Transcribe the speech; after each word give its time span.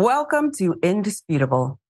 Welcome 0.00 0.52
to 0.58 0.76
Indisputable. 0.80 1.80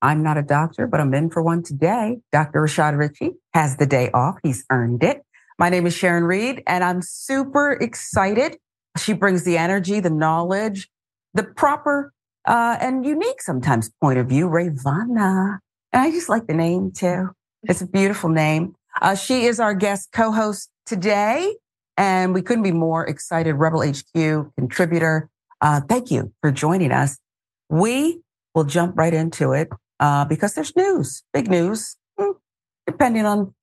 I'm 0.00 0.22
not 0.22 0.38
a 0.38 0.42
doctor, 0.42 0.86
but 0.86 1.00
I'm 1.00 1.12
in 1.12 1.30
for 1.30 1.42
one 1.42 1.64
today. 1.64 2.18
Dr. 2.30 2.60
Rashad 2.60 2.96
Richey 2.96 3.32
has 3.54 3.76
the 3.76 3.86
day 3.86 4.08
off. 4.14 4.36
He's 4.44 4.64
earned 4.70 5.02
it. 5.02 5.24
My 5.58 5.68
name 5.68 5.84
is 5.84 5.92
Sharon 5.92 6.22
Reed, 6.22 6.62
and 6.68 6.84
I'm 6.84 7.02
super 7.02 7.72
excited. 7.72 8.58
She 8.96 9.14
brings 9.14 9.42
the 9.42 9.58
energy, 9.58 9.98
the 9.98 10.10
knowledge, 10.10 10.88
the 11.34 11.42
proper 11.42 12.12
uh, 12.46 12.76
and 12.80 13.04
unique 13.04 13.42
sometimes 13.42 13.90
point 14.00 14.20
of 14.20 14.28
view, 14.28 14.48
Rayyvana. 14.48 15.58
And 15.92 16.02
I 16.02 16.12
just 16.12 16.28
like 16.28 16.46
the 16.46 16.54
name 16.54 16.92
too. 16.92 17.30
It's 17.64 17.80
a 17.80 17.88
beautiful 17.88 18.30
name. 18.30 18.76
Uh, 19.02 19.16
she 19.16 19.46
is 19.46 19.58
our 19.58 19.74
guest 19.74 20.10
co-host 20.12 20.70
today, 20.84 21.56
and 21.96 22.32
we 22.32 22.42
couldn't 22.42 22.62
be 22.62 22.70
more 22.70 23.04
excited. 23.04 23.54
Rebel 23.54 23.82
HQ 23.82 24.54
contributor. 24.56 25.28
Uh, 25.60 25.80
thank 25.80 26.12
you 26.12 26.32
for 26.40 26.52
joining 26.52 26.92
us. 26.92 27.18
We 27.68 28.20
will 28.54 28.64
jump 28.64 28.96
right 28.96 29.12
into 29.12 29.52
it 29.52 29.68
uh, 30.00 30.24
because 30.24 30.54
there's 30.54 30.74
news, 30.76 31.22
big 31.32 31.50
news, 31.50 31.96
hmm, 32.18 32.32
depending 32.86 33.26
on 33.26 33.54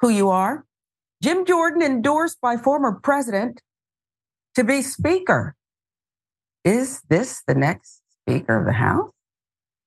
who 0.00 0.08
you 0.08 0.30
are. 0.30 0.64
Jim 1.22 1.44
Jordan 1.44 1.82
endorsed 1.82 2.40
by 2.40 2.56
former 2.56 3.00
president 3.02 3.62
to 4.54 4.64
be 4.64 4.82
speaker. 4.82 5.54
Is 6.64 7.00
this 7.08 7.42
the 7.46 7.54
next 7.54 8.02
speaker 8.22 8.58
of 8.58 8.66
the 8.66 8.72
House? 8.72 9.10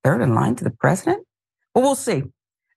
Third 0.04 0.22
in 0.22 0.34
line 0.34 0.56
to 0.56 0.64
the 0.64 0.72
president? 0.72 1.26
Well, 1.76 1.84
we'll 1.84 1.96
see. 1.96 2.24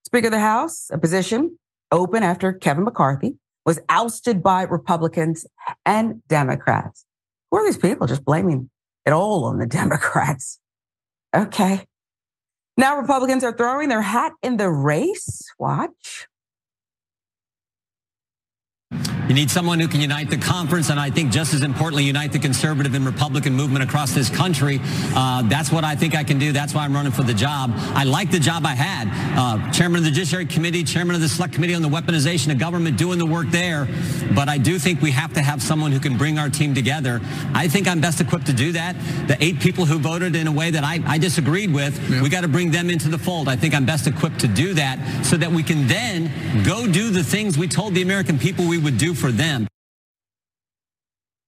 Speaker 0.05 0.27
of 0.27 0.33
the 0.33 0.41
House, 0.41 0.91
a 0.93 0.99
position 0.99 1.59
open 1.91 2.23
after 2.23 2.53
Kevin 2.53 2.85
McCarthy 2.85 3.37
was 3.65 3.81
ousted 3.89 4.43
by 4.43 4.63
Republicans 4.63 5.47
and 5.87 6.23
Democrats. 6.29 7.07
Who 7.51 7.59
are 7.59 7.65
these 7.65 7.79
people 7.79 8.07
just 8.07 8.25
blaming 8.25 8.71
it 9.07 9.13
all 9.13 9.45
on 9.45 9.59
the 9.59 9.67
Democrats? 9.81 10.59
Okay. 11.35 11.87
Now 12.77 12.99
Republicans 12.99 13.45
are 13.45 13.53
throwing 13.53 13.89
their 13.89 14.03
hat 14.03 14.33
in 14.43 14.57
the 14.57 14.71
race. 14.71 15.43
Watch. 15.59 16.29
You 19.29 19.35
need 19.35 19.51
someone 19.51 19.79
who 19.79 19.87
can 19.87 20.01
unite 20.01 20.31
the 20.31 20.37
conference, 20.37 20.91
and 20.91 20.99
I 20.99 21.09
think 21.09 21.31
just 21.31 21.55
as 21.55 21.63
importantly, 21.63 22.05
unite 22.05 22.33
the 22.33 22.41
conservative 22.41 22.95
and 22.95 23.07
Republican 23.07 23.55
movement 23.55 23.85
across 23.85 24.13
this 24.13 24.29
country. 24.29 24.81
Uh, 25.15 25.43
that's 25.43 25.71
what 25.71 25.85
I 25.85 25.95
think 25.95 26.17
I 26.17 26.25
can 26.25 26.39
do. 26.39 26.51
That's 26.51 26.75
why 26.75 26.85
I'm 26.85 26.93
running 26.93 27.13
for 27.13 27.23
the 27.23 27.33
job. 27.33 27.71
I 27.95 28.03
like 28.03 28.33
the 28.33 28.41
job 28.41 28.67
I 28.67 28.75
had. 28.75 29.09
Uh, 29.39 29.71
chairman 29.71 29.99
of 29.99 30.05
the 30.05 30.11
Judiciary 30.11 30.47
Committee, 30.47 30.83
chairman 30.83 31.15
of 31.15 31.21
the 31.21 31.29
Select 31.29 31.55
Committee 31.55 31.75
on 31.75 31.83
the 31.83 31.89
Weaponization 31.89 32.51
of 32.51 32.59
Government, 32.59 32.99
doing 32.99 33.19
the 33.19 33.27
work 33.27 33.47
there. 33.51 33.89
But 34.35 34.49
I 34.49 34.59
do 34.59 34.79
think 34.79 35.01
we 35.01 35.13
have 35.13 35.33
to 35.35 35.41
have 35.41 35.63
someone 35.63 35.93
who 35.93 36.01
can 36.01 36.19
bring 36.19 36.39
our 36.39 36.51
team 36.51 36.75
together. 36.75 37.21
I 37.55 37.69
think 37.69 37.87
I'm 37.87 38.01
best 38.01 38.21
equipped 38.21 38.47
to 38.47 38.53
do 38.53 38.73
that. 38.73 38.97
The 39.29 39.37
eight 39.41 39.61
people 39.61 39.87
who 39.87 39.99
voted 39.99 40.35
in 40.35 40.49
a 40.49 40.53
way 40.53 40.71
that 40.73 40.83
I, 40.83 41.01
I 41.07 41.19
disagreed 41.19 41.73
with, 41.73 41.97
yeah. 42.11 42.23
we 42.23 42.29
got 42.29 42.41
to 42.41 42.49
bring 42.49 42.73
them 42.73 42.91
into 42.91 43.09
the 43.09 43.19
fold. 43.19 43.49
I 43.49 43.55
think 43.55 43.73
I'm 43.73 43.87
best 43.87 44.09
equipped 44.09 44.41
to 44.41 44.49
do 44.49 44.75
that 44.75 45.25
so 45.25 45.37
that 45.37 45.51
we 45.51 45.63
can 45.63 45.87
then 45.87 46.65
go 46.65 46.89
do 46.89 47.11
the 47.11 47.23
things 47.23 47.57
we 47.57 47.69
told 47.69 47.95
the 47.95 48.03
American 48.03 48.39
people 48.39 48.67
we 48.67 48.79
would 48.79 48.99
do 48.99 49.12
for 49.15 49.31
them. 49.31 49.69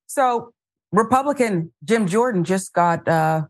So, 0.07 0.53
Republican 0.93 1.73
Jim 1.83 2.07
Jordan 2.07 2.45
just 2.45 2.73
got 2.73 3.09
uh, 3.09 3.43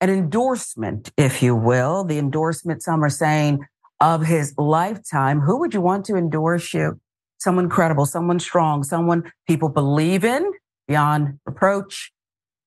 an 0.00 0.10
endorsement, 0.10 1.12
if 1.16 1.42
you 1.42 1.54
will. 1.54 2.04
The 2.04 2.18
endorsement, 2.18 2.82
some 2.82 3.04
are 3.04 3.10
saying, 3.10 3.60
of 4.00 4.26
his 4.26 4.54
lifetime. 4.58 5.40
Who 5.40 5.58
would 5.60 5.74
you 5.74 5.80
want 5.80 6.04
to 6.06 6.16
endorse 6.16 6.74
you? 6.74 7.00
Someone 7.38 7.68
credible, 7.68 8.06
someone 8.06 8.40
strong, 8.40 8.82
someone 8.82 9.30
people 9.46 9.68
believe 9.68 10.24
in 10.24 10.50
beyond 10.88 11.38
reproach. 11.46 12.12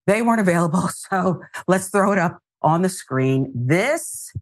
They 0.07 0.21
weren't 0.21 0.41
available. 0.41 0.89
So 1.09 1.41
let's 1.67 1.89
throw 1.89 2.11
it 2.11 2.17
up 2.17 2.39
on 2.61 2.81
the 2.81 2.89
screen. 2.89 3.51
This 3.53 4.33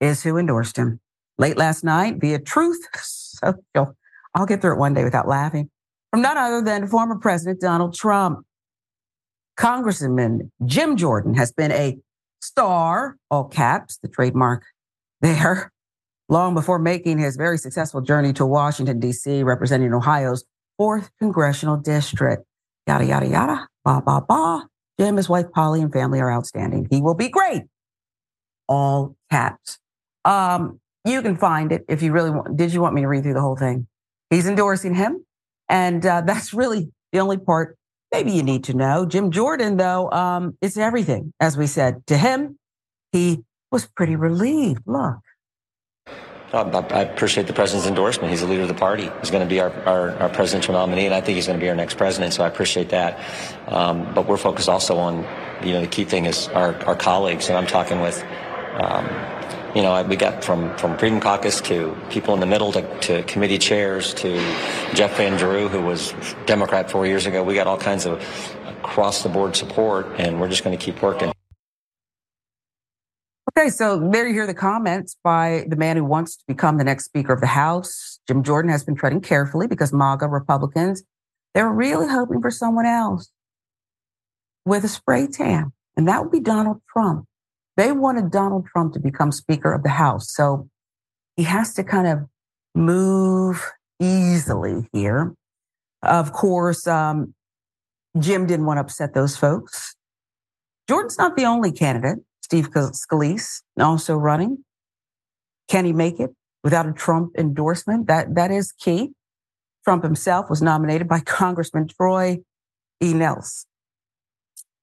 is 0.00 0.22
who 0.22 0.38
endorsed 0.38 0.76
him 0.76 1.00
late 1.38 1.56
last 1.56 1.84
night 1.84 2.16
via 2.20 2.38
Truth 2.38 2.80
Social. 2.96 3.96
I'll 4.36 4.46
get 4.46 4.60
through 4.60 4.74
it 4.74 4.78
one 4.78 4.92
day 4.92 5.02
without 5.02 5.26
laughing. 5.26 5.70
From 6.12 6.20
none 6.20 6.36
other 6.36 6.62
than 6.62 6.86
former 6.86 7.18
President 7.18 7.60
Donald 7.60 7.94
Trump. 7.94 8.46
Congressman 9.56 10.52
Jim 10.66 10.96
Jordan 10.98 11.34
has 11.34 11.50
been 11.50 11.72
a 11.72 11.96
star, 12.42 13.16
all 13.30 13.44
caps, 13.44 13.96
the 13.96 14.08
trademark 14.08 14.62
there, 15.22 15.72
long 16.28 16.52
before 16.52 16.78
making 16.78 17.18
his 17.18 17.36
very 17.36 17.56
successful 17.56 18.02
journey 18.02 18.34
to 18.34 18.44
Washington, 18.44 19.00
D.C., 19.00 19.42
representing 19.42 19.94
Ohio's 19.94 20.44
fourth 20.76 21.10
congressional 21.18 21.78
district. 21.78 22.44
Yada, 22.86 23.06
yada, 23.06 23.26
yada, 23.26 23.68
ba, 23.84 24.02
ba, 24.04 24.20
ba. 24.28 24.68
Jim, 25.00 25.16
his 25.16 25.30
wife 25.30 25.46
Polly, 25.54 25.80
and 25.80 25.92
family 25.92 26.20
are 26.20 26.30
outstanding. 26.30 26.86
He 26.90 27.00
will 27.00 27.14
be 27.14 27.30
great. 27.30 27.62
All 28.68 29.16
caps. 29.30 29.78
Um, 30.26 30.80
you 31.06 31.22
can 31.22 31.36
find 31.36 31.72
it 31.72 31.86
if 31.88 32.02
you 32.02 32.12
really 32.12 32.30
want. 32.30 32.56
Did 32.56 32.74
you 32.74 32.82
want 32.82 32.94
me 32.94 33.00
to 33.00 33.08
read 33.08 33.22
through 33.22 33.34
the 33.34 33.40
whole 33.40 33.56
thing? 33.56 33.86
He's 34.30 34.46
endorsing 34.46 34.94
him. 34.94 35.24
And 35.68 36.04
uh, 36.04 36.20
that's 36.26 36.52
really 36.52 36.90
the 37.12 37.20
only 37.20 37.38
part 37.38 37.76
maybe 38.12 38.32
you 38.32 38.42
need 38.42 38.64
to 38.64 38.74
know. 38.74 39.06
Jim 39.06 39.30
Jordan, 39.30 39.76
though, 39.76 40.10
um, 40.10 40.56
it's 40.62 40.76
everything. 40.76 41.32
As 41.40 41.56
we 41.56 41.66
said 41.66 42.06
to 42.06 42.16
him, 42.16 42.58
he 43.12 43.44
was 43.70 43.86
pretty 43.86 44.16
relieved. 44.16 44.82
Look. 44.86 45.16
I 46.52 47.02
appreciate 47.02 47.46
the 47.48 47.52
president's 47.52 47.88
endorsement. 47.88 48.30
He's 48.30 48.40
the 48.40 48.46
leader 48.46 48.62
of 48.62 48.68
the 48.68 48.74
party. 48.74 49.10
He's 49.20 49.30
going 49.30 49.42
to 49.42 49.48
be 49.48 49.60
our, 49.60 49.70
our, 49.84 50.10
our 50.12 50.28
presidential 50.28 50.72
nominee, 50.72 51.04
and 51.04 51.14
I 51.14 51.20
think 51.20 51.36
he's 51.36 51.46
going 51.46 51.58
to 51.58 51.62
be 51.62 51.68
our 51.68 51.74
next 51.74 51.98
president. 51.98 52.32
So 52.32 52.44
I 52.44 52.46
appreciate 52.46 52.88
that. 52.90 53.20
Um, 53.66 54.14
but 54.14 54.26
we're 54.26 54.36
focused 54.36 54.68
also 54.68 54.96
on, 54.96 55.26
you 55.62 55.72
know, 55.72 55.80
the 55.80 55.86
key 55.86 56.04
thing 56.04 56.24
is 56.24 56.48
our, 56.48 56.74
our 56.84 56.96
colleagues, 56.96 57.48
and 57.48 57.58
I'm 57.58 57.66
talking 57.66 58.00
with 58.00 58.22
um, 58.80 59.04
you 59.74 59.82
know, 59.82 60.02
we 60.04 60.16
got 60.16 60.44
from, 60.44 60.76
from 60.76 60.96
Freedom 60.98 61.20
Caucus 61.20 61.60
to 61.62 61.96
people 62.10 62.34
in 62.34 62.40
the 62.40 62.46
middle 62.46 62.72
to, 62.72 63.00
to 63.00 63.22
committee 63.24 63.58
chairs 63.58 64.14
to 64.14 64.36
Jeff 64.94 65.16
Van 65.16 65.36
Drew, 65.36 65.68
who 65.68 65.80
was 65.82 66.14
Democrat 66.46 66.90
four 66.90 67.06
years 67.06 67.26
ago. 67.26 67.42
We 67.42 67.54
got 67.54 67.66
all 67.66 67.78
kinds 67.78 68.06
of 68.06 68.22
across 68.78 69.22
the 69.22 69.28
board 69.28 69.56
support, 69.56 70.06
and 70.18 70.40
we're 70.40 70.48
just 70.48 70.64
going 70.64 70.76
to 70.76 70.82
keep 70.82 71.02
working. 71.02 71.32
Okay, 73.58 73.70
so 73.70 74.10
there 74.10 74.26
you 74.26 74.34
hear 74.34 74.46
the 74.46 74.54
comments 74.54 75.16
by 75.24 75.64
the 75.68 75.76
man 75.76 75.96
who 75.96 76.04
wants 76.04 76.36
to 76.36 76.44
become 76.46 76.76
the 76.78 76.84
next 76.84 77.06
Speaker 77.06 77.32
of 77.32 77.40
the 77.40 77.46
House. 77.46 78.20
Jim 78.28 78.42
Jordan 78.42 78.70
has 78.70 78.84
been 78.84 78.94
treading 78.94 79.20
carefully 79.20 79.66
because 79.66 79.92
MAGA 79.92 80.28
Republicans, 80.28 81.02
they're 81.54 81.70
really 81.70 82.08
hoping 82.08 82.42
for 82.42 82.50
someone 82.50 82.86
else 82.86 83.30
with 84.66 84.84
a 84.84 84.88
spray 84.88 85.26
tan, 85.26 85.72
and 85.96 86.06
that 86.06 86.22
would 86.22 86.32
be 86.32 86.40
Donald 86.40 86.82
Trump. 86.92 87.26
They 87.76 87.92
wanted 87.92 88.30
Donald 88.30 88.66
Trump 88.66 88.94
to 88.94 89.00
become 89.00 89.32
Speaker 89.32 89.72
of 89.72 89.82
the 89.82 89.90
House. 89.90 90.32
So 90.32 90.68
he 91.36 91.42
has 91.42 91.74
to 91.74 91.84
kind 91.84 92.06
of 92.06 92.20
move 92.74 93.70
easily 94.00 94.88
here. 94.92 95.34
Of 96.02 96.32
course, 96.32 96.86
um, 96.86 97.34
Jim 98.18 98.46
didn't 98.46 98.66
want 98.66 98.78
to 98.78 98.82
upset 98.82 99.14
those 99.14 99.36
folks. 99.36 99.94
Jordan's 100.88 101.18
not 101.18 101.36
the 101.36 101.44
only 101.44 101.72
candidate. 101.72 102.18
Steve 102.42 102.70
Scalise 102.70 103.62
also 103.78 104.16
running. 104.16 104.64
Can 105.68 105.84
he 105.84 105.92
make 105.92 106.20
it 106.20 106.30
without 106.62 106.86
a 106.86 106.92
Trump 106.92 107.32
endorsement? 107.36 108.06
That 108.06 108.36
that 108.36 108.50
is 108.50 108.72
key. 108.72 109.10
Trump 109.84 110.04
himself 110.04 110.48
was 110.48 110.62
nominated 110.62 111.08
by 111.08 111.20
Congressman 111.26 111.88
Troy 111.88 112.38
E. 113.02 113.12
Nehls. 113.12 113.66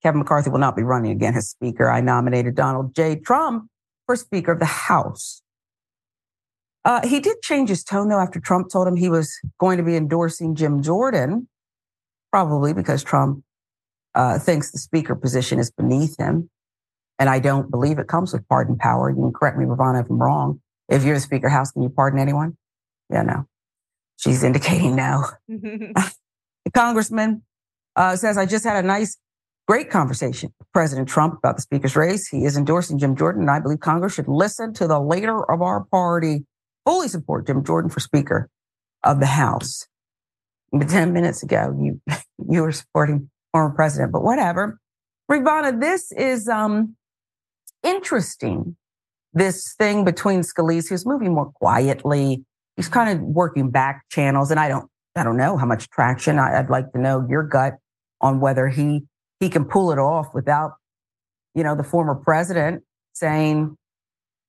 Kevin 0.03 0.19
McCarthy 0.19 0.49
will 0.49 0.59
not 0.59 0.75
be 0.75 0.83
running 0.83 1.11
again 1.11 1.35
as 1.35 1.49
Speaker. 1.49 1.89
I 1.89 2.01
nominated 2.01 2.55
Donald 2.55 2.93
J. 2.93 3.15
Trump 3.15 3.69
for 4.05 4.15
Speaker 4.15 4.51
of 4.51 4.59
the 4.59 4.65
House. 4.65 5.41
Uh, 6.85 7.07
he 7.07 7.21
did 7.21 7.41
change 7.41 7.69
his 7.69 7.83
tone, 7.83 8.09
though, 8.09 8.19
after 8.19 8.41
Trump 8.41 8.69
told 8.69 8.87
him 8.87 8.97
he 8.97 9.09
was 9.09 9.33
going 9.57 9.77
to 9.77 9.83
be 9.83 9.95
endorsing 9.95 10.55
Jim 10.55 10.83
Jordan, 10.83 11.47
probably 12.31 12.73
because 12.73 13.03
Trump 13.03 13.43
uh, 14.15 14.37
thinks 14.37 14.71
the 14.71 14.77
Speaker 14.77 15.15
position 15.15 15.59
is 15.59 15.71
beneath 15.71 16.17
him. 16.19 16.49
And 17.17 17.29
I 17.29 17.39
don't 17.39 17.71
believe 17.71 17.99
it 17.99 18.07
comes 18.07 18.33
with 18.33 18.47
pardon 18.49 18.77
power. 18.77 19.09
You 19.09 19.15
can 19.15 19.31
correct 19.31 19.57
me, 19.57 19.63
Rayyvana, 19.63 20.03
if 20.03 20.09
I'm 20.09 20.21
wrong. 20.21 20.61
If 20.89 21.05
you're 21.05 21.15
the 21.15 21.21
Speaker 21.21 21.47
House, 21.47 21.71
can 21.71 21.83
you 21.83 21.89
pardon 21.89 22.19
anyone? 22.19 22.57
Yeah, 23.09 23.21
no. 23.21 23.45
She's 24.17 24.43
indicating 24.43 24.97
no. 24.97 25.23
the 25.47 26.71
congressman 26.73 27.43
uh, 27.95 28.17
says, 28.17 28.37
I 28.37 28.45
just 28.45 28.65
had 28.65 28.83
a 28.83 28.85
nice 28.85 29.17
Great 29.67 29.89
conversation. 29.89 30.53
President 30.73 31.07
Trump 31.07 31.37
about 31.37 31.55
the 31.55 31.61
speaker's 31.61 31.95
race. 31.95 32.27
He 32.27 32.43
is 32.43 32.57
endorsing 32.57 32.97
Jim 32.97 33.15
Jordan, 33.15 33.43
and 33.43 33.51
I 33.51 33.59
believe 33.59 33.79
Congress 33.79 34.13
should 34.13 34.27
listen 34.27 34.73
to 34.73 34.87
the 34.87 34.99
leader 34.99 35.49
of 35.49 35.61
our 35.61 35.85
party. 35.85 36.45
Fully 36.85 37.07
support 37.07 37.47
Jim 37.47 37.63
Jordan 37.63 37.89
for 37.89 38.01
Speaker 38.01 38.49
of 39.03 39.19
the 39.21 39.25
House. 39.25 39.87
But 40.71 40.89
10 40.89 41.13
minutes 41.13 41.43
ago, 41.43 41.73
you, 41.79 42.01
you 42.49 42.61
were 42.61 42.71
supporting 42.73 43.29
former 43.53 43.73
president, 43.73 44.11
but 44.11 44.23
whatever. 44.23 44.79
Rayyvana, 45.31 45.79
this 45.79 46.11
is, 46.11 46.49
um, 46.49 46.95
interesting. 47.83 48.75
This 49.33 49.73
thing 49.77 50.03
between 50.03 50.41
Scalise, 50.41 50.89
who's 50.89 51.05
moving 51.05 51.33
more 51.33 51.51
quietly. 51.51 52.43
He's 52.75 52.89
kind 52.89 53.09
of 53.09 53.25
working 53.25 53.69
back 53.69 54.03
channels. 54.09 54.51
And 54.51 54.59
I 54.59 54.67
don't, 54.67 54.89
I 55.15 55.23
don't 55.23 55.37
know 55.37 55.57
how 55.57 55.65
much 55.65 55.89
traction. 55.89 56.39
I'd 56.39 56.69
like 56.69 56.91
to 56.93 56.99
know 56.99 57.25
your 57.29 57.43
gut 57.43 57.75
on 58.21 58.39
whether 58.39 58.67
he 58.67 59.03
he 59.39 59.49
can 59.49 59.65
pull 59.65 59.91
it 59.91 59.99
off 59.99 60.33
without 60.33 60.73
you 61.55 61.63
know, 61.63 61.75
the 61.75 61.83
former 61.83 62.15
president 62.15 62.83
saying, 63.13 63.77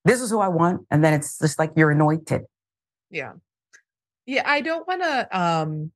this 0.04 0.20
is 0.20 0.30
who 0.30 0.40
I 0.40 0.48
want. 0.48 0.86
And 0.90 1.04
then 1.04 1.12
it's 1.12 1.38
just 1.38 1.58
like 1.58 1.72
you're 1.76 1.90
anointed. 1.90 2.42
Yeah. 3.10 3.32
Yeah. 4.26 4.42
I 4.46 4.60
don't 4.60 4.86
want 4.86 5.02
to, 5.02 5.38
um, 5.38 5.92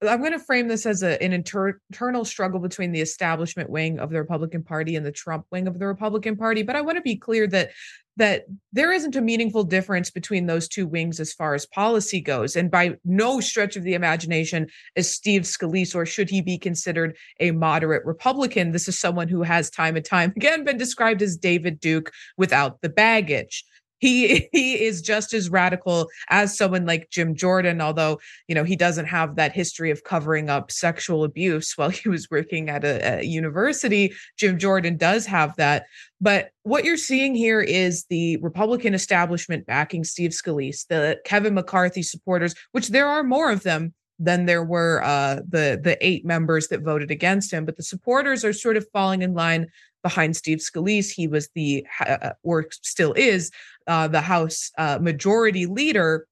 I'm 0.00 0.20
going 0.20 0.32
to 0.32 0.38
frame 0.38 0.68
this 0.68 0.86
as 0.86 1.02
a, 1.02 1.20
an 1.22 1.32
inter- 1.32 1.80
internal 1.90 2.24
struggle 2.24 2.60
between 2.60 2.92
the 2.92 3.00
establishment 3.00 3.68
wing 3.68 3.98
of 3.98 4.10
the 4.10 4.18
Republican 4.18 4.62
Party 4.62 4.94
and 4.94 5.04
the 5.04 5.10
Trump 5.10 5.46
wing 5.50 5.66
of 5.66 5.78
the 5.78 5.86
Republican 5.86 6.36
Party. 6.36 6.62
But 6.62 6.76
I 6.76 6.82
want 6.82 6.96
to 6.96 7.02
be 7.02 7.16
clear 7.16 7.46
that 7.48 7.70
that 8.16 8.46
there 8.72 8.92
isn't 8.92 9.14
a 9.14 9.20
meaningful 9.20 9.62
difference 9.62 10.10
between 10.10 10.46
those 10.46 10.66
two 10.66 10.88
wings 10.88 11.20
as 11.20 11.32
far 11.32 11.54
as 11.54 11.66
policy 11.66 12.20
goes. 12.20 12.56
And 12.56 12.68
by 12.68 12.96
no 13.04 13.38
stretch 13.38 13.76
of 13.76 13.84
the 13.84 13.94
imagination 13.94 14.66
is 14.96 15.08
Steve 15.08 15.42
Scalise, 15.42 15.94
or 15.94 16.04
should 16.04 16.28
he 16.28 16.42
be 16.42 16.58
considered 16.58 17.16
a 17.38 17.52
moderate 17.52 18.04
Republican? 18.04 18.72
This 18.72 18.88
is 18.88 18.98
someone 18.98 19.28
who 19.28 19.42
has 19.44 19.70
time 19.70 19.94
and 19.94 20.04
time 20.04 20.32
again 20.36 20.64
been 20.64 20.78
described 20.78 21.22
as 21.22 21.36
David 21.36 21.78
Duke 21.78 22.10
without 22.36 22.80
the 22.80 22.88
baggage 22.88 23.64
he 23.98 24.48
he 24.52 24.84
is 24.84 25.02
just 25.02 25.32
as 25.32 25.50
radical 25.50 26.08
as 26.30 26.56
someone 26.56 26.86
like 26.86 27.10
Jim 27.10 27.34
Jordan 27.34 27.80
although 27.80 28.18
you 28.46 28.54
know 28.54 28.64
he 28.64 28.76
doesn't 28.76 29.06
have 29.06 29.36
that 29.36 29.52
history 29.52 29.90
of 29.90 30.04
covering 30.04 30.48
up 30.48 30.70
sexual 30.70 31.24
abuse 31.24 31.76
while 31.76 31.90
he 31.90 32.08
was 32.08 32.30
working 32.30 32.68
at 32.68 32.84
a, 32.84 33.18
a, 33.18 33.22
university. 33.22 34.12
Jim 34.36 34.58
Jordan 34.58 34.96
does 34.96 35.26
have 35.26 35.54
that. 35.56 35.86
But 36.20 36.50
what 36.62 36.84
you're 36.84 36.96
seeing 36.96 37.34
here 37.34 37.60
is 37.60 38.04
the 38.06 38.36
Republican 38.38 38.94
establishment 38.94 39.66
backing 39.66 40.04
Steve 40.04 40.30
Scalise 40.32 40.86
the 40.88 41.20
Kevin 41.24 41.54
McCarthy 41.54 42.02
supporters 42.02 42.54
which 42.72 42.88
there 42.88 43.08
are 43.08 43.22
more 43.22 43.50
of 43.50 43.62
them 43.62 43.94
than 44.18 44.46
there 44.46 44.64
were 44.64 45.02
uh, 45.04 45.36
the 45.48 45.80
the 45.82 45.96
eight 46.00 46.24
members 46.24 46.68
that 46.68 46.82
voted 46.82 47.10
against 47.10 47.52
him. 47.52 47.64
But 47.64 47.76
the 47.76 47.82
supporters 47.82 48.44
are 48.44 48.52
sort 48.52 48.76
of 48.76 48.86
falling 48.92 49.22
in 49.22 49.34
line 49.34 49.68
behind 50.02 50.36
Steve 50.36 50.58
Scalise. 50.58 51.10
He 51.10 51.28
was 51.28 51.48
the, 51.54 51.86
uh, 52.06 52.30
or 52.42 52.66
still 52.70 53.12
is, 53.14 53.50
uh, 53.88 54.06
the 54.06 54.20
House 54.20 54.70
uh, 54.78 54.98
majority 55.00 55.66
leader. 55.66 56.26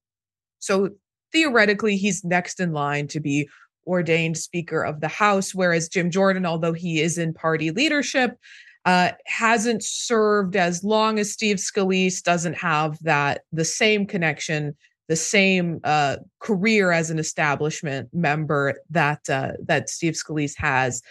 So 0.59 0.91
theoretically, 1.33 1.97
he's 1.97 2.23
next 2.23 2.59
in 2.59 2.71
line 2.71 3.07
to 3.07 3.19
be 3.19 3.49
ordained 3.85 4.37
Speaker 4.37 4.83
of 4.83 5.01
the 5.01 5.07
House, 5.07 5.55
whereas 5.55 5.89
Jim 5.89 6.11
Jordan, 6.11 6.45
although 6.45 6.73
he 6.73 7.01
is 7.01 7.17
in 7.17 7.33
party 7.33 7.71
leadership, 7.71 8.37
uh, 8.85 9.11
hasn't 9.25 9.83
served 9.83 10.55
as 10.55 10.83
long 10.83 11.19
as 11.19 11.33
Steve 11.33 11.57
Scalise, 11.57 12.23
doesn't 12.23 12.57
have 12.57 12.97
that 13.01 13.41
the 13.51 13.65
same 13.65 14.05
connection, 14.05 14.77
the 15.09 15.15
same 15.15 15.79
uh, 15.83 16.17
career 16.39 16.91
as 16.91 17.09
an 17.09 17.19
establishment 17.19 18.09
member 18.13 18.75
that 18.89 19.19
uh, 19.29 19.53
that 19.65 19.89
Steve 19.89 20.13
Scalise 20.13 20.55
has. 20.57 21.01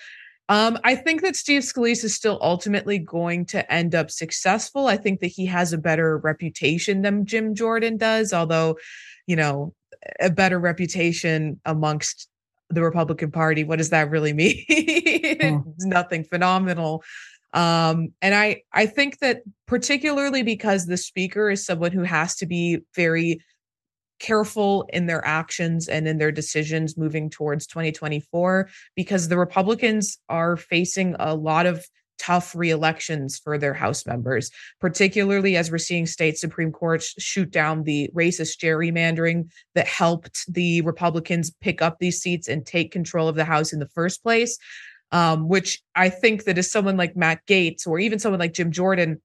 Um, 0.48 0.78
I 0.84 0.94
think 0.94 1.22
that 1.22 1.34
Steve 1.34 1.62
Scalise 1.62 2.04
is 2.04 2.14
still 2.14 2.38
ultimately 2.40 2.98
going 2.98 3.46
to 3.46 3.72
end 3.72 3.94
up 3.94 4.10
successful. 4.10 4.86
I 4.86 4.96
think 4.96 5.20
that 5.20 5.28
he 5.28 5.46
has 5.46 5.72
a 5.72 5.78
better 5.78 6.18
reputation 6.18 7.02
than 7.02 7.26
Jim 7.26 7.54
Jordan 7.54 7.96
does, 7.96 8.32
although, 8.32 8.78
you 9.26 9.34
know, 9.34 9.74
a 10.20 10.30
better 10.30 10.58
reputation 10.60 11.60
amongst 11.64 12.28
the 12.70 12.82
Republican 12.82 13.32
Party. 13.32 13.64
What 13.64 13.78
does 13.78 13.90
that 13.90 14.10
really 14.10 14.32
mean? 14.32 14.64
Hmm. 15.40 15.70
Nothing 15.80 16.24
phenomenal. 16.24 17.02
Um, 17.52 18.12
and 18.20 18.34
I 18.34 18.62
I 18.72 18.86
think 18.86 19.18
that 19.20 19.42
particularly 19.66 20.42
because 20.42 20.86
the 20.86 20.96
speaker 20.96 21.50
is 21.50 21.64
someone 21.64 21.92
who 21.92 22.02
has 22.02 22.36
to 22.36 22.46
be 22.46 22.80
very 22.94 23.40
careful 24.18 24.86
in 24.92 25.06
their 25.06 25.24
actions 25.26 25.88
and 25.88 26.08
in 26.08 26.18
their 26.18 26.32
decisions 26.32 26.96
moving 26.96 27.30
towards 27.30 27.66
2024 27.66 28.68
because 28.94 29.28
the 29.28 29.38
Republicans 29.38 30.18
are 30.28 30.56
facing 30.56 31.16
a 31.18 31.34
lot 31.34 31.66
of 31.66 31.84
tough 32.18 32.54
re-elections 32.54 33.38
for 33.38 33.58
their 33.58 33.74
house 33.74 34.06
members 34.06 34.50
particularly 34.80 35.56
as 35.56 35.70
we're 35.70 35.78
seeing 35.78 36.06
state 36.06 36.38
supreme 36.38 36.72
courts 36.72 37.14
shoot 37.18 37.50
down 37.50 37.82
the 37.82 38.10
racist 38.14 38.58
gerrymandering 38.58 39.48
that 39.74 39.86
helped 39.86 40.44
the 40.48 40.80
republicans 40.82 41.50
pick 41.60 41.82
up 41.82 41.98
these 41.98 42.18
seats 42.20 42.48
and 42.48 42.64
take 42.64 42.90
control 42.90 43.28
of 43.28 43.36
the 43.36 43.44
house 43.44 43.72
in 43.72 43.78
the 43.78 43.88
first 43.88 44.22
place 44.22 44.56
um, 45.12 45.48
which 45.48 45.80
i 45.94 46.08
think 46.08 46.44
that 46.44 46.58
as 46.58 46.70
someone 46.70 46.96
like 46.96 47.16
matt 47.16 47.40
Gaetz 47.46 47.86
or 47.86 47.98
even 47.98 48.18
someone 48.18 48.40
like 48.40 48.54
jim 48.54 48.72
jordan 48.72 49.20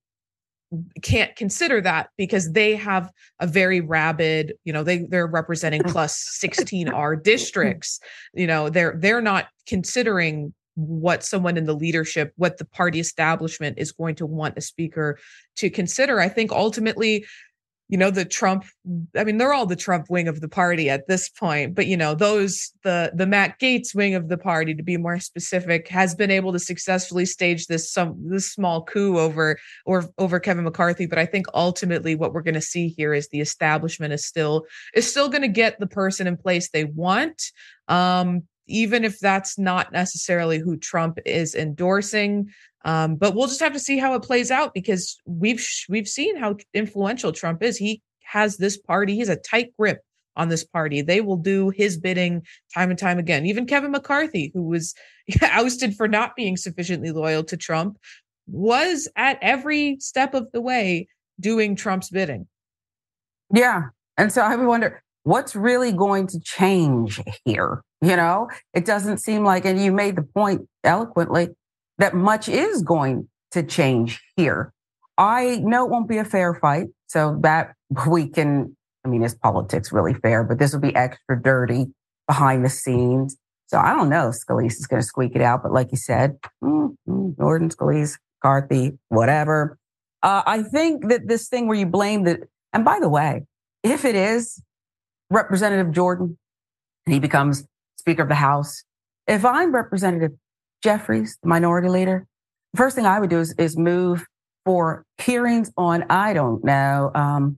can't 1.01 1.35
consider 1.35 1.81
that 1.81 2.09
because 2.17 2.53
they 2.53 2.75
have 2.75 3.11
a 3.39 3.47
very 3.47 3.81
rabid 3.81 4.53
you 4.63 4.71
know 4.71 4.83
they 4.83 4.99
they're 5.09 5.27
representing 5.27 5.83
plus 5.85 6.17
16 6.17 6.89
r 6.89 7.15
districts. 7.15 7.99
You 8.33 8.47
know 8.47 8.69
they're 8.69 8.95
they're 8.97 9.21
not 9.21 9.47
considering 9.67 10.53
what 10.75 11.23
someone 11.23 11.57
in 11.57 11.65
the 11.65 11.75
leadership 11.75 12.31
what 12.37 12.57
the 12.57 12.65
party 12.65 12.99
establishment 12.99 13.77
is 13.77 13.91
going 13.91 14.15
to 14.15 14.25
want 14.25 14.57
a 14.57 14.61
speaker 14.61 15.19
to 15.57 15.69
consider. 15.69 16.19
I 16.19 16.29
think 16.29 16.51
ultimately 16.51 17.25
you 17.91 17.97
know 17.97 18.09
the 18.09 18.25
trump 18.25 18.65
i 19.15 19.23
mean 19.23 19.37
they're 19.37 19.53
all 19.53 19.67
the 19.67 19.75
trump 19.75 20.07
wing 20.09 20.27
of 20.27 20.41
the 20.41 20.47
party 20.47 20.89
at 20.89 21.07
this 21.07 21.29
point 21.29 21.75
but 21.75 21.85
you 21.85 21.95
know 21.95 22.15
those 22.15 22.71
the 22.83 23.11
the 23.13 23.27
matt 23.27 23.59
gaetz 23.59 23.93
wing 23.93 24.15
of 24.15 24.29
the 24.29 24.37
party 24.37 24.73
to 24.73 24.81
be 24.81 24.97
more 24.97 25.19
specific 25.19 25.87
has 25.87 26.15
been 26.15 26.31
able 26.31 26.51
to 26.51 26.59
successfully 26.59 27.25
stage 27.25 27.67
this 27.67 27.91
some 27.91 28.15
this 28.27 28.51
small 28.51 28.83
coup 28.83 29.19
over 29.19 29.59
or 29.85 30.09
over 30.17 30.39
kevin 30.39 30.63
mccarthy 30.63 31.05
but 31.05 31.19
i 31.19 31.25
think 31.25 31.45
ultimately 31.53 32.15
what 32.15 32.33
we're 32.33 32.41
going 32.41 32.55
to 32.55 32.61
see 32.61 32.87
here 32.87 33.13
is 33.13 33.27
the 33.27 33.41
establishment 33.41 34.13
is 34.13 34.25
still 34.25 34.65
is 34.95 35.09
still 35.09 35.29
going 35.29 35.41
to 35.41 35.47
get 35.47 35.79
the 35.79 35.87
person 35.87 36.27
in 36.27 36.37
place 36.37 36.69
they 36.69 36.85
want. 36.85 37.51
Um 37.87 38.43
even 38.71 39.03
if 39.03 39.19
that's 39.19 39.57
not 39.59 39.91
necessarily 39.91 40.59
who 40.59 40.77
Trump 40.77 41.19
is 41.25 41.55
endorsing. 41.55 42.49
Um, 42.83 43.15
but 43.15 43.35
we'll 43.35 43.47
just 43.47 43.59
have 43.59 43.73
to 43.73 43.79
see 43.79 43.97
how 43.97 44.15
it 44.15 44.23
plays 44.23 44.49
out 44.49 44.73
because 44.73 45.17
we've 45.25 45.65
we've 45.87 46.07
seen 46.07 46.35
how 46.35 46.55
influential 46.73 47.31
Trump 47.31 47.61
is. 47.61 47.77
He 47.77 48.01
has 48.23 48.57
this 48.57 48.77
party. 48.77 49.15
He's 49.15 49.29
a 49.29 49.35
tight 49.35 49.73
grip 49.77 49.99
on 50.35 50.49
this 50.49 50.63
party. 50.63 51.01
They 51.01 51.21
will 51.21 51.37
do 51.37 51.69
his 51.69 51.97
bidding 51.97 52.41
time 52.73 52.89
and 52.89 52.97
time 52.97 53.19
again. 53.19 53.45
Even 53.45 53.65
Kevin 53.65 53.91
McCarthy, 53.91 54.51
who 54.53 54.63
was 54.63 54.95
ousted 55.41 55.95
for 55.95 56.07
not 56.07 56.35
being 56.35 56.57
sufficiently 56.57 57.11
loyal 57.11 57.43
to 57.43 57.57
Trump, 57.57 57.97
was 58.47 59.07
at 59.15 59.37
every 59.41 59.97
step 59.99 60.33
of 60.33 60.51
the 60.51 60.61
way 60.61 61.07
doing 61.39 61.75
Trump's 61.75 62.09
bidding. 62.09 62.47
Yeah. 63.53 63.83
And 64.17 64.31
so 64.31 64.41
I 64.41 64.55
wonder 64.55 65.03
what's 65.23 65.55
really 65.55 65.91
going 65.91 66.27
to 66.27 66.39
change 66.39 67.21
here? 67.45 67.83
You 68.01 68.15
know, 68.15 68.49
it 68.73 68.85
doesn't 68.85 69.19
seem 69.19 69.43
like, 69.43 69.65
and 69.65 69.81
you 69.81 69.91
made 69.91 70.15
the 70.15 70.23
point 70.23 70.67
eloquently 70.83 71.49
that 71.97 72.15
much 72.15 72.49
is 72.49 72.81
going 72.81 73.29
to 73.51 73.63
change 73.63 74.21
here. 74.35 74.73
I 75.17 75.57
know 75.57 75.85
it 75.85 75.91
won't 75.91 76.09
be 76.09 76.17
a 76.17 76.25
fair 76.25 76.55
fight. 76.55 76.87
So 77.07 77.37
that 77.41 77.73
we 78.07 78.27
can, 78.27 78.75
I 79.05 79.09
mean, 79.09 79.23
is 79.23 79.35
politics 79.35 79.91
really 79.91 80.13
fair? 80.13 80.43
But 80.43 80.59
this 80.59 80.73
will 80.73 80.81
be 80.81 80.95
extra 80.95 81.41
dirty 81.41 81.87
behind 82.27 82.65
the 82.65 82.69
scenes. 82.69 83.37
So 83.67 83.77
I 83.77 83.93
don't 83.93 84.09
know. 84.09 84.29
Scalise 84.29 84.79
is 84.79 84.87
going 84.87 85.01
to 85.01 85.07
squeak 85.07 85.35
it 85.35 85.41
out. 85.41 85.63
But 85.63 85.71
like 85.71 85.91
you 85.91 85.97
said, 85.97 86.37
mm-hmm, 86.63 87.31
Jordan, 87.37 87.69
Scalise, 87.69 88.17
McCarthy, 88.43 88.97
whatever. 89.09 89.77
Uh, 90.23 90.43
I 90.45 90.63
think 90.63 91.07
that 91.09 91.27
this 91.27 91.47
thing 91.47 91.67
where 91.67 91.77
you 91.77 91.85
blame 91.85 92.23
the, 92.23 92.47
and 92.73 92.85
by 92.85 92.99
the 92.99 93.09
way, 93.09 93.45
if 93.83 94.05
it 94.05 94.15
is 94.15 94.61
Representative 95.31 95.91
Jordan 95.91 96.37
and 97.05 97.13
he 97.13 97.19
becomes 97.19 97.63
Speaker 97.97 98.23
of 98.23 98.29
the 98.29 98.35
House, 98.35 98.83
if 99.27 99.45
I'm 99.45 99.73
Representative 99.73 100.31
Jeffries, 100.83 101.37
the 101.41 101.49
minority 101.49 101.87
leader, 101.87 102.27
first 102.75 102.95
thing 102.95 103.05
I 103.05 103.19
would 103.19 103.29
do 103.29 103.39
is, 103.39 103.53
is 103.57 103.77
move 103.77 104.25
for 104.65 105.05
hearings 105.17 105.71
on, 105.77 106.03
I 106.09 106.33
don't 106.33 106.63
know, 106.63 107.11
um, 107.15 107.57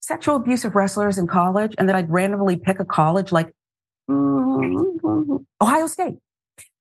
sexual 0.00 0.36
abuse 0.36 0.64
of 0.64 0.74
wrestlers 0.74 1.18
in 1.18 1.26
college. 1.26 1.74
And 1.78 1.88
then 1.88 1.96
I'd 1.96 2.10
randomly 2.10 2.56
pick 2.56 2.80
a 2.80 2.84
college 2.84 3.32
like 3.32 3.52
mm-hmm, 4.10 5.36
Ohio 5.60 5.86
State. 5.86 6.16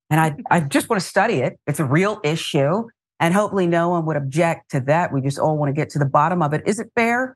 And 0.10 0.20
I, 0.20 0.36
I 0.50 0.60
just 0.62 0.90
want 0.90 1.02
to 1.02 1.08
study 1.08 1.36
it. 1.36 1.60
It's 1.68 1.80
a 1.80 1.86
real 1.86 2.20
issue. 2.24 2.88
And 3.20 3.34
hopefully 3.34 3.68
no 3.68 3.90
one 3.90 4.06
would 4.06 4.18
object 4.18 4.72
to 4.72 4.80
that. 4.82 5.14
We 5.14 5.22
just 5.22 5.40
all 5.40 5.58
want 5.58 5.70
to 5.70 5.74
get 5.74 5.90
to 5.92 6.00
the 6.00 6.06
bottom 6.06 6.42
of 6.42 6.54
it. 6.54 6.62
Is 6.66 6.80
it 6.80 6.92
fair 6.96 7.36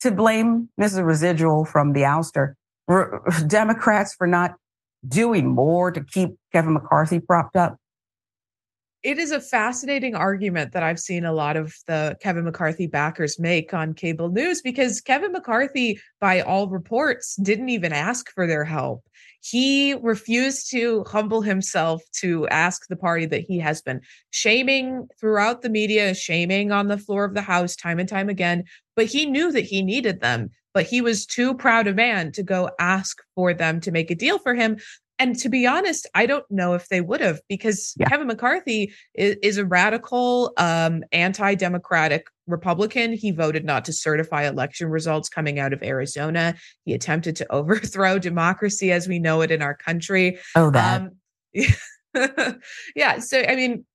to 0.00 0.10
blame, 0.10 0.68
this 0.76 0.92
is 0.92 0.98
a 0.98 1.04
residual 1.04 1.64
from 1.64 1.92
the 1.92 2.02
ouster, 2.02 2.54
Democrats 3.46 4.14
for 4.14 4.26
not 4.26 4.54
doing 5.06 5.46
more 5.46 5.90
to 5.90 6.02
keep 6.02 6.30
Kevin 6.52 6.74
McCarthy 6.74 7.20
propped 7.20 7.56
up? 7.56 7.76
It 9.02 9.18
is 9.18 9.30
a 9.30 9.40
fascinating 9.40 10.14
argument 10.14 10.72
that 10.72 10.82
I've 10.82 10.98
seen 10.98 11.24
a 11.24 11.32
lot 11.32 11.56
of 11.56 11.74
the 11.86 12.16
Kevin 12.20 12.44
McCarthy 12.44 12.86
backers 12.86 13.38
make 13.38 13.72
on 13.72 13.94
cable 13.94 14.30
news 14.30 14.62
because 14.62 15.00
Kevin 15.00 15.32
McCarthy, 15.32 16.00
by 16.20 16.40
all 16.40 16.68
reports, 16.68 17.36
didn't 17.36 17.68
even 17.68 17.92
ask 17.92 18.30
for 18.32 18.46
their 18.46 18.64
help. 18.64 19.04
He 19.40 19.94
refused 19.94 20.70
to 20.72 21.04
humble 21.06 21.40
himself 21.40 22.02
to 22.20 22.48
ask 22.48 22.88
the 22.88 22.96
party 22.96 23.26
that 23.26 23.42
he 23.42 23.60
has 23.60 23.80
been 23.80 24.00
shaming 24.30 25.06
throughout 25.20 25.62
the 25.62 25.70
media, 25.70 26.14
shaming 26.14 26.72
on 26.72 26.88
the 26.88 26.98
floor 26.98 27.24
of 27.24 27.34
the 27.34 27.42
House 27.42 27.76
time 27.76 28.00
and 28.00 28.08
time 28.08 28.28
again. 28.28 28.64
But 28.96 29.06
he 29.06 29.24
knew 29.26 29.52
that 29.52 29.64
he 29.64 29.82
needed 29.82 30.20
them 30.20 30.50
but 30.76 30.84
he 30.84 31.00
was 31.00 31.24
too 31.24 31.54
proud 31.54 31.86
a 31.86 31.94
man 31.94 32.30
to 32.30 32.42
go 32.42 32.68
ask 32.78 33.22
for 33.34 33.54
them 33.54 33.80
to 33.80 33.90
make 33.90 34.10
a 34.10 34.14
deal 34.14 34.38
for 34.38 34.54
him 34.54 34.76
and 35.18 35.38
to 35.38 35.48
be 35.48 35.66
honest, 35.66 36.06
I 36.14 36.26
don't 36.26 36.44
know 36.50 36.74
if 36.74 36.88
they 36.88 37.00
would 37.00 37.20
have 37.20 37.40
because 37.48 37.94
yeah. 37.98 38.08
Kevin 38.08 38.26
McCarthy 38.26 38.92
is, 39.14 39.36
is 39.42 39.58
a 39.58 39.64
radical, 39.64 40.52
um, 40.58 41.04
anti-democratic 41.12 42.26
Republican. 42.46 43.12
He 43.12 43.30
voted 43.30 43.64
not 43.64 43.84
to 43.86 43.92
certify 43.92 44.46
election 44.46 44.88
results 44.88 45.28
coming 45.28 45.58
out 45.58 45.72
of 45.72 45.82
Arizona. 45.82 46.54
He 46.84 46.92
attempted 46.92 47.36
to 47.36 47.52
overthrow 47.52 48.18
democracy 48.18 48.92
as 48.92 49.08
we 49.08 49.18
know 49.18 49.40
it 49.40 49.50
in 49.50 49.62
our 49.62 49.74
country. 49.74 50.38
Oh, 50.54 50.70
that. 50.70 51.02
Um, 51.02 52.60
yeah. 52.96 53.18
So, 53.18 53.40
I 53.40 53.56
mean, 53.56 53.86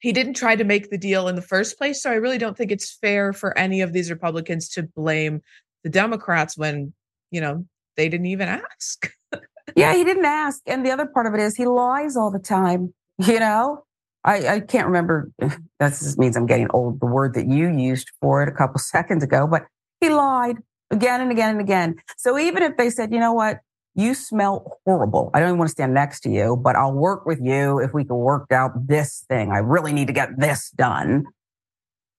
he 0.00 0.12
didn't 0.12 0.34
try 0.34 0.56
to 0.56 0.64
make 0.64 0.90
the 0.90 0.98
deal 0.98 1.28
in 1.28 1.36
the 1.36 1.42
first 1.42 1.78
place. 1.78 2.02
So 2.02 2.10
I 2.10 2.16
really 2.16 2.36
don't 2.36 2.56
think 2.56 2.70
it's 2.70 2.98
fair 3.00 3.32
for 3.32 3.56
any 3.56 3.80
of 3.80 3.92
these 3.92 4.10
Republicans 4.10 4.68
to 4.70 4.82
blame 4.82 5.40
the 5.82 5.88
Democrats 5.88 6.58
when, 6.58 6.92
you 7.30 7.40
know, 7.40 7.64
they 7.96 8.08
didn't 8.08 8.26
even 8.26 8.48
ask. 8.48 9.10
yeah, 9.76 9.94
he 9.94 10.04
didn't 10.04 10.24
ask. 10.24 10.60
And 10.66 10.84
the 10.84 10.90
other 10.90 11.06
part 11.06 11.26
of 11.26 11.34
it 11.34 11.40
is 11.40 11.56
he 11.56 11.66
lies 11.66 12.16
all 12.16 12.30
the 12.30 12.38
time. 12.38 12.92
You 13.18 13.38
know, 13.38 13.84
I, 14.24 14.48
I 14.48 14.60
can't 14.60 14.86
remember. 14.86 15.30
That 15.80 15.90
just 15.90 16.18
means 16.18 16.36
I'm 16.36 16.46
getting 16.46 16.68
old. 16.70 17.00
The 17.00 17.06
word 17.06 17.34
that 17.34 17.46
you 17.46 17.68
used 17.68 18.10
for 18.20 18.42
it 18.42 18.48
a 18.48 18.52
couple 18.52 18.78
seconds 18.78 19.22
ago, 19.22 19.46
but 19.46 19.66
he 20.00 20.08
lied 20.08 20.56
again 20.90 21.20
and 21.20 21.30
again 21.30 21.50
and 21.50 21.60
again. 21.60 21.96
So 22.16 22.38
even 22.38 22.62
if 22.62 22.76
they 22.76 22.88
said, 22.88 23.12
you 23.12 23.20
know 23.20 23.34
what, 23.34 23.58
you 23.94 24.14
smell 24.14 24.78
horrible. 24.84 25.30
I 25.34 25.40
don't 25.40 25.48
even 25.50 25.58
want 25.58 25.68
to 25.68 25.72
stand 25.72 25.94
next 25.94 26.20
to 26.20 26.30
you, 26.30 26.56
but 26.56 26.74
I'll 26.74 26.94
work 26.94 27.26
with 27.26 27.40
you 27.40 27.78
if 27.80 27.92
we 27.92 28.04
can 28.04 28.16
work 28.16 28.50
out 28.50 28.86
this 28.88 29.24
thing. 29.28 29.52
I 29.52 29.58
really 29.58 29.92
need 29.92 30.06
to 30.06 30.12
get 30.12 30.38
this 30.38 30.70
done. 30.70 31.26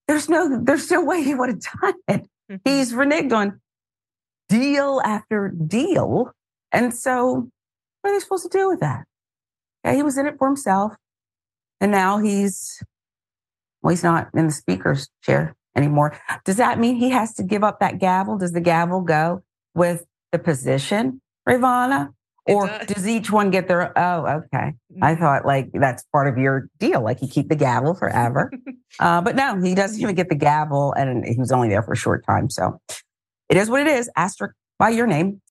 There's 0.08 0.30
no, 0.30 0.62
there's 0.62 0.90
no 0.92 1.04
way 1.04 1.24
he 1.24 1.34
would 1.34 1.50
have 1.50 1.62
done 1.82 1.94
it. 2.08 2.22
Mm-hmm. 2.52 2.56
He's 2.64 2.94
reneged 2.94 3.34
on 3.34 3.60
deal 4.48 5.02
after 5.04 5.50
deal. 5.50 6.32
And 6.76 6.94
so 6.94 7.48
what 8.02 8.12
are 8.12 8.14
they 8.14 8.20
supposed 8.20 8.44
to 8.44 8.56
do 8.56 8.70
with 8.70 8.82
that? 8.82 9.06
Yeah, 9.84 9.94
he 9.94 10.04
was 10.04 10.18
in 10.18 10.28
it 10.28 10.36
for 10.38 10.48
himself. 10.48 10.94
And 11.80 11.92
now 11.92 12.20
he's, 12.20 12.84
well, 13.82 13.92
he's 13.92 14.04
not 14.04 14.28
in 14.34 14.48
the 14.48 14.52
speaker's 14.52 15.10
chair 15.24 15.56
anymore. 15.76 16.20
Does 16.44 16.58
that 16.58 16.80
mean 16.80 16.98
he 16.98 17.10
has 17.12 17.34
to 17.36 17.44
give 17.44 17.64
up 17.64 17.80
that 17.80 18.00
gavel? 18.00 18.38
Does 18.38 18.52
the 18.52 18.62
gavel 18.62 19.02
go 19.02 19.42
with 19.74 20.06
the 20.32 20.40
position? 20.40 21.22
Rayyvana? 21.48 22.10
Or 22.48 22.68
does. 22.68 22.88
does. 22.88 23.08
each 23.08 23.32
one 23.32 23.52
get 23.52 23.68
their, 23.68 23.98
oh, 23.98 24.26
okay. 24.28 24.74
I 25.02 25.14
mm-hmm. 25.14 25.22
thought 25.22 25.46
like 25.46 25.70
that's 25.74 26.04
part 26.12 26.28
of 26.28 26.38
your 26.38 26.70
deal. 26.78 27.02
Like 27.02 27.22
you 27.22 27.28
keep 27.28 27.48
the 27.48 27.56
gavel 27.56 27.96
forever. 27.96 28.52
uh, 29.00 29.22
but 29.22 29.36
no, 29.36 29.60
he 29.62 29.74
doesn't 29.76 30.00
even 30.00 30.14
get 30.14 30.30
the 30.30 30.36
gavel 30.36 30.94
and 30.94 31.26
he 31.26 31.38
was 31.40 31.52
only 31.52 31.70
there 31.70 31.82
for 31.82 31.94
a 31.94 31.98
short 31.98 32.26
time. 32.26 32.50
So 32.50 32.80
it 33.50 33.58
is 33.58 33.70
what 33.70 33.82
it 33.82 33.88
is. 33.88 34.10
Asterisk 34.16 34.54
by 34.78 34.90
your 34.90 35.08
name. 35.08 35.42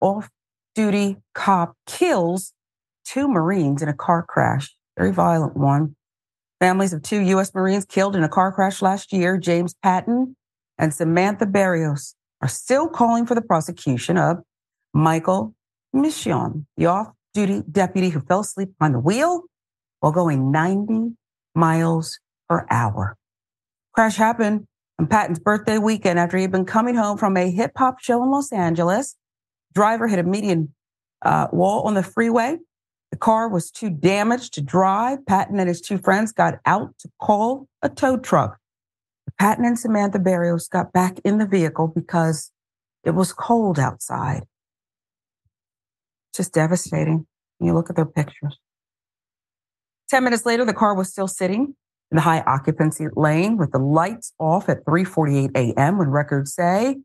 Off 0.00 0.28
duty 0.74 1.16
cop 1.34 1.76
kills 1.86 2.52
two 3.04 3.28
Marines 3.28 3.82
in 3.82 3.88
a 3.88 3.94
car 3.94 4.24
crash. 4.26 4.74
Very 4.96 5.12
violent 5.12 5.56
one. 5.56 5.96
Families 6.60 6.92
of 6.92 7.02
two 7.02 7.20
U.S. 7.20 7.54
Marines 7.54 7.84
killed 7.84 8.14
in 8.14 8.22
a 8.22 8.28
car 8.28 8.52
crash 8.52 8.82
last 8.82 9.12
year, 9.12 9.38
James 9.38 9.74
Patton 9.82 10.36
and 10.78 10.92
Samantha 10.92 11.46
Berrios, 11.46 12.14
are 12.42 12.48
still 12.48 12.88
calling 12.88 13.26
for 13.26 13.34
the 13.34 13.42
prosecution 13.42 14.18
of 14.18 14.38
Michael 14.92 15.54
Mission, 15.92 16.66
the 16.76 16.86
off 16.86 17.08
duty 17.34 17.62
deputy 17.70 18.10
who 18.10 18.20
fell 18.20 18.40
asleep 18.40 18.70
on 18.80 18.92
the 18.92 18.98
wheel 18.98 19.42
while 20.00 20.12
going 20.12 20.50
90 20.50 21.16
miles 21.54 22.18
per 22.48 22.66
hour. 22.70 23.16
Crash 23.94 24.16
happened 24.16 24.66
on 24.98 25.06
Patton's 25.06 25.38
birthday 25.38 25.78
weekend 25.78 26.18
after 26.18 26.36
he 26.36 26.42
had 26.42 26.52
been 26.52 26.64
coming 26.64 26.94
home 26.94 27.16
from 27.16 27.36
a 27.36 27.50
hip 27.50 27.72
hop 27.76 28.00
show 28.00 28.22
in 28.22 28.30
Los 28.30 28.52
Angeles. 28.52 29.16
Driver 29.74 30.08
hit 30.08 30.18
a 30.18 30.22
median 30.22 30.74
uh, 31.22 31.48
wall 31.52 31.82
on 31.82 31.94
the 31.94 32.02
freeway 32.02 32.58
the 33.10 33.16
car 33.16 33.48
was 33.48 33.70
too 33.70 33.90
damaged 33.90 34.54
to 34.54 34.60
drive. 34.60 35.26
Patton 35.26 35.58
and 35.58 35.68
his 35.68 35.80
two 35.80 35.98
friends 35.98 36.32
got 36.32 36.60
out 36.64 36.96
to 37.00 37.10
call 37.20 37.68
a 37.82 37.88
tow 37.88 38.16
truck. 38.16 38.58
Patton 39.38 39.64
and 39.64 39.78
Samantha 39.78 40.18
Berrios 40.18 40.70
got 40.70 40.92
back 40.92 41.18
in 41.24 41.38
the 41.38 41.46
vehicle 41.46 41.88
because 41.88 42.52
it 43.04 43.10
was 43.10 43.32
cold 43.32 43.78
outside. 43.78 44.44
Just 46.34 46.52
devastating. 46.52 47.26
You 47.58 47.74
look 47.74 47.90
at 47.90 47.96
their 47.96 48.06
pictures. 48.06 48.58
10 50.10 50.24
minutes 50.24 50.46
later, 50.46 50.64
the 50.64 50.74
car 50.74 50.94
was 50.94 51.08
still 51.08 51.28
sitting 51.28 51.74
in 52.10 52.16
the 52.16 52.20
high 52.20 52.40
occupancy 52.46 53.06
lane 53.16 53.56
with 53.56 53.72
the 53.72 53.78
lights 53.78 54.32
off 54.38 54.68
at 54.68 54.84
3:48 54.84 55.50
a.m. 55.56 55.98
when 55.98 56.10
records 56.10 56.54
say 56.54 56.96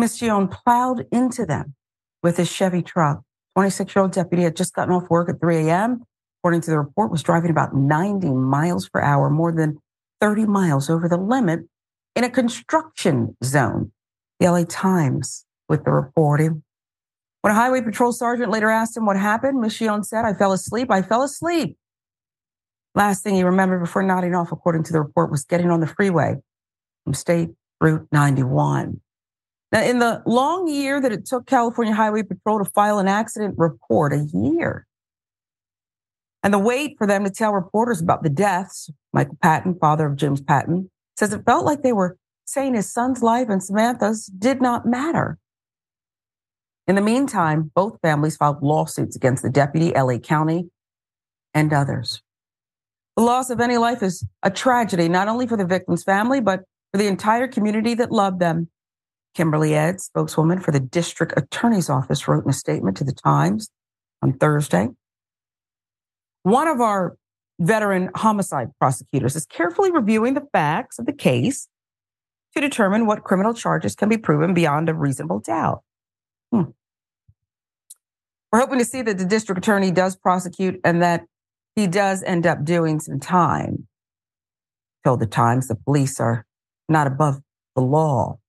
Mission 0.00 0.48
plowed 0.48 1.06
into 1.12 1.46
them 1.46 1.74
with 2.22 2.36
his 2.36 2.50
Chevy 2.50 2.82
truck. 2.82 3.22
26 3.54 3.94
year 3.94 4.02
old 4.02 4.12
deputy 4.12 4.42
had 4.42 4.56
just 4.56 4.74
gotten 4.74 4.94
off 4.94 5.08
work 5.10 5.28
at 5.28 5.40
3 5.40 5.68
a.m. 5.68 6.02
According 6.40 6.62
to 6.62 6.70
the 6.70 6.78
report, 6.78 7.10
was 7.10 7.22
driving 7.22 7.50
about 7.50 7.74
90 7.74 8.30
miles 8.30 8.88
per 8.88 9.00
hour, 9.00 9.28
more 9.28 9.52
than 9.52 9.78
30 10.20 10.46
miles 10.46 10.88
over 10.88 11.08
the 11.08 11.16
limit 11.16 11.60
in 12.16 12.24
a 12.24 12.30
construction 12.30 13.36
zone. 13.44 13.92
The 14.38 14.50
LA 14.50 14.64
Times 14.64 15.44
with 15.68 15.84
the 15.84 15.90
reporting. 15.90 16.62
When 17.42 17.52
a 17.52 17.54
highway 17.54 17.82
patrol 17.82 18.12
sergeant 18.12 18.50
later 18.50 18.70
asked 18.70 18.96
him 18.96 19.06
what 19.06 19.16
happened, 19.16 19.60
Mission 19.60 20.02
said, 20.02 20.24
I 20.24 20.34
fell 20.34 20.52
asleep. 20.52 20.90
I 20.90 21.02
fell 21.02 21.22
asleep. 21.22 21.76
Last 22.94 23.22
thing 23.22 23.34
he 23.34 23.44
remembered 23.44 23.80
before 23.80 24.02
nodding 24.02 24.34
off, 24.34 24.52
according 24.52 24.82
to 24.84 24.92
the 24.92 25.00
report, 25.00 25.30
was 25.30 25.44
getting 25.44 25.70
on 25.70 25.80
the 25.80 25.86
freeway 25.86 26.36
from 27.04 27.14
State 27.14 27.50
Route 27.80 28.08
91. 28.12 29.00
Now, 29.72 29.82
in 29.82 30.00
the 30.00 30.22
long 30.26 30.68
year 30.68 31.00
that 31.00 31.12
it 31.12 31.26
took 31.26 31.46
California 31.46 31.94
Highway 31.94 32.24
Patrol 32.24 32.58
to 32.58 32.70
file 32.70 32.98
an 32.98 33.06
accident 33.06 33.54
report, 33.56 34.12
a 34.12 34.26
year, 34.34 34.86
and 36.42 36.52
the 36.52 36.58
wait 36.58 36.96
for 36.98 37.06
them 37.06 37.24
to 37.24 37.30
tell 37.30 37.52
reporters 37.52 38.00
about 38.00 38.22
the 38.22 38.30
deaths, 38.30 38.90
Michael 39.12 39.36
Patton, 39.42 39.76
father 39.78 40.06
of 40.06 40.16
James 40.16 40.40
Patton, 40.40 40.90
says 41.16 41.32
it 41.32 41.44
felt 41.44 41.64
like 41.64 41.82
they 41.82 41.92
were 41.92 42.16
saying 42.46 42.74
his 42.74 42.92
son's 42.92 43.22
life 43.22 43.48
and 43.48 43.62
Samantha's 43.62 44.26
did 44.26 44.60
not 44.60 44.86
matter. 44.86 45.38
In 46.86 46.96
the 46.96 47.02
meantime, 47.02 47.70
both 47.74 48.00
families 48.02 48.36
filed 48.36 48.62
lawsuits 48.62 49.14
against 49.14 49.42
the 49.42 49.50
deputy, 49.50 49.92
LA 49.92 50.18
County, 50.18 50.70
and 51.54 51.72
others. 51.72 52.22
The 53.16 53.22
loss 53.22 53.50
of 53.50 53.60
any 53.60 53.76
life 53.76 54.02
is 54.02 54.26
a 54.42 54.50
tragedy, 54.50 55.08
not 55.08 55.28
only 55.28 55.46
for 55.46 55.56
the 55.56 55.66
victim's 55.66 56.02
family, 56.02 56.40
but 56.40 56.64
for 56.90 56.98
the 56.98 57.06
entire 57.06 57.46
community 57.46 57.94
that 57.94 58.10
loved 58.10 58.40
them. 58.40 58.70
Kimberly 59.34 59.74
Edds, 59.74 60.04
spokeswoman 60.04 60.60
for 60.60 60.70
the 60.70 60.80
district 60.80 61.34
attorney's 61.36 61.88
office, 61.88 62.26
wrote 62.26 62.44
in 62.44 62.50
a 62.50 62.54
statement 62.54 62.96
to 62.96 63.04
the 63.04 63.12
Times 63.12 63.70
on 64.22 64.32
Thursday. 64.32 64.88
One 66.42 66.68
of 66.68 66.80
our 66.80 67.16
veteran 67.60 68.10
homicide 68.14 68.70
prosecutors 68.78 69.36
is 69.36 69.46
carefully 69.46 69.92
reviewing 69.92 70.34
the 70.34 70.46
facts 70.52 70.98
of 70.98 71.06
the 71.06 71.12
case 71.12 71.68
to 72.54 72.60
determine 72.60 73.06
what 73.06 73.22
criminal 73.22 73.54
charges 73.54 73.94
can 73.94 74.08
be 74.08 74.18
proven 74.18 74.54
beyond 74.54 74.88
a 74.88 74.94
reasonable 74.94 75.38
doubt. 75.38 75.82
Hmm. 76.50 76.70
We're 78.50 78.60
hoping 78.60 78.80
to 78.80 78.84
see 78.84 79.02
that 79.02 79.18
the 79.18 79.24
district 79.24 79.58
attorney 79.58 79.92
does 79.92 80.16
prosecute 80.16 80.80
and 80.82 81.00
that 81.02 81.24
he 81.76 81.86
does 81.86 82.22
end 82.24 82.46
up 82.46 82.64
doing 82.64 82.98
some 82.98 83.20
time. 83.20 83.86
Told 85.04 85.20
the 85.20 85.26
Times 85.26 85.68
the 85.68 85.76
police 85.76 86.18
are 86.18 86.44
not 86.88 87.06
above 87.06 87.40
the 87.76 87.82
law. 87.82 88.39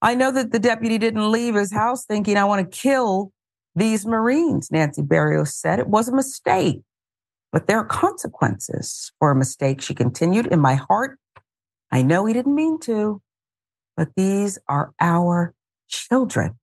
I 0.00 0.14
know 0.14 0.30
that 0.30 0.52
the 0.52 0.58
deputy 0.58 0.98
didn't 0.98 1.30
leave 1.30 1.54
his 1.54 1.72
house 1.72 2.04
thinking, 2.04 2.36
I 2.36 2.44
want 2.44 2.70
to 2.70 2.78
kill 2.78 3.32
these 3.74 4.06
Marines, 4.06 4.70
Nancy 4.70 5.02
Berrios 5.02 5.48
said. 5.48 5.78
It 5.78 5.88
was 5.88 6.08
a 6.08 6.14
mistake, 6.14 6.82
but 7.52 7.66
there 7.66 7.78
are 7.78 7.84
consequences 7.84 9.12
for 9.18 9.30
a 9.30 9.36
mistake. 9.36 9.80
She 9.80 9.94
continued, 9.94 10.46
In 10.46 10.60
my 10.60 10.74
heart, 10.74 11.18
I 11.90 12.02
know 12.02 12.26
he 12.26 12.34
didn't 12.34 12.54
mean 12.54 12.78
to, 12.80 13.22
but 13.96 14.08
these 14.16 14.58
are 14.68 14.92
our 15.00 15.54
children. 15.88 16.58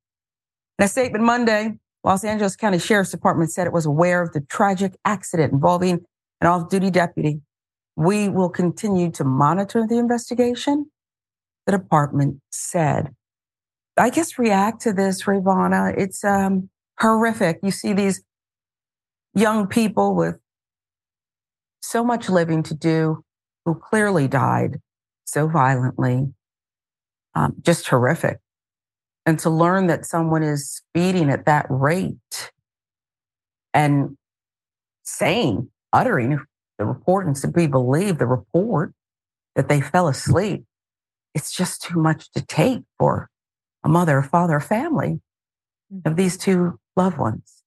In 0.80 0.86
a 0.86 0.88
statement 0.88 1.24
Monday, 1.24 1.78
Los 2.04 2.24
Angeles 2.24 2.56
County 2.56 2.80
Sheriff's 2.80 3.12
Department 3.12 3.52
said 3.52 3.66
it 3.66 3.74
was 3.74 3.86
aware 3.86 4.22
of 4.22 4.32
the 4.32 4.42
tragic 4.42 4.96
accident 5.04 5.52
involving 5.52 6.06
an 6.40 6.48
off 6.48 6.70
duty 6.70 6.92
deputy. 6.92 7.42
We 7.96 8.30
will 8.30 8.50
continue 8.50 9.10
to 9.12 9.24
monitor 9.24 9.88
the 9.88 9.98
investigation, 9.98 10.92
the 11.66 11.72
department 11.72 12.42
said. 12.52 13.16
I 13.98 14.10
guess 14.10 14.38
react 14.38 14.82
to 14.82 14.94
this, 14.94 15.24
Rayyvana. 15.24 15.96
It's 15.98 16.24
um, 16.24 16.70
horrific. 17.00 17.60
You 17.64 17.72
see 17.72 17.94
these 17.94 18.22
young 19.34 19.68
people 19.68 20.16
with 20.16 20.38
so 21.82 22.04
much 22.04 22.30
living 22.30 22.64
to 22.64 22.74
do 22.74 23.24
who 23.64 23.76
clearly 23.76 24.28
died 24.28 24.82
so 25.26 25.48
violently. 25.48 26.34
Um, 27.36 27.56
just 27.62 27.88
horrific. 27.88 28.40
And 29.26 29.40
to 29.40 29.50
learn 29.50 29.88
that 29.88 30.06
someone 30.06 30.44
is 30.44 30.70
speeding 30.70 31.30
at 31.30 31.46
that 31.46 31.66
rate 31.70 32.52
and 33.74 34.18
saying, 35.04 35.70
uttering 35.92 36.40
the 36.78 36.86
report 36.86 37.26
and 37.26 37.36
to 37.38 37.48
be 37.48 37.68
believed, 37.68 38.20
the 38.20 38.28
report 38.28 38.94
that 39.56 39.70
they 39.70 39.82
fell 39.82 40.08
asleep 40.08 40.66
it's 41.36 41.52
just 41.52 41.82
too 41.84 42.00
much 42.00 42.32
to 42.32 42.42
take 42.44 42.82
for 42.98 43.30
a 43.86 43.88
mother, 43.88 44.22
father, 44.22 44.60
family 44.60 45.22
of 46.04 46.14
Mhm. 46.14 46.18
these 46.18 46.38
two 46.38 46.80
loved 46.98 47.18
ones. 47.18 47.62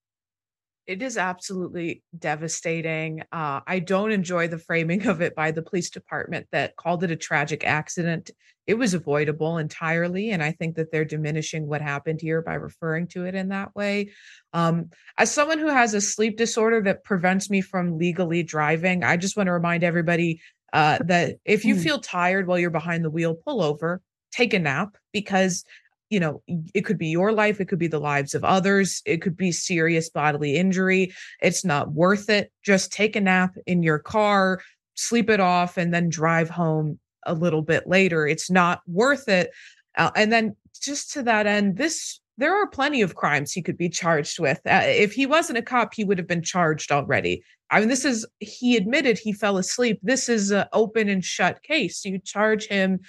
It 0.86 1.02
is 1.02 1.18
absolutely 1.18 2.02
devastating. 2.18 3.20
Uh, 3.30 3.60
I 3.66 3.78
don't 3.78 4.10
enjoy 4.10 4.48
the 4.48 4.58
framing 4.58 5.06
of 5.06 5.20
it 5.20 5.34
by 5.34 5.50
the 5.50 5.62
police 5.62 5.90
department 5.90 6.48
that 6.50 6.76
called 6.76 7.04
it 7.04 7.10
a 7.10 7.16
tragic 7.16 7.62
accident. 7.64 8.30
It 8.66 8.74
was 8.74 8.94
avoidable 8.94 9.58
entirely, 9.58 10.30
and 10.30 10.42
I 10.42 10.52
think 10.52 10.76
that 10.76 10.90
they're 10.90 11.04
diminishing 11.04 11.66
what 11.66 11.82
happened 11.82 12.20
here 12.20 12.42
by 12.42 12.54
referring 12.54 13.06
to 13.08 13.26
it 13.26 13.34
in 13.34 13.48
that 13.50 13.74
way. 13.76 14.10
Um, 14.52 14.90
as 15.18 15.30
someone 15.30 15.58
who 15.58 15.68
has 15.68 15.94
a 15.94 16.00
sleep 16.00 16.36
disorder 16.36 16.80
that 16.82 17.04
prevents 17.04 17.48
me 17.50 17.60
from 17.60 17.98
legally 17.98 18.42
driving, 18.42 19.04
I 19.04 19.16
just 19.18 19.36
want 19.36 19.46
to 19.46 19.52
remind 19.52 19.84
everybody 19.84 20.40
uh, 20.72 20.98
that 21.04 21.36
if 21.44 21.64
you 21.64 21.74
Mm. 21.76 21.82
feel 21.82 21.98
tired 21.98 22.46
while 22.46 22.58
you're 22.58 22.68
behind 22.70 23.04
the 23.04 23.10
wheel, 23.10 23.34
pull 23.34 23.62
over, 23.62 24.02
take 24.32 24.52
a 24.52 24.58
nap, 24.58 24.96
because 25.12 25.64
you 26.10 26.20
know 26.20 26.42
it 26.74 26.82
could 26.82 26.98
be 26.98 27.08
your 27.08 27.32
life, 27.32 27.60
it 27.60 27.66
could 27.66 27.78
be 27.78 27.88
the 27.88 28.00
lives 28.00 28.34
of 28.34 28.44
others, 28.44 29.02
it 29.04 29.22
could 29.22 29.36
be 29.36 29.52
serious 29.52 30.08
bodily 30.08 30.56
injury. 30.56 31.12
It's 31.40 31.64
not 31.64 31.92
worth 31.92 32.28
it. 32.30 32.52
Just 32.64 32.92
take 32.92 33.16
a 33.16 33.20
nap 33.20 33.56
in 33.66 33.82
your 33.82 33.98
car, 33.98 34.60
sleep 34.94 35.30
it 35.30 35.40
off, 35.40 35.76
and 35.76 35.92
then 35.92 36.08
drive 36.08 36.50
home 36.50 36.98
a 37.26 37.34
little 37.34 37.62
bit 37.62 37.86
later. 37.86 38.26
It's 38.26 38.50
not 38.50 38.80
worth 38.86 39.28
it. 39.28 39.50
Uh, 39.96 40.10
and 40.14 40.32
then 40.32 40.56
just 40.80 41.12
to 41.12 41.22
that 41.24 41.46
end, 41.46 41.76
this 41.76 42.20
there 42.38 42.54
are 42.54 42.68
plenty 42.68 43.02
of 43.02 43.16
crimes 43.16 43.52
he 43.52 43.62
could 43.62 43.76
be 43.76 43.88
charged 43.88 44.38
with. 44.38 44.60
Uh, 44.64 44.82
if 44.84 45.12
he 45.12 45.26
wasn't 45.26 45.58
a 45.58 45.62
cop, 45.62 45.92
he 45.92 46.04
would 46.04 46.18
have 46.18 46.28
been 46.28 46.42
charged 46.42 46.92
already. 46.92 47.42
I 47.70 47.80
mean, 47.80 47.88
this 47.88 48.04
is 48.04 48.26
he 48.38 48.76
admitted 48.76 49.18
he 49.18 49.32
fell 49.32 49.58
asleep. 49.58 49.98
This 50.02 50.28
is 50.28 50.50
an 50.50 50.66
open 50.72 51.08
and 51.08 51.24
shut 51.24 51.62
case. 51.62 52.04
You 52.04 52.18
charge 52.18 52.66
him 52.66 53.00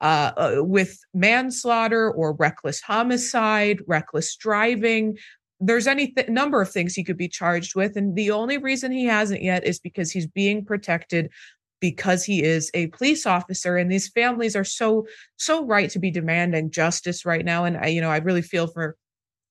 uh, 0.00 0.32
uh, 0.36 0.64
with 0.64 0.98
manslaughter 1.12 2.10
or 2.10 2.34
reckless 2.34 2.80
homicide, 2.80 3.82
reckless 3.86 4.36
driving. 4.36 5.16
There's 5.60 5.88
any 5.88 6.12
th- 6.12 6.28
number 6.28 6.62
of 6.62 6.70
things 6.70 6.94
he 6.94 7.02
could 7.02 7.16
be 7.16 7.28
charged 7.28 7.74
with, 7.74 7.96
and 7.96 8.14
the 8.14 8.30
only 8.30 8.58
reason 8.58 8.92
he 8.92 9.06
hasn't 9.06 9.42
yet 9.42 9.64
is 9.64 9.80
because 9.80 10.12
he's 10.12 10.26
being 10.26 10.64
protected 10.64 11.30
because 11.80 12.24
he 12.24 12.42
is 12.42 12.70
a 12.74 12.88
police 12.88 13.26
officer 13.26 13.76
and 13.76 13.90
these 13.90 14.08
families 14.08 14.56
are 14.56 14.64
so 14.64 15.06
so 15.36 15.64
right 15.64 15.90
to 15.90 15.98
be 15.98 16.10
demanding 16.10 16.70
justice 16.70 17.24
right 17.24 17.44
now 17.44 17.64
and 17.64 17.76
I 17.76 17.86
you 17.86 18.00
know 18.00 18.10
I 18.10 18.18
really 18.18 18.42
feel 18.42 18.66
for 18.66 18.96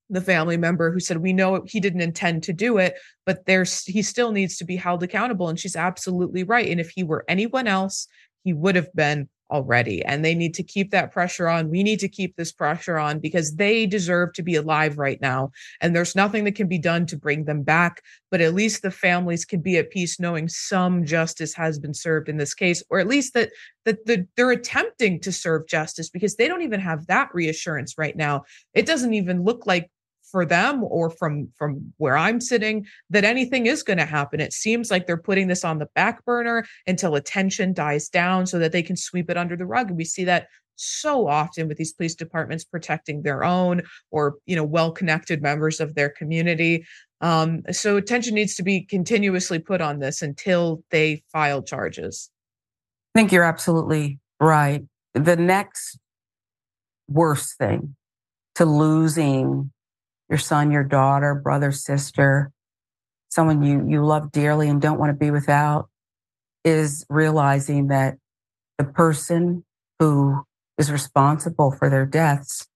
the 0.10 0.22
family 0.22 0.58
member 0.58 0.92
who 0.92 1.00
said 1.00 1.18
we 1.18 1.34
know 1.34 1.64
he 1.66 1.80
didn't 1.80 2.02
intend 2.02 2.44
to 2.44 2.54
do 2.54 2.78
it 2.78 2.96
but 3.26 3.46
there's 3.46 3.84
he 3.86 4.02
still 4.02 4.32
needs 4.32 4.58
to 4.58 4.66
be 4.66 4.76
held 4.76 5.04
accountable 5.04 5.50
and 5.50 5.60
she's 5.60 5.76
absolutely 5.76 6.44
right 6.44 6.70
and 6.70 6.80
if 6.80 6.90
he 6.90 7.04
were 7.04 7.26
anyone 7.28 7.68
else 7.68 8.08
he 8.44 8.54
would 8.54 8.76
have 8.76 8.94
been 8.94 9.30
already 9.52 10.04
and 10.06 10.24
they 10.24 10.36
need 10.36 10.54
to 10.54 10.64
keep 10.64 10.92
that 10.92 11.12
pressure 11.12 11.48
on 11.48 11.70
we 11.70 11.84
need 11.84 12.00
to 12.00 12.10
keep 12.10 12.36
this 12.36 12.52
pressure 12.52 12.98
on 12.98 13.20
because 13.20 13.56
they 13.56 13.86
deserve 13.86 14.34
to 14.34 14.44
be 14.44 14.56
alive 14.56 14.98
right 14.98 15.22
now 15.22 15.52
and 15.82 15.96
there's 15.96 16.16
nothing 16.16 16.44
that 16.44 16.56
can 16.56 16.68
be 16.68 16.80
done 16.80 17.06
to 17.06 17.18
bring 17.18 17.46
them 17.46 17.64
back 17.64 18.02
but 18.30 18.42
at 18.42 18.54
least 18.54 18.82
the 18.82 18.92
families 18.92 19.46
can 19.46 19.62
be 19.62 19.78
at 19.78 19.90
peace 19.90 20.20
knowing 20.20 20.50
some 20.50 21.06
justice 21.06 21.54
has 21.54 21.80
been 21.80 21.94
served 21.94 22.28
in 22.28 22.38
this 22.38 22.54
case 22.54 22.84
or 22.90 23.00
at 23.00 23.08
least 23.08 23.34
that 23.34 23.50
that 23.88 24.06
the, 24.06 24.28
they're 24.36 24.52
attempting 24.52 25.18
to 25.22 25.32
serve 25.32 25.66
justice 25.66 26.10
because 26.10 26.36
they 26.36 26.50
don't 26.50 26.62
even 26.62 26.82
have 26.82 27.08
that 27.08 27.30
reassurance 27.34 27.98
right 27.98 28.18
now. 28.18 28.44
It 28.74 28.86
doesn't 28.86 29.14
even 29.14 29.46
look 29.46 29.66
like 29.66 29.90
for 30.32 30.46
them 30.46 30.84
or 30.84 31.10
from 31.10 31.50
from 31.58 31.94
where 31.98 32.18
i'm 32.18 32.40
sitting 32.40 32.86
that 33.10 33.24
anything 33.24 33.66
is 33.66 33.84
going 33.84 33.98
to 33.98 34.06
happen. 34.06 34.40
It 34.40 34.54
seems 34.54 34.92
like 34.92 35.08
they're 35.08 35.18
putting 35.18 35.48
this 35.48 35.64
on 35.64 35.80
the 35.80 35.88
back 35.96 36.24
burner 36.26 36.66
until 36.86 37.16
attention 37.16 37.74
dies 37.74 38.10
down 38.10 38.46
so 38.46 38.60
that 38.60 38.72
they 38.72 38.84
can 38.84 38.96
sweep 38.96 39.30
it 39.30 39.38
under 39.38 39.56
the 39.56 39.66
rug. 39.66 39.90
And 39.90 39.98
we 39.98 40.06
see 40.06 40.24
that 40.26 40.48
so 40.76 41.28
often 41.28 41.68
with 41.68 41.78
these 41.78 41.94
police 41.94 42.14
departments 42.14 42.64
protecting 42.64 43.24
their 43.24 43.44
own 43.44 43.82
or 44.12 44.36
you 44.46 44.56
know 44.56 44.64
well 44.64 44.92
connected 44.92 45.42
members 45.42 45.80
of 45.80 45.96
their 45.96 46.10
community. 46.10 46.86
Um, 47.20 47.64
so 47.72 47.98
attention 47.98 48.36
needs 48.36 48.56
to 48.56 48.64
be 48.64 48.82
continuously 48.82 49.58
put 49.58 49.82
on 49.82 50.00
this 50.00 50.22
until 50.22 50.84
they 50.92 51.24
file 51.32 51.64
charges. 51.64 52.30
I 53.16 53.20
think 53.20 53.32
you're 53.32 53.44
absolutely 53.44 54.20
right. 54.40 54.84
The 55.16 55.36
next 55.36 55.98
worst 57.08 57.58
thing 57.58 57.96
to 58.56 58.66
losing 58.66 59.72
your 60.30 60.40
son, 60.40 60.72
your 60.72 60.84
daughter, 60.84 61.36
brother, 61.36 61.72
sister, 61.72 62.52
someone 63.30 63.64
you, 63.64 63.86
you 63.88 64.06
love 64.06 64.32
dearly 64.32 64.70
and 64.70 64.82
don't 64.82 65.00
want 65.00 65.10
to 65.10 65.18
be 65.18 65.32
without 65.32 65.90
is 66.64 67.06
realizing 67.10 67.88
that 67.88 68.18
the 68.78 68.84
person 68.84 69.64
who 70.00 70.44
is 70.78 70.92
responsible 70.92 71.72
for 71.72 71.90
their 71.90 72.06
deaths 72.06 72.68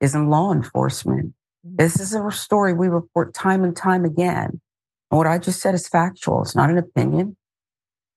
is 0.00 0.14
in 0.14 0.28
law 0.28 0.52
enforcement. 0.52 1.34
This 1.62 2.00
is 2.00 2.14
a 2.14 2.30
story 2.30 2.72
we 2.72 2.88
report 2.88 3.34
time 3.34 3.64
and 3.64 3.76
time 3.76 4.04
again. 4.04 4.60
And 5.10 5.18
what 5.18 5.26
I 5.26 5.38
just 5.38 5.60
said 5.60 5.74
is 5.74 5.88
factual. 5.88 6.42
It's 6.42 6.56
not 6.56 6.70
an 6.70 6.78
opinion. 6.78 7.36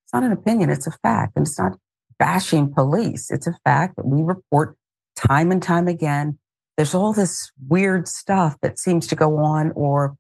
It's 0.06 0.14
not 0.14 0.24
an 0.24 0.32
opinion. 0.32 0.70
It's 0.70 0.88
a 0.88 0.92
fact. 1.04 1.34
And 1.36 1.46
it's 1.46 1.60
not 1.60 1.74
bashing 2.20 2.74
police. 2.74 3.32
It's 3.32 3.48
a 3.48 3.58
fact 3.66 3.98
that 3.98 4.06
we 4.06 4.22
report 4.22 4.78
time 5.16 5.52
and 5.52 5.62
time 5.62 5.88
again. 5.88 6.38
There's 6.78 6.96
all 6.96 7.14
this 7.14 7.52
weird 7.68 8.08
stuff 8.08 8.58
that 8.62 8.80
seems 8.80 9.08
to 9.08 9.16
go 9.16 9.38
on 9.38 9.72
or 9.76 10.16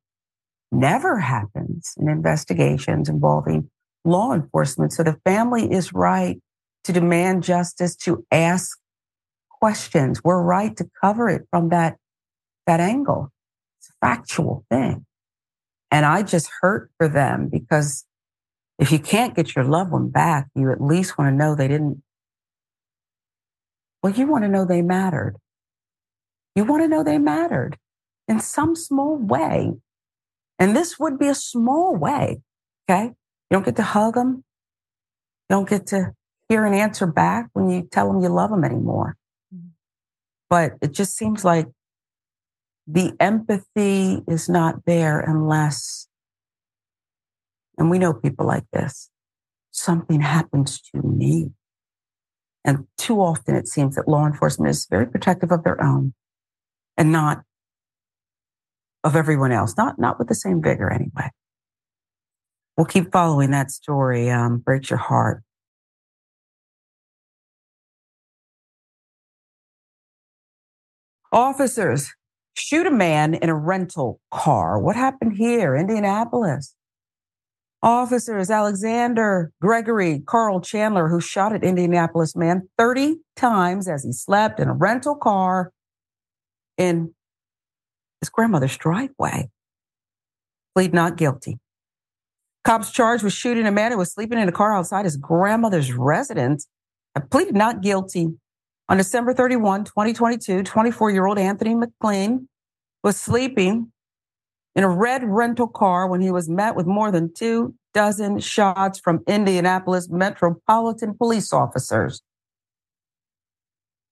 never 0.71 1.19
happens 1.19 1.93
in 1.97 2.09
investigations 2.09 3.09
involving 3.09 3.69
law 4.05 4.33
enforcement. 4.33 4.93
So 4.93 5.03
the 5.03 5.19
family 5.25 5.71
is 5.71 5.93
right 5.93 6.39
to 6.83 6.93
demand 6.93 7.43
justice, 7.43 7.95
to 7.97 8.25
ask 8.31 8.77
questions. 9.49 10.21
We're 10.23 10.41
right 10.41 10.75
to 10.77 10.89
cover 11.01 11.29
it 11.29 11.47
from 11.49 11.69
that, 11.69 11.97
that 12.67 12.79
angle. 12.79 13.31
It's 13.79 13.89
a 13.89 14.05
factual 14.05 14.65
thing. 14.69 15.05
And 15.89 16.05
I 16.05 16.23
just 16.23 16.49
hurt 16.61 16.91
for 16.97 17.07
them 17.07 17.47
because 17.49 18.05
if 18.79 18.91
you 18.91 18.99
can't 18.99 19.35
get 19.35 19.55
your 19.55 19.63
loved 19.63 19.91
one 19.91 20.09
back, 20.09 20.47
you 20.55 20.71
at 20.71 20.81
least 20.81 21.17
want 21.17 21.31
to 21.31 21.35
know 21.35 21.55
they 21.55 21.67
didn't. 21.67 22.03
Well, 24.01 24.11
you 24.11 24.27
want 24.27 24.43
to 24.43 24.49
know 24.49 24.65
they 24.65 24.81
mattered. 24.81 25.37
You 26.55 26.65
want 26.65 26.83
to 26.83 26.87
know 26.87 27.03
they 27.03 27.17
mattered 27.17 27.77
in 28.27 28.39
some 28.39 28.75
small 28.75 29.17
way. 29.17 29.73
And 30.59 30.75
this 30.75 30.99
would 30.99 31.17
be 31.17 31.27
a 31.27 31.35
small 31.35 31.95
way. 31.95 32.41
Okay. 32.89 33.05
You 33.05 33.13
don't 33.51 33.65
get 33.65 33.75
to 33.77 33.83
hug 33.83 34.15
them. 34.15 34.43
You 35.49 35.55
don't 35.55 35.69
get 35.69 35.87
to 35.87 36.13
hear 36.49 36.65
an 36.65 36.73
answer 36.73 37.07
back 37.07 37.49
when 37.53 37.69
you 37.69 37.87
tell 37.91 38.11
them 38.11 38.21
you 38.21 38.29
love 38.29 38.51
them 38.51 38.63
anymore. 38.63 39.17
Mm-hmm. 39.53 39.69
But 40.49 40.73
it 40.81 40.91
just 40.91 41.15
seems 41.15 41.43
like 41.43 41.67
the 42.85 43.13
empathy 43.19 44.21
is 44.27 44.49
not 44.49 44.85
there 44.85 45.19
unless, 45.19 46.07
and 47.77 47.89
we 47.89 47.97
know 47.97 48.13
people 48.13 48.45
like 48.45 48.65
this, 48.71 49.09
something 49.71 50.21
happens 50.21 50.81
to 50.81 51.01
me. 51.01 51.51
And 52.65 52.87
too 52.97 53.19
often 53.19 53.55
it 53.55 53.67
seems 53.67 53.95
that 53.95 54.07
law 54.07 54.25
enforcement 54.25 54.69
is 54.69 54.85
very 54.89 55.07
protective 55.07 55.51
of 55.51 55.63
their 55.63 55.81
own 55.83 56.13
and 56.97 57.12
not 57.12 57.43
of 59.03 59.15
everyone 59.15 59.51
else, 59.51 59.75
not, 59.77 59.99
not 59.99 60.17
with 60.17 60.27
the 60.27 60.36
same 60.36 60.62
vigor 60.62 60.91
anyway. 60.91 61.29
We'll 62.77 62.86
keep 62.86 63.12
following 63.12 63.51
that 63.51 63.69
story. 63.69 64.29
Um, 64.29 64.58
breaks 64.60 64.89
your 64.89 64.99
heart. 64.99 65.43
Officers 71.32 72.13
shoot 72.56 72.86
a 72.86 72.91
man 72.91 73.34
in 73.34 73.49
a 73.49 73.56
rental 73.56 74.19
car. 74.32 74.79
What 74.79 74.95
happened 74.95 75.34
here? 75.38 75.75
Indianapolis. 75.75 76.75
Officers 77.82 78.49
Alexander 78.49 79.51
Gregory 79.60 80.21
Carl 80.25 80.62
Chandler, 80.62 81.10
who 81.10 81.19
shot 81.19 81.53
at 81.53 81.63
Indianapolis 81.63 82.36
man 82.36 82.69
30 82.77 83.17
times 83.36 83.89
as 83.89 84.03
he 84.03 84.13
slept 84.13 84.60
in 84.60 84.69
a 84.69 84.73
rental 84.73 85.15
car 85.15 85.71
in 86.77 87.13
his 88.21 88.29
grandmother's 88.29 88.77
driveway, 88.77 89.49
plead 90.75 90.93
not 90.93 91.17
guilty. 91.17 91.59
Cops 92.63 92.91
charged 92.91 93.23
with 93.23 93.33
shooting 93.33 93.67
a 93.67 93.71
man 93.71 93.91
who 93.91 93.97
was 93.97 94.13
sleeping 94.13 94.39
in 94.39 94.47
a 94.47 94.51
car 94.51 94.75
outside 94.75 95.05
his 95.05 95.17
grandmother's 95.17 95.91
residence 95.93 96.67
have 97.15 97.29
pleaded 97.29 97.55
not 97.55 97.81
guilty. 97.81 98.29
On 98.89 98.97
December 98.97 99.33
31, 99.33 99.86
2022, 99.86 100.63
24 100.63 101.12
year 101.12 101.25
old 101.25 101.38
Anthony 101.38 101.75
McLean 101.75 102.47
was 103.03 103.19
sleeping 103.19 103.91
in 104.75 104.83
a 104.83 104.89
red 104.89 105.23
rental 105.23 105.67
car 105.67 106.07
when 106.07 106.21
he 106.21 106.31
was 106.31 106.49
met 106.49 106.75
with 106.75 106.86
more 106.86 107.12
than 107.12 107.33
two 107.33 107.75
dozen 107.93 108.39
shots 108.39 108.99
from 108.99 109.23
Indianapolis 109.27 110.09
Metropolitan 110.09 111.13
Police 111.15 111.53
officers. 111.53 112.21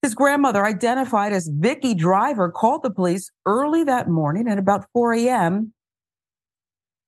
His 0.02 0.16
grandmother, 0.16 0.66
identified 0.66 1.32
as 1.32 1.48
Vicky 1.48 1.94
Driver, 1.94 2.50
called 2.50 2.82
the 2.82 2.90
police 2.90 3.30
early 3.46 3.84
that 3.84 4.08
morning 4.08 4.48
at 4.48 4.58
about 4.58 4.86
4 4.92 5.14
a.m. 5.14 5.72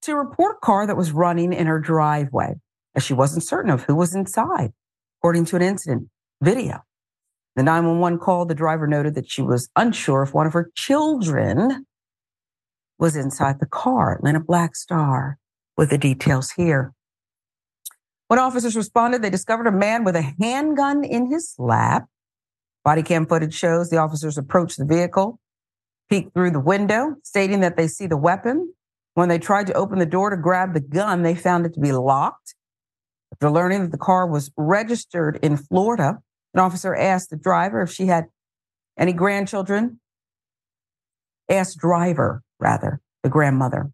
to 0.02 0.14
report 0.14 0.59
a 0.62 0.64
car 0.64 0.87
that 0.87 0.96
was 0.96 1.11
running 1.11 1.52
in 1.52 1.66
her 1.66 1.80
driveway, 1.80 2.54
as 2.94 3.02
she 3.02 3.12
wasn't 3.12 3.42
certain 3.42 3.72
of 3.72 3.83
who 3.83 3.96
was 3.96 4.14
inside, 4.14 4.72
according 5.18 5.44
to 5.46 5.57
an 5.57 5.62
incident 5.62 6.09
video. 6.40 6.85
The 7.57 7.64
911 7.64 8.20
call, 8.20 8.46
the 8.46 8.54
driver 8.54 8.87
noted 8.87 9.16
that 9.16 9.28
she 9.28 9.42
was 9.42 9.68
unsure 9.74 10.22
if 10.22 10.33
one 10.33 10.46
of 10.46 10.52
her 10.52 10.70
children 10.76 11.87
was 13.00 13.16
inside 13.16 13.59
the 13.59 13.66
car, 13.66 14.14
Atlanta 14.14 14.40
Black 14.40 14.76
Star, 14.76 15.38
with 15.76 15.90
the 15.90 15.98
details 15.98 16.52
here. 16.52 16.92
When 18.28 18.38
officers 18.38 18.76
responded, 18.76 19.22
they 19.22 19.30
discovered 19.30 19.66
a 19.66 19.72
man 19.72 20.04
with 20.04 20.14
a 20.14 20.35
handgun 20.40 21.02
in 21.02 21.30
his 21.30 21.54
lap. 21.59 22.07
Body 22.84 23.02
cam 23.02 23.26
footage 23.26 23.54
shows 23.54 23.88
the 23.88 23.96
officers 23.96 24.36
approach 24.36 24.76
the 24.76 24.84
vehicle, 24.84 25.40
peek 26.10 26.32
through 26.34 26.50
the 26.50 26.60
window, 26.60 27.16
stating 27.22 27.60
that 27.60 27.76
they 27.76 27.88
see 27.88 28.06
the 28.06 28.16
weapon. 28.16 28.74
When 29.14 29.28
they 29.28 29.38
tried 29.38 29.66
to 29.68 29.74
open 29.74 29.98
the 29.98 30.06
door 30.06 30.30
to 30.30 30.36
grab 30.36 30.74
the 30.74 30.80
gun, 30.80 31.22
they 31.22 31.34
found 31.34 31.64
it 31.64 31.74
to 31.74 31.80
be 31.80 31.92
locked. 31.92 32.54
After 33.32 33.50
learning 33.50 33.82
that 33.82 33.92
the 33.92 33.98
car 33.98 34.26
was 34.26 34.52
registered 34.56 35.38
in 35.42 35.56
Florida, 35.56 36.18
an 36.52 36.60
officer 36.60 36.94
asked 36.94 37.30
the 37.30 37.36
driver 37.36 37.82
if 37.82 37.90
she 37.90 38.06
had 38.06 38.26
any 38.98 39.12
grandchildren. 39.12 40.00
Asked 41.48 41.78
driver, 41.78 42.42
rather, 42.60 43.00
the 43.22 43.28
grandmother. 43.28 43.90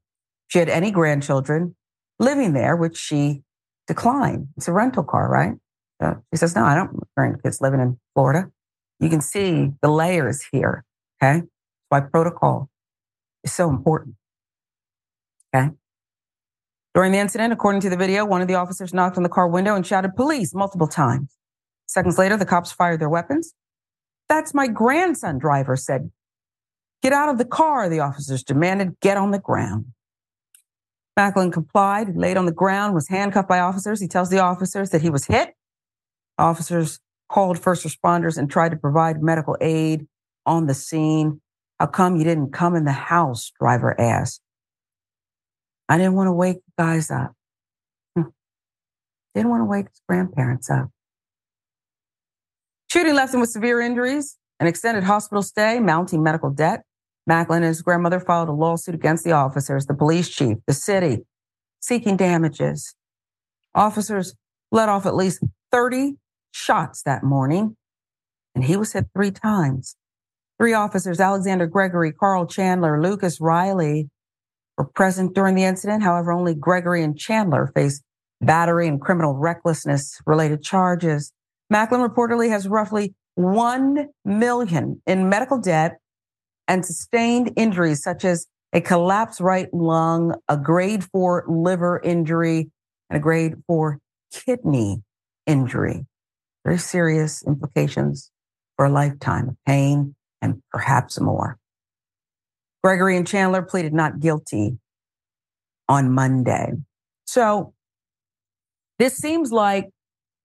She 0.48 0.58
had 0.58 0.68
any 0.68 0.90
grandchildren 0.90 1.76
living 2.18 2.52
there, 2.52 2.76
which 2.76 2.96
she 2.96 3.42
declined. 3.86 4.48
It's 4.56 4.68
a 4.68 4.72
rental 4.72 5.04
car, 5.04 5.28
right? 5.28 5.54
So 6.00 6.22
she 6.32 6.38
says, 6.38 6.54
No, 6.54 6.64
I 6.64 6.74
don't 6.74 6.88
have 6.88 7.00
grandkids 7.18 7.60
living 7.60 7.80
in 7.80 7.98
Florida. 8.14 8.50
You 9.00 9.08
can 9.08 9.20
see 9.20 9.70
the 9.82 9.88
layers 9.88 10.44
here. 10.52 10.84
Okay. 11.22 11.42
Why 11.88 12.00
protocol 12.00 12.68
is 13.42 13.52
so 13.52 13.68
important. 13.70 14.16
Okay. 15.54 15.70
During 16.94 17.12
the 17.12 17.18
incident, 17.18 17.52
according 17.52 17.80
to 17.82 17.90
the 17.90 17.96
video, 17.96 18.24
one 18.24 18.42
of 18.42 18.48
the 18.48 18.54
officers 18.54 18.92
knocked 18.92 19.16
on 19.16 19.22
the 19.22 19.28
car 19.28 19.48
window 19.48 19.74
and 19.74 19.86
shouted 19.86 20.14
police 20.16 20.54
multiple 20.54 20.88
times. 20.88 21.36
Seconds 21.86 22.18
later, 22.18 22.36
the 22.36 22.46
cops 22.46 22.70
fired 22.70 23.00
their 23.00 23.08
weapons. 23.08 23.54
That's 24.28 24.54
my 24.54 24.68
grandson, 24.68 25.38
driver 25.38 25.76
said. 25.76 26.10
Get 27.02 27.12
out 27.12 27.28
of 27.28 27.38
the 27.38 27.44
car, 27.44 27.88
the 27.88 28.00
officers 28.00 28.42
demanded. 28.42 29.00
Get 29.00 29.16
on 29.16 29.30
the 29.30 29.38
ground. 29.38 29.86
Maclin 31.18 31.52
complied, 31.52 32.16
laid 32.16 32.36
on 32.36 32.46
the 32.46 32.52
ground, 32.52 32.94
was 32.94 33.08
handcuffed 33.08 33.48
by 33.48 33.58
officers. 33.58 34.00
He 34.00 34.08
tells 34.08 34.30
the 34.30 34.38
officers 34.38 34.90
that 34.90 35.02
he 35.02 35.10
was 35.10 35.26
hit. 35.26 35.54
Officers 36.38 37.00
called 37.30 37.58
first 37.58 37.86
responders 37.86 38.36
and 38.36 38.50
tried 38.50 38.70
to 38.70 38.76
provide 38.76 39.22
medical 39.22 39.56
aid 39.60 40.06
on 40.44 40.66
the 40.66 40.74
scene. 40.74 41.40
How 41.78 41.86
come 41.86 42.16
you 42.16 42.24
didn't 42.24 42.52
come 42.52 42.74
in 42.74 42.84
the 42.84 42.92
house? 42.92 43.52
Driver 43.58 43.98
asked. 43.98 44.42
I 45.88 45.96
didn't 45.96 46.14
want 46.14 46.26
to 46.26 46.32
wake 46.32 46.58
guys 46.76 47.10
up. 47.10 47.32
Hmm. 48.16 48.28
Didn't 49.34 49.50
want 49.50 49.60
to 49.60 49.64
wake 49.64 49.86
his 49.88 50.02
grandparents 50.08 50.68
up. 50.68 50.90
Shooting 52.90 53.14
left 53.14 53.32
him 53.32 53.40
with 53.40 53.50
severe 53.50 53.80
injuries, 53.80 54.36
an 54.58 54.66
extended 54.66 55.04
hospital 55.04 55.42
stay, 55.42 55.78
mounting 55.78 56.22
medical 56.22 56.50
debt. 56.50 56.82
Maclin 57.28 57.56
and 57.56 57.66
his 57.66 57.82
grandmother 57.82 58.18
filed 58.18 58.48
a 58.48 58.52
lawsuit 58.52 58.94
against 58.94 59.24
the 59.24 59.32
officers, 59.32 59.86
the 59.86 59.94
police 59.94 60.28
chief, 60.28 60.56
the 60.66 60.72
city, 60.72 61.18
seeking 61.80 62.16
damages. 62.16 62.94
Officers 63.74 64.34
let 64.72 64.88
off 64.88 65.06
at 65.06 65.14
least 65.14 65.44
30 65.70 66.16
shots 66.52 67.02
that 67.02 67.22
morning, 67.22 67.76
and 68.54 68.64
he 68.64 68.76
was 68.76 68.92
hit 68.92 69.06
three 69.14 69.30
times. 69.30 69.96
Three 70.58 70.74
officers, 70.74 71.20
Alexander 71.20 71.66
Gregory, 71.66 72.12
Carl 72.12 72.46
Chandler, 72.46 73.00
Lucas 73.00 73.40
Riley, 73.40 74.10
were 74.76 74.84
present 74.84 75.34
during 75.34 75.54
the 75.54 75.64
incident. 75.64 76.02
However, 76.02 76.32
only 76.32 76.54
Gregory 76.54 77.02
and 77.02 77.18
Chandler 77.18 77.70
face 77.74 78.02
battery 78.40 78.88
and 78.88 79.00
criminal 79.00 79.34
recklessness 79.34 80.18
related 80.26 80.62
charges. 80.62 81.32
Maclin 81.72 82.06
reportedly 82.06 82.50
has 82.50 82.66
roughly 82.66 83.14
1 83.36 84.08
million 84.24 85.00
in 85.06 85.28
medical 85.28 85.58
debt 85.58 85.98
and 86.66 86.84
sustained 86.84 87.52
injuries 87.56 88.02
such 88.02 88.24
as 88.24 88.46
a 88.72 88.80
collapsed 88.80 89.40
right 89.40 89.72
lung, 89.72 90.34
a 90.48 90.56
grade 90.56 91.04
4 91.04 91.44
liver 91.48 92.00
injury, 92.02 92.70
and 93.08 93.16
a 93.16 93.20
grade 93.20 93.54
4 93.66 93.98
kidney 94.32 95.02
injury. 95.46 96.06
Very 96.64 96.78
serious 96.78 97.42
implications 97.46 98.30
for 98.76 98.86
a 98.86 98.90
lifetime 98.90 99.48
of 99.48 99.56
pain 99.66 100.14
and 100.42 100.62
perhaps 100.70 101.20
more. 101.20 101.58
Gregory 102.82 103.16
and 103.16 103.26
Chandler 103.26 103.62
pleaded 103.62 103.92
not 103.92 104.20
guilty 104.20 104.78
on 105.88 106.10
Monday. 106.10 106.72
So 107.26 107.74
this 108.98 109.16
seems 109.16 109.52
like 109.52 109.90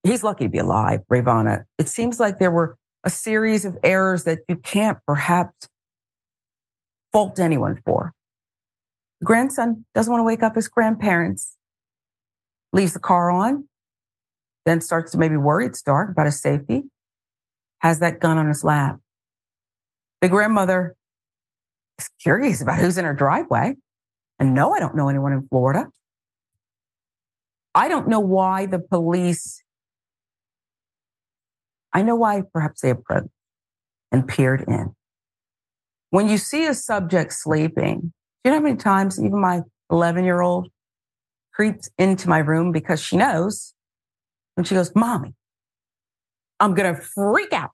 he's 0.02 0.22
lucky 0.22 0.44
to 0.44 0.50
be 0.50 0.58
alive, 0.58 1.00
Rayyvana. 1.10 1.64
It 1.78 1.88
seems 1.88 2.20
like 2.20 2.38
there 2.38 2.50
were 2.50 2.76
a 3.04 3.10
series 3.10 3.64
of 3.64 3.76
errors 3.82 4.24
that 4.24 4.40
you 4.48 4.56
can't 4.56 4.98
perhaps 5.06 5.68
fault 7.12 7.38
anyone 7.38 7.80
for. 7.84 8.12
The 9.20 9.26
grandson 9.26 9.86
doesn't 9.94 10.10
want 10.10 10.20
to 10.20 10.24
wake 10.24 10.42
up 10.42 10.56
his 10.56 10.68
grandparents, 10.68 11.56
leaves 12.72 12.92
the 12.92 13.00
car 13.00 13.30
on, 13.30 13.68
then 14.66 14.80
starts 14.80 15.12
to 15.12 15.18
maybe 15.18 15.36
worry, 15.36 15.64
it's 15.64 15.80
dark, 15.80 16.10
about 16.10 16.26
his 16.26 16.40
safety, 16.40 16.82
has 17.78 18.00
that 18.00 18.20
gun 18.20 18.36
on 18.36 18.48
his 18.48 18.64
lap. 18.64 18.98
The 20.20 20.28
grandmother 20.28 20.96
is 21.98 22.10
curious 22.20 22.60
about 22.60 22.80
who's 22.80 22.98
in 22.98 23.04
her 23.04 23.14
driveway. 23.14 23.76
And 24.38 24.54
no, 24.54 24.74
I 24.74 24.80
don't 24.80 24.96
know 24.96 25.08
anyone 25.08 25.32
in 25.32 25.46
Florida. 25.48 25.86
I 27.74 27.88
don't 27.88 28.08
know 28.08 28.20
why 28.20 28.66
the 28.66 28.80
police, 28.80 29.62
I 31.92 32.02
know 32.02 32.16
why 32.16 32.42
perhaps 32.52 32.80
they 32.80 32.90
approached 32.90 33.28
and 34.10 34.26
peered 34.26 34.64
in. 34.66 34.94
When 36.10 36.28
you 36.28 36.38
see 36.38 36.66
a 36.66 36.74
subject 36.74 37.32
sleeping, 37.32 38.12
do 38.42 38.50
you 38.50 38.50
know 38.50 38.56
how 38.56 38.62
many 38.62 38.76
times 38.76 39.18
even 39.18 39.40
my 39.40 39.62
11 39.90 40.24
year 40.24 40.40
old 40.40 40.68
creeps 41.52 41.88
into 41.98 42.28
my 42.28 42.38
room 42.38 42.72
because 42.72 43.00
she 43.00 43.16
knows 43.16 43.74
and 44.56 44.66
she 44.66 44.74
goes, 44.74 44.92
Mommy, 44.94 45.34
I'm 46.60 46.74
going 46.74 46.94
to 46.94 47.00
freak 47.00 47.52
out. 47.52 47.70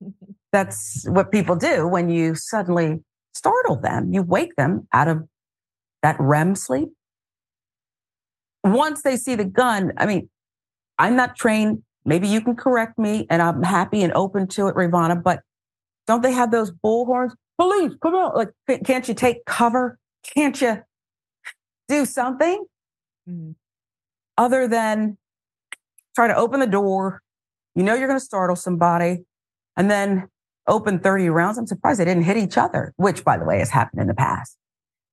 That's 0.52 1.04
what 1.08 1.32
people 1.32 1.56
do 1.56 1.88
when 1.88 2.08
you 2.08 2.34
suddenly 2.34 3.02
startle 3.34 3.76
them. 3.76 4.12
You 4.12 4.22
wake 4.22 4.54
them 4.56 4.86
out 4.92 5.08
of 5.08 5.24
that 6.02 6.16
REM 6.20 6.54
sleep. 6.54 6.90
Once 8.62 9.02
they 9.02 9.16
see 9.16 9.34
the 9.34 9.44
gun, 9.44 9.92
I 9.96 10.06
mean, 10.06 10.30
I'm 10.98 11.16
not 11.16 11.36
trained. 11.36 11.82
Maybe 12.04 12.28
you 12.28 12.40
can 12.40 12.54
correct 12.54 12.98
me 12.98 13.26
and 13.28 13.42
I'm 13.42 13.62
happy 13.62 14.02
and 14.02 14.12
open 14.14 14.46
to 14.48 14.68
it, 14.68 14.74
Rayyvana, 14.74 15.22
but 15.22 15.40
don't 16.06 16.22
they 16.22 16.32
have 16.32 16.50
those 16.50 16.70
bullhorns? 16.70 17.32
Police, 17.58 17.92
come 18.00 18.14
out. 18.14 18.36
Like, 18.36 18.50
can't 18.84 19.08
you 19.08 19.14
take 19.14 19.44
cover? 19.44 19.98
Can't 20.22 20.60
you 20.60 20.82
do 21.88 22.04
something 22.04 22.64
mm-hmm. 23.28 23.52
other 24.36 24.68
than 24.68 25.18
try 26.14 26.28
to 26.28 26.36
open 26.36 26.60
the 26.60 26.66
door. 26.66 27.22
You 27.74 27.82
know 27.82 27.94
you're 27.94 28.08
going 28.08 28.20
to 28.20 28.24
startle 28.24 28.56
somebody 28.56 29.24
and 29.76 29.90
then 29.90 30.28
open 30.66 30.98
30 30.98 31.28
rounds. 31.30 31.58
I'm 31.58 31.66
surprised 31.66 32.00
they 32.00 32.04
didn't 32.04 32.24
hit 32.24 32.36
each 32.36 32.56
other, 32.56 32.92
which, 32.96 33.24
by 33.24 33.36
the 33.36 33.44
way, 33.44 33.58
has 33.58 33.70
happened 33.70 34.00
in 34.00 34.06
the 34.06 34.14
past. 34.14 34.56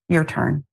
Your 0.08 0.24
turn. 0.24 0.66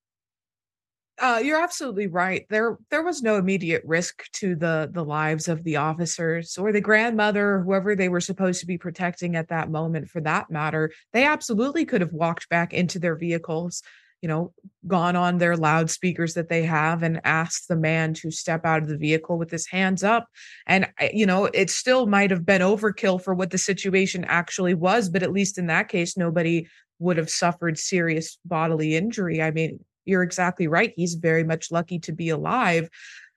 Uh, 1.20 1.40
you're 1.42 1.60
absolutely 1.60 2.06
right. 2.06 2.46
There, 2.48 2.78
there 2.90 3.02
was 3.02 3.22
no 3.22 3.36
immediate 3.36 3.82
risk 3.84 4.22
to 4.34 4.54
the 4.54 4.88
the 4.92 5.04
lives 5.04 5.48
of 5.48 5.64
the 5.64 5.76
officers 5.76 6.56
or 6.56 6.70
the 6.70 6.80
grandmother, 6.80 7.60
whoever 7.60 7.96
they 7.96 8.08
were 8.08 8.20
supposed 8.20 8.60
to 8.60 8.66
be 8.66 8.78
protecting 8.78 9.34
at 9.34 9.48
that 9.48 9.68
moment. 9.68 10.08
For 10.08 10.20
that 10.20 10.48
matter, 10.48 10.92
they 11.12 11.24
absolutely 11.24 11.84
could 11.84 12.02
have 12.02 12.12
walked 12.12 12.48
back 12.48 12.72
into 12.72 13.00
their 13.00 13.16
vehicles 13.16 13.82
you 14.22 14.28
know, 14.28 14.52
gone 14.86 15.16
on 15.16 15.38
their 15.38 15.56
loudspeakers 15.56 16.34
that 16.34 16.48
they 16.48 16.62
have 16.64 17.02
and 17.02 17.20
asked 17.24 17.68
the 17.68 17.76
man 17.76 18.14
to 18.14 18.30
step 18.30 18.64
out 18.64 18.82
of 18.82 18.88
the 18.88 18.96
vehicle 18.96 19.38
with 19.38 19.50
his 19.50 19.66
hands 19.66 20.02
up. 20.02 20.28
And, 20.66 20.88
you 21.12 21.26
know, 21.26 21.46
it 21.46 21.70
still 21.70 22.06
might 22.06 22.30
have 22.30 22.44
been 22.44 22.62
overkill 22.62 23.22
for 23.22 23.34
what 23.34 23.50
the 23.50 23.58
situation 23.58 24.24
actually 24.24 24.74
was, 24.74 25.08
but 25.08 25.22
at 25.22 25.32
least 25.32 25.58
in 25.58 25.66
that 25.66 25.88
case, 25.88 26.16
nobody 26.16 26.66
would 26.98 27.16
have 27.16 27.30
suffered 27.30 27.78
serious 27.78 28.38
bodily 28.44 28.96
injury. 28.96 29.40
I 29.40 29.52
mean, 29.52 29.84
you're 30.04 30.22
exactly 30.22 30.66
right. 30.66 30.92
He's 30.96 31.14
very 31.14 31.44
much 31.44 31.70
lucky 31.70 31.98
to 32.00 32.12
be 32.12 32.30
alive. 32.30 32.88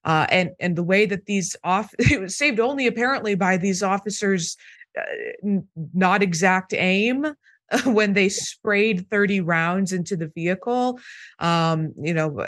Uh, 0.03 0.25
and 0.29 0.49
and 0.59 0.75
the 0.75 0.83
way 0.83 1.05
that 1.05 1.27
these 1.27 1.55
off 1.63 1.93
it 1.99 2.19
was 2.19 2.35
saved 2.35 2.59
only 2.59 2.87
apparently 2.87 3.35
by 3.35 3.57
these 3.57 3.83
officers 3.83 4.57
uh, 4.97 5.59
not 5.93 6.23
exact 6.23 6.73
aim 6.73 7.35
when 7.85 8.13
they 8.13 8.29
sprayed 8.29 9.09
30 9.09 9.41
rounds 9.41 9.93
into 9.93 10.17
the 10.17 10.27
vehicle 10.27 10.99
um 11.39 11.93
you 12.01 12.13
know 12.13 12.45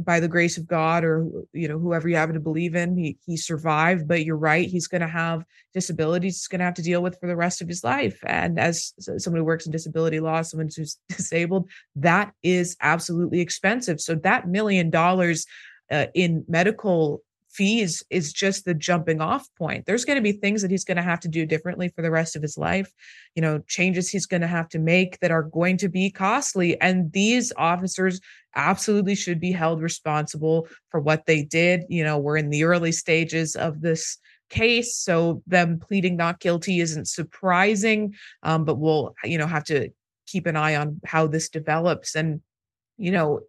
by 0.00 0.18
the 0.18 0.28
grace 0.28 0.58
of 0.58 0.66
god 0.66 1.04
or 1.04 1.28
you 1.52 1.68
know 1.68 1.78
whoever 1.78 2.08
you 2.08 2.16
happen 2.16 2.34
to 2.34 2.40
believe 2.40 2.74
in 2.74 2.96
he 2.96 3.18
he 3.26 3.36
survived. 3.36 4.06
But 4.06 4.24
you're 4.24 4.36
right 4.36 4.68
he's 4.68 4.86
going 4.86 5.00
to 5.00 5.08
have 5.08 5.44
disabilities 5.72 6.36
he's 6.36 6.46
going 6.46 6.60
to 6.60 6.64
have 6.64 6.74
to 6.74 6.82
deal 6.82 7.02
with 7.02 7.18
for 7.18 7.26
the 7.26 7.36
rest 7.36 7.60
of 7.60 7.68
his 7.68 7.82
life. 7.84 8.18
And 8.26 8.58
as 8.58 8.94
someone 8.98 9.40
who 9.40 9.44
works 9.44 9.66
in 9.66 9.72
disability 9.72 10.20
law 10.20 10.42
someone 10.42 10.68
who's 10.74 10.98
disabled 11.08 11.68
that 11.96 12.32
is 12.42 12.76
absolutely 12.80 13.40
expensive. 13.40 14.00
So 14.00 14.14
that 14.16 14.48
million 14.48 14.90
dollars 14.90 15.46
uh, 15.90 16.06
in 16.14 16.44
medical 16.48 17.22
fees 17.54 18.02
is 18.10 18.32
just 18.32 18.64
the 18.64 18.74
jumping 18.74 19.20
off 19.20 19.48
point. 19.56 19.86
There's 19.86 20.04
going 20.04 20.16
to 20.16 20.22
be 20.22 20.32
things 20.32 20.62
that 20.62 20.70
he's 20.70 20.84
going 20.84 20.96
to 20.96 21.02
have 21.02 21.20
to 21.20 21.28
do 21.28 21.46
differently 21.46 21.88
for 21.88 22.02
the 22.02 22.10
rest 22.10 22.36
of 22.36 22.42
his 22.42 22.58
life, 22.58 22.92
you 23.34 23.42
know, 23.42 23.60
changes 23.68 24.10
he's 24.10 24.26
going 24.26 24.40
to 24.40 24.46
have 24.46 24.68
to 24.70 24.78
make 24.78 25.20
that 25.20 25.30
are 25.30 25.44
going 25.44 25.76
to 25.78 25.88
be 25.88 26.10
costly. 26.10 26.80
And 26.80 27.12
these 27.12 27.52
officers 27.56 28.20
absolutely 28.56 29.14
should 29.14 29.40
be 29.40 29.52
held 29.52 29.80
responsible 29.80 30.68
for 30.90 31.00
what 31.00 31.26
they 31.26 31.42
did. 31.42 31.84
You 31.88 32.04
know, 32.04 32.18
we're 32.18 32.36
in 32.36 32.50
the 32.50 32.64
early 32.64 32.92
stages 32.92 33.56
of 33.56 33.80
this 33.80 34.18
case 34.50 34.94
so 34.94 35.42
them 35.46 35.80
pleading 35.80 36.16
not 36.16 36.38
guilty 36.38 36.80
isn't 36.80 37.08
surprising 37.08 38.14
um, 38.42 38.64
but 38.64 38.76
we'll 38.76 39.14
you 39.24 39.38
know 39.38 39.46
have 39.46 39.64
to 39.64 39.88
keep 40.26 40.46
an 40.46 40.54
eye 40.54 40.76
on 40.76 41.00
how 41.04 41.26
this 41.26 41.48
develops 41.48 42.14
and 42.14 42.40
you 42.98 43.10
know 43.10 43.40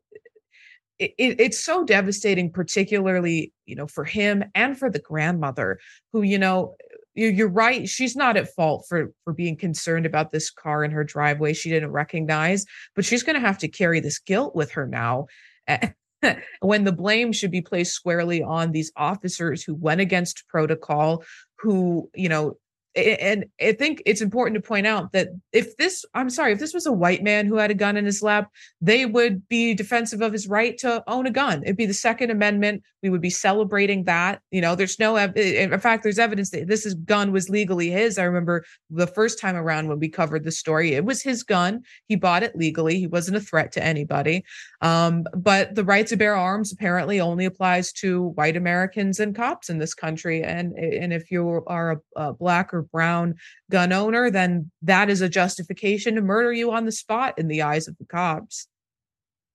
it, 0.99 1.13
it's 1.17 1.63
so 1.63 1.83
devastating 1.83 2.51
particularly 2.51 3.53
you 3.65 3.75
know 3.75 3.87
for 3.87 4.03
him 4.03 4.43
and 4.53 4.77
for 4.77 4.89
the 4.89 4.99
grandmother 4.99 5.79
who 6.13 6.21
you 6.21 6.37
know 6.37 6.75
you're 7.15 7.47
right 7.47 7.87
she's 7.87 8.15
not 8.15 8.37
at 8.37 8.53
fault 8.53 8.85
for 8.87 9.11
for 9.23 9.33
being 9.33 9.57
concerned 9.57 10.05
about 10.05 10.31
this 10.31 10.49
car 10.49 10.83
in 10.83 10.91
her 10.91 11.03
driveway 11.03 11.53
she 11.53 11.69
didn't 11.69 11.91
recognize 11.91 12.65
but 12.95 13.05
she's 13.05 13.23
going 13.23 13.35
to 13.35 13.45
have 13.45 13.57
to 13.57 13.67
carry 13.67 13.99
this 13.99 14.19
guilt 14.19 14.55
with 14.55 14.71
her 14.71 14.85
now 14.87 15.25
eh, 15.67 15.89
when 16.61 16.83
the 16.83 16.91
blame 16.91 17.31
should 17.31 17.51
be 17.51 17.61
placed 17.61 17.93
squarely 17.93 18.41
on 18.41 18.71
these 18.71 18.91
officers 18.95 19.63
who 19.63 19.75
went 19.75 20.01
against 20.01 20.47
protocol 20.47 21.23
who 21.59 22.09
you 22.13 22.29
know 22.29 22.57
and 22.95 23.45
I 23.61 23.73
think 23.73 24.01
it's 24.05 24.21
important 24.21 24.55
to 24.55 24.67
point 24.67 24.87
out 24.87 25.11
that 25.11 25.29
if 25.51 25.75
this, 25.77 26.05
I'm 26.13 26.29
sorry, 26.29 26.53
if 26.53 26.59
this 26.59 26.73
was 26.73 26.85
a 26.85 26.93
white 26.93 27.23
man 27.23 27.45
who 27.45 27.57
had 27.57 27.71
a 27.71 27.75
gun 27.75 27.97
in 27.97 28.05
his 28.05 28.21
lap, 28.21 28.49
they 28.79 29.05
would 29.05 29.47
be 29.47 29.73
defensive 29.73 30.21
of 30.21 30.31
his 30.31 30.47
right 30.47 30.77
to 30.79 31.03
own 31.07 31.25
a 31.25 31.31
gun. 31.31 31.63
It'd 31.63 31.77
be 31.77 31.85
the 31.85 31.93
Second 31.93 32.31
Amendment. 32.31 32.83
We 33.03 33.09
would 33.09 33.21
be 33.21 33.29
celebrating 33.29 34.05
that. 34.05 34.41
You 34.49 34.61
know, 34.61 34.75
there's 34.75 34.97
no, 34.97 35.17
in 35.17 35.79
fact, 35.79 36.03
there's 36.03 36.19
evidence 36.19 36.51
that 36.51 36.67
this 36.67 36.85
is 36.85 36.95
gun 36.95 37.31
was 37.31 37.49
legally 37.49 37.89
his. 37.89 38.17
I 38.17 38.23
remember 38.23 38.63
the 38.89 39.07
first 39.07 39.39
time 39.39 39.55
around 39.55 39.87
when 39.87 39.99
we 39.99 40.09
covered 40.09 40.43
the 40.43 40.51
story, 40.51 40.93
it 40.93 41.05
was 41.05 41.21
his 41.21 41.43
gun. 41.43 41.83
He 42.07 42.15
bought 42.15 42.43
it 42.43 42.55
legally. 42.55 42.97
He 42.97 43.07
wasn't 43.07 43.37
a 43.37 43.41
threat 43.41 43.71
to 43.73 43.83
anybody. 43.83 44.43
Um, 44.81 45.25
but 45.35 45.75
the 45.75 45.83
right 45.83 46.07
to 46.07 46.15
bear 46.15 46.35
arms 46.35 46.71
apparently 46.71 47.19
only 47.19 47.45
applies 47.45 47.91
to 47.93 48.27
white 48.29 48.57
Americans 48.57 49.19
and 49.19 49.35
cops 49.35 49.69
in 49.69 49.79
this 49.79 49.93
country. 49.93 50.43
And 50.43 50.73
and 50.73 51.13
if 51.13 51.29
you 51.29 51.63
are 51.67 51.91
a, 51.91 51.97
a 52.15 52.33
black 52.33 52.73
or 52.73 52.84
brown 52.91 53.35
gun 53.69 53.91
owner, 53.91 54.29
then 54.29 54.71
that 54.81 55.09
is 55.09 55.21
a 55.21 55.29
justification 55.29 56.15
to 56.15 56.21
murder 56.21 56.51
you 56.51 56.71
on 56.71 56.85
the 56.85 56.91
spot 56.91 57.37
in 57.37 57.47
the 57.47 57.61
eyes 57.61 57.87
of 57.87 57.97
the 57.97 58.05
cops. 58.05 58.67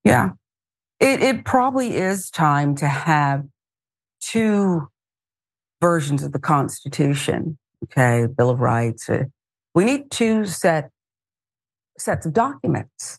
Yeah. 0.05 0.31
It, 0.99 1.23
it 1.23 1.45
probably 1.45 1.97
is 1.97 2.31
time 2.31 2.75
to 2.77 2.87
have 2.87 3.45
two 4.21 4.89
versions 5.81 6.23
of 6.23 6.33
the 6.33 6.39
Constitution. 6.39 7.59
Okay. 7.85 8.27
Bill 8.27 8.51
of 8.51 8.61
Rights. 8.61 9.09
Uh, 9.09 9.25
we 9.75 9.85
need 9.85 10.11
two 10.11 10.45
set, 10.45 10.91
sets 11.99 12.27
of 12.27 12.33
documents. 12.33 13.19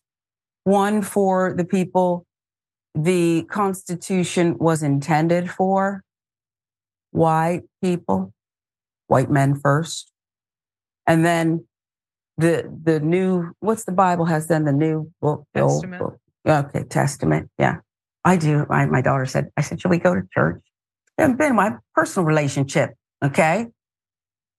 One 0.64 1.02
for 1.02 1.54
the 1.58 1.66
people 1.66 2.26
the 2.94 3.44
Constitution 3.44 4.58
was 4.58 4.84
intended 4.84 5.50
for, 5.50 6.04
white 7.12 7.62
people, 7.82 8.34
white 9.12 9.30
men 9.30 9.60
first. 9.60 10.10
And 11.06 11.26
then 11.26 11.66
the 12.38 12.72
the 12.84 13.02
new 13.02 13.52
what's 13.60 13.84
the 13.84 13.92
Bible 13.92 14.26
has 14.26 14.48
then 14.48 14.64
the 14.64 14.72
new 14.72 15.12
book, 15.22 15.46
the 15.54 15.68
Testament. 15.68 16.02
old 16.02 16.12
book. 16.46 16.66
Okay, 16.68 16.84
Testament. 16.86 17.50
Yeah. 17.60 17.78
I 18.24 18.38
do. 18.38 18.66
I, 18.70 18.86
my 18.86 19.02
daughter 19.02 19.26
said, 19.26 19.50
I 19.58 19.62
said, 19.62 19.82
should 19.82 19.92
we 19.92 19.98
go 19.98 20.16
to 20.16 20.22
church? 20.34 20.62
And 21.18 21.38
been 21.38 21.56
my 21.56 21.74
personal 21.96 22.26
relationship. 22.26 22.92
Okay. 23.24 23.68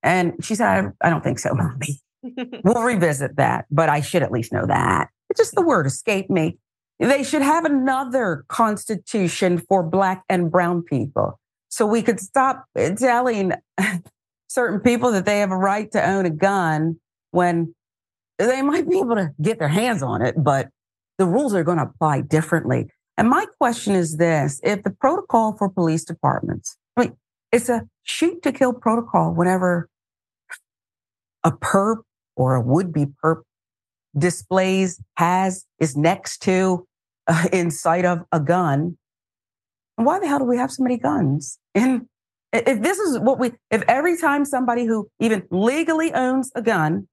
And 0.02 0.34
she 0.42 0.54
said, 0.54 0.66
I, 0.66 1.06
I 1.06 1.10
don't 1.10 1.22
think 1.22 1.38
so, 1.38 1.54
mommy. 1.54 2.00
we'll 2.64 2.82
revisit 2.82 3.36
that, 3.36 3.66
but 3.70 3.88
I 3.88 4.00
should 4.00 4.22
at 4.22 4.32
least 4.32 4.52
know 4.52 4.66
that. 4.66 5.08
It's 5.30 5.38
just 5.38 5.54
the 5.54 5.62
word 5.62 5.86
escaped 5.86 6.28
me. 6.28 6.58
They 6.98 7.22
should 7.22 7.42
have 7.42 7.64
another 7.64 8.44
constitution 8.48 9.58
for 9.58 9.82
black 9.82 10.24
and 10.28 10.50
brown 10.50 10.82
people. 10.82 11.38
So 11.68 11.86
we 11.86 12.02
could 12.02 12.20
stop 12.20 12.66
telling 12.96 13.52
certain 14.52 14.80
people 14.80 15.12
that 15.12 15.24
they 15.24 15.38
have 15.38 15.50
a 15.50 15.56
right 15.56 15.90
to 15.92 16.06
own 16.06 16.26
a 16.26 16.30
gun 16.30 16.96
when 17.30 17.74
they 18.38 18.60
might 18.60 18.88
be 18.88 18.98
able 18.98 19.16
to 19.16 19.30
get 19.40 19.58
their 19.58 19.68
hands 19.68 20.02
on 20.02 20.20
it, 20.20 20.34
but 20.36 20.68
the 21.18 21.26
rules 21.26 21.54
are 21.54 21.64
going 21.64 21.78
to 21.78 21.84
apply 21.84 22.20
differently. 22.20 22.88
And 23.16 23.28
my 23.28 23.46
question 23.58 23.94
is 23.94 24.16
this 24.16 24.60
if 24.62 24.82
the 24.82 24.90
protocol 24.90 25.56
for 25.56 25.68
police 25.68 26.04
departments, 26.04 26.76
I 26.96 27.02
mean, 27.02 27.16
it's 27.50 27.68
a 27.68 27.82
shoot 28.02 28.42
to 28.42 28.52
kill 28.52 28.72
protocol 28.72 29.32
whenever 29.32 29.88
a 31.44 31.52
perp 31.52 32.02
or 32.36 32.54
a 32.54 32.60
would 32.60 32.92
be 32.92 33.06
perp 33.06 33.42
displays, 34.16 35.00
has, 35.16 35.64
is 35.78 35.96
next 35.96 36.42
to, 36.42 36.86
uh, 37.26 37.48
in 37.52 37.70
sight 37.70 38.04
of 38.04 38.20
a 38.30 38.40
gun. 38.40 38.98
Why 39.96 40.18
the 40.18 40.26
hell 40.26 40.40
do 40.40 40.44
we 40.44 40.58
have 40.58 40.70
so 40.70 40.82
many 40.82 40.98
guns? 40.98 41.58
And 41.74 42.06
if 42.52 42.82
this 42.82 42.98
is 42.98 43.18
what 43.18 43.38
we, 43.38 43.52
if 43.70 43.82
every 43.88 44.18
time 44.18 44.44
somebody 44.44 44.84
who 44.84 45.08
even 45.18 45.42
legally 45.50 46.12
owns 46.12 46.50
a 46.54 46.62
gun 46.62 47.08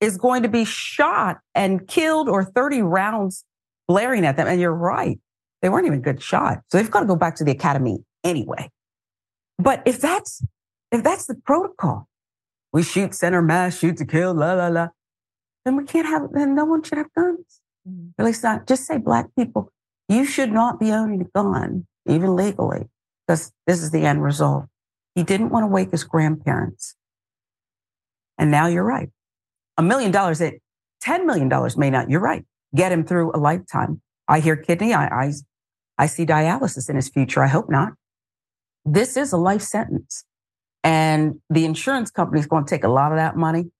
is 0.00 0.16
going 0.16 0.42
to 0.42 0.48
be 0.48 0.64
shot 0.64 1.40
and 1.54 1.86
killed 1.88 2.28
or 2.28 2.44
30 2.44 2.82
rounds 2.82 3.44
blaring 3.88 4.24
at 4.24 4.36
them, 4.36 4.46
and 4.46 4.60
you're 4.60 4.74
right, 4.74 5.18
they 5.60 5.68
weren't 5.68 5.86
even 5.86 6.00
good 6.00 6.22
shots. 6.22 6.62
So 6.68 6.78
they've 6.78 6.90
got 6.90 7.00
to 7.00 7.06
go 7.06 7.16
back 7.16 7.36
to 7.36 7.44
the 7.44 7.50
academy 7.50 8.04
anyway. 8.22 8.70
But 9.58 9.82
if 9.84 10.00
that's, 10.00 10.44
if 10.92 11.02
that's 11.02 11.26
the 11.26 11.34
protocol, 11.34 12.08
we 12.72 12.82
shoot 12.82 13.14
center 13.14 13.42
mass, 13.42 13.78
shoot 13.78 13.96
to 13.98 14.04
kill, 14.04 14.34
la, 14.34 14.54
la, 14.54 14.68
la, 14.68 14.88
then 15.64 15.76
we 15.76 15.84
can't 15.84 16.06
have, 16.06 16.32
then 16.32 16.54
no 16.54 16.64
one 16.64 16.82
should 16.82 16.98
have 16.98 17.12
guns. 17.14 17.60
Mm-hmm. 17.88 18.08
At 18.18 18.24
least 18.24 18.42
not, 18.42 18.66
just 18.66 18.86
say 18.86 18.98
black 18.98 19.26
people, 19.36 19.72
you 20.08 20.24
should 20.24 20.52
not 20.52 20.78
be 20.78 20.90
owning 20.90 21.20
a 21.20 21.24
gun, 21.24 21.86
even 22.06 22.34
legally 22.36 22.88
because 23.26 23.52
this 23.66 23.82
is 23.82 23.90
the 23.90 24.02
end 24.02 24.22
result. 24.22 24.66
He 25.14 25.22
didn't 25.22 25.50
want 25.50 25.64
to 25.64 25.68
wake 25.68 25.90
his 25.90 26.04
grandparents. 26.04 26.96
And 28.38 28.50
now 28.50 28.66
you're 28.66 28.84
right. 28.84 29.10
A 29.78 29.82
million 29.82 30.10
dollars, 30.10 30.40
at 30.40 30.54
$10 31.04 31.24
million 31.24 31.50
may 31.76 31.90
not, 31.90 32.10
you're 32.10 32.20
right, 32.20 32.44
get 32.74 32.92
him 32.92 33.04
through 33.04 33.32
a 33.34 33.38
lifetime. 33.38 34.00
I 34.28 34.40
hear 34.40 34.56
kidney, 34.56 34.94
I, 34.94 35.06
I, 35.06 35.32
I 35.98 36.06
see 36.06 36.24
dialysis 36.24 36.88
in 36.88 36.96
his 36.96 37.08
future. 37.08 37.42
I 37.42 37.48
hope 37.48 37.68
not. 37.68 37.92
This 38.84 39.16
is 39.16 39.32
a 39.32 39.36
life 39.36 39.62
sentence. 39.62 40.24
And 40.84 41.40
the 41.48 41.64
insurance 41.64 42.10
company 42.10 42.40
is 42.40 42.46
going 42.46 42.64
to 42.64 42.70
take 42.70 42.84
a 42.84 42.88
lot 42.88 43.12
of 43.12 43.18
that 43.18 43.36
money. 43.36 43.70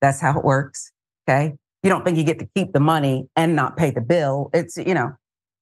That's 0.00 0.20
how 0.20 0.38
it 0.38 0.44
works. 0.44 0.92
Okay. 1.28 1.54
You 1.82 1.90
don't 1.90 2.04
think 2.04 2.18
you 2.18 2.24
get 2.24 2.38
to 2.40 2.48
keep 2.54 2.72
the 2.72 2.80
money 2.80 3.28
and 3.36 3.56
not 3.56 3.76
pay 3.76 3.90
the 3.90 4.00
bill. 4.00 4.50
It's, 4.52 4.76
you 4.76 4.92
know, 4.92 5.12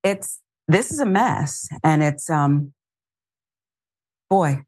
it's 0.02 0.40
this 0.68 0.90
is 0.90 0.98
a 1.00 1.06
mess. 1.06 1.68
And 1.82 2.02
it's, 2.02 2.30
um, 2.30 2.72
boy, 4.30 4.64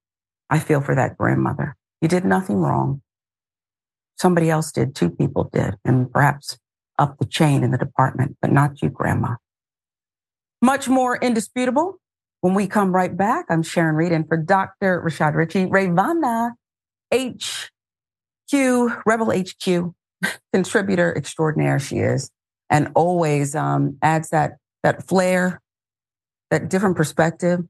I 0.51 0.59
feel 0.59 0.81
for 0.81 0.95
that 0.95 1.17
grandmother. 1.17 1.77
You 2.01 2.09
did 2.09 2.25
nothing 2.25 2.57
wrong. 2.57 3.03
Somebody 4.19 4.51
else 4.51 4.73
did. 4.73 4.95
Two 4.95 5.11
people 5.11 5.51
did. 5.53 5.75
And 5.85 6.11
perhaps 6.11 6.59
up 6.99 7.19
the 7.19 7.27
chain 7.27 7.63
in 7.63 7.71
the 7.71 7.79
department, 7.79 8.37
but 8.41 8.51
not 8.53 8.81
you, 8.83 8.89
grandma. 8.89 9.37
Much 10.63 10.89
more 10.89 11.17
indisputable. 11.17 11.99
When 12.41 12.55
we 12.55 12.67
come 12.67 12.95
right 12.95 13.15
back, 13.15 13.47
I'm 13.49 13.63
Sharon 13.63 13.97
Reed 13.97 14.13
and 14.13 14.27
for 14.29 14.37
Dr. 14.37 15.03
Rashad 15.05 15.35
Richey, 15.35 15.67
Rayyvana 15.67 16.53
HQ, 17.13 19.03
Rebel 19.07 19.33
HQ, 19.33 19.95
contributor 20.53 21.17
extraordinaire 21.17 21.79
she 21.79 21.97
is, 21.97 22.31
and 22.71 22.91
always 22.95 23.55
um, 23.55 23.99
adds 24.01 24.31
that, 24.31 24.59
that 24.83 25.07
flair 25.07 25.61
that 26.51 26.69
different 26.69 26.97
perspective, 26.97 27.61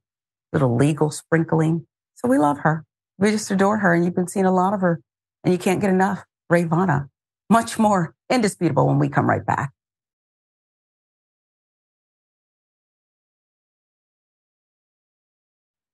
little 0.52 0.76
legal 0.76 1.10
sprinkling. 1.10 1.86
So 2.14 2.28
we 2.28 2.38
love 2.38 2.58
her. 2.58 2.84
We 3.18 3.30
just 3.30 3.50
adore 3.50 3.78
her. 3.78 3.94
And 3.94 4.04
you've 4.04 4.14
been 4.14 4.28
seeing 4.28 4.46
a 4.46 4.52
lot 4.52 4.74
of 4.74 4.80
her 4.80 5.00
and 5.44 5.52
you 5.52 5.58
can't 5.58 5.80
get 5.80 5.90
enough. 5.90 6.24
Rayyvana, 6.50 7.08
much 7.50 7.78
more 7.78 8.14
indisputable 8.30 8.86
when 8.86 8.98
we 8.98 9.08
come 9.08 9.28
right 9.28 9.44
back. 9.44 9.72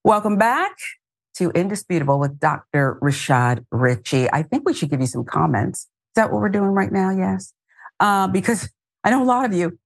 Welcome 0.05 0.37
back 0.37 0.77
to 1.37 1.51
Indisputable 1.51 2.19
with 2.19 2.39
Dr. 2.39 2.99
Rashad 3.01 3.65
Richey. 3.71 4.29
I 4.31 4.43
think 4.43 4.67
we 4.67 4.75
should 4.75 4.91
give 4.91 5.01
you 5.01 5.07
some 5.07 5.25
comments. 5.25 5.83
Is 5.83 5.89
that 6.17 6.33
what 6.33 6.41
we're 6.41 6.49
doing 6.49 6.71
right 6.71 6.93
now? 6.93 7.11
Yes. 7.11 7.55
Uh, 8.01 8.27
because 8.27 8.69
I 9.05 9.11
know 9.11 9.23
a 9.23 9.25
lot 9.25 9.45
of 9.45 9.55
you 9.55 9.79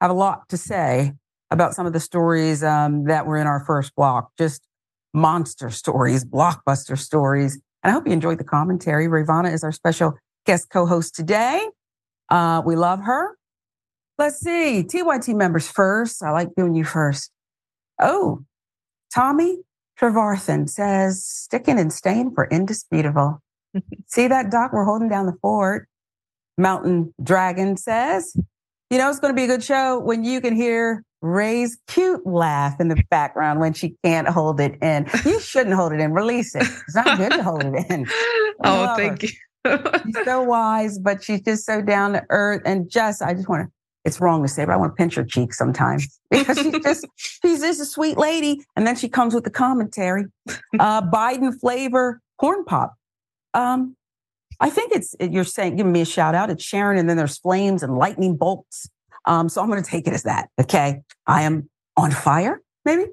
have 0.00 0.10
a 0.10 0.14
lot 0.14 0.48
to 0.50 0.56
say 0.56 1.12
about 1.54 1.74
some 1.74 1.86
of 1.86 1.92
the 1.92 2.00
stories 2.00 2.62
um, 2.62 3.04
that 3.04 3.26
were 3.26 3.38
in 3.38 3.46
our 3.46 3.64
first 3.64 3.94
block, 3.94 4.30
just 4.36 4.62
monster 5.14 5.70
stories, 5.70 6.24
blockbuster 6.24 6.98
stories. 6.98 7.54
And 7.82 7.90
I 7.90 7.92
hope 7.92 8.06
you 8.06 8.12
enjoyed 8.12 8.38
the 8.38 8.44
commentary. 8.44 9.06
Rayyvana 9.06 9.52
is 9.52 9.64
our 9.64 9.72
special 9.72 10.14
guest 10.44 10.68
co-host 10.70 11.14
today. 11.14 11.66
Uh, 12.28 12.60
we 12.64 12.76
love 12.76 13.00
her. 13.00 13.36
Let's 14.18 14.38
see. 14.40 14.84
TYT 14.84 15.34
members 15.34 15.70
first. 15.70 16.22
I 16.22 16.30
like 16.30 16.48
doing 16.56 16.74
you 16.74 16.84
first. 16.84 17.30
Oh, 18.00 18.44
Tommy 19.14 19.58
Trevarthen 20.00 20.68
says, 20.68 21.24
sticking 21.24 21.78
and 21.78 21.92
staying 21.92 22.34
for 22.34 22.46
indisputable. 22.48 23.40
See 24.06 24.26
that, 24.28 24.50
Doc? 24.50 24.72
We're 24.72 24.84
holding 24.84 25.08
down 25.08 25.26
the 25.26 25.36
fort. 25.40 25.88
Mountain 26.56 27.14
Dragon 27.22 27.76
says, 27.76 28.36
you 28.90 28.98
know, 28.98 29.10
it's 29.10 29.18
going 29.18 29.32
to 29.32 29.36
be 29.36 29.44
a 29.44 29.46
good 29.46 29.62
show 29.62 29.98
when 29.98 30.24
you 30.24 30.40
can 30.40 30.54
hear 30.54 31.04
Ray's 31.24 31.78
cute 31.86 32.26
laugh 32.26 32.78
in 32.80 32.88
the 32.88 33.02
background 33.08 33.58
when 33.60 33.72
she 33.72 33.96
can't 34.04 34.28
hold 34.28 34.60
it 34.60 34.76
in. 34.82 35.08
You 35.24 35.40
shouldn't 35.40 35.74
hold 35.74 35.92
it 35.92 36.00
in. 36.00 36.12
Release 36.12 36.54
it. 36.54 36.62
It's 36.62 36.94
not 36.94 37.16
good 37.16 37.32
to 37.32 37.42
hold 37.42 37.64
it 37.64 37.90
in. 37.90 38.06
oh, 38.64 38.94
thank 38.94 39.22
her. 39.22 39.28
you. 39.28 39.78
she's 40.04 40.24
so 40.24 40.42
wise, 40.42 40.98
but 40.98 41.24
she's 41.24 41.40
just 41.40 41.64
so 41.64 41.80
down 41.80 42.12
to 42.12 42.22
earth. 42.28 42.60
And 42.66 42.90
just, 42.90 43.22
I 43.22 43.32
just 43.32 43.48
want 43.48 43.66
to, 43.66 43.72
it's 44.04 44.20
wrong 44.20 44.42
to 44.42 44.48
say, 44.48 44.66
but 44.66 44.72
I 44.72 44.76
want 44.76 44.92
to 44.92 44.96
pinch 44.96 45.14
her 45.14 45.24
cheek 45.24 45.54
sometimes 45.54 46.20
because 46.30 46.58
she's 46.58 46.78
just, 46.80 47.06
she's 47.16 47.60
just 47.60 47.80
a 47.80 47.86
sweet 47.86 48.18
lady. 48.18 48.62
And 48.76 48.86
then 48.86 48.94
she 48.94 49.08
comes 49.08 49.34
with 49.34 49.44
the 49.44 49.50
commentary. 49.50 50.26
Uh, 50.78 51.00
Biden 51.00 51.58
flavor 51.58 52.20
corn 52.38 52.66
pop. 52.66 52.94
Um, 53.54 53.96
I 54.60 54.70
think 54.70 54.92
it's, 54.92 55.14
you're 55.20 55.44
saying, 55.44 55.76
giving 55.76 55.92
me 55.92 56.00
a 56.00 56.06
shout 56.06 56.34
out. 56.34 56.50
It's 56.50 56.64
Sharon, 56.64 56.98
and 56.98 57.08
then 57.08 57.16
there's 57.16 57.38
flames 57.38 57.82
and 57.82 57.96
lightning 57.96 58.36
bolts. 58.36 58.88
Um, 59.26 59.48
so 59.48 59.60
I'm 59.60 59.68
going 59.68 59.82
to 59.82 59.88
take 59.88 60.06
it 60.06 60.12
as 60.12 60.24
that. 60.24 60.48
Okay. 60.60 61.00
I 61.26 61.42
am 61.42 61.68
on 61.96 62.10
fire, 62.10 62.60
maybe. 62.84 63.06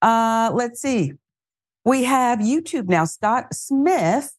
Uh, 0.00 0.50
let's 0.54 0.80
see. 0.80 1.14
We 1.84 2.04
have 2.04 2.38
YouTube 2.38 2.88
now. 2.88 3.04
Scott 3.04 3.54
Smith 3.54 4.32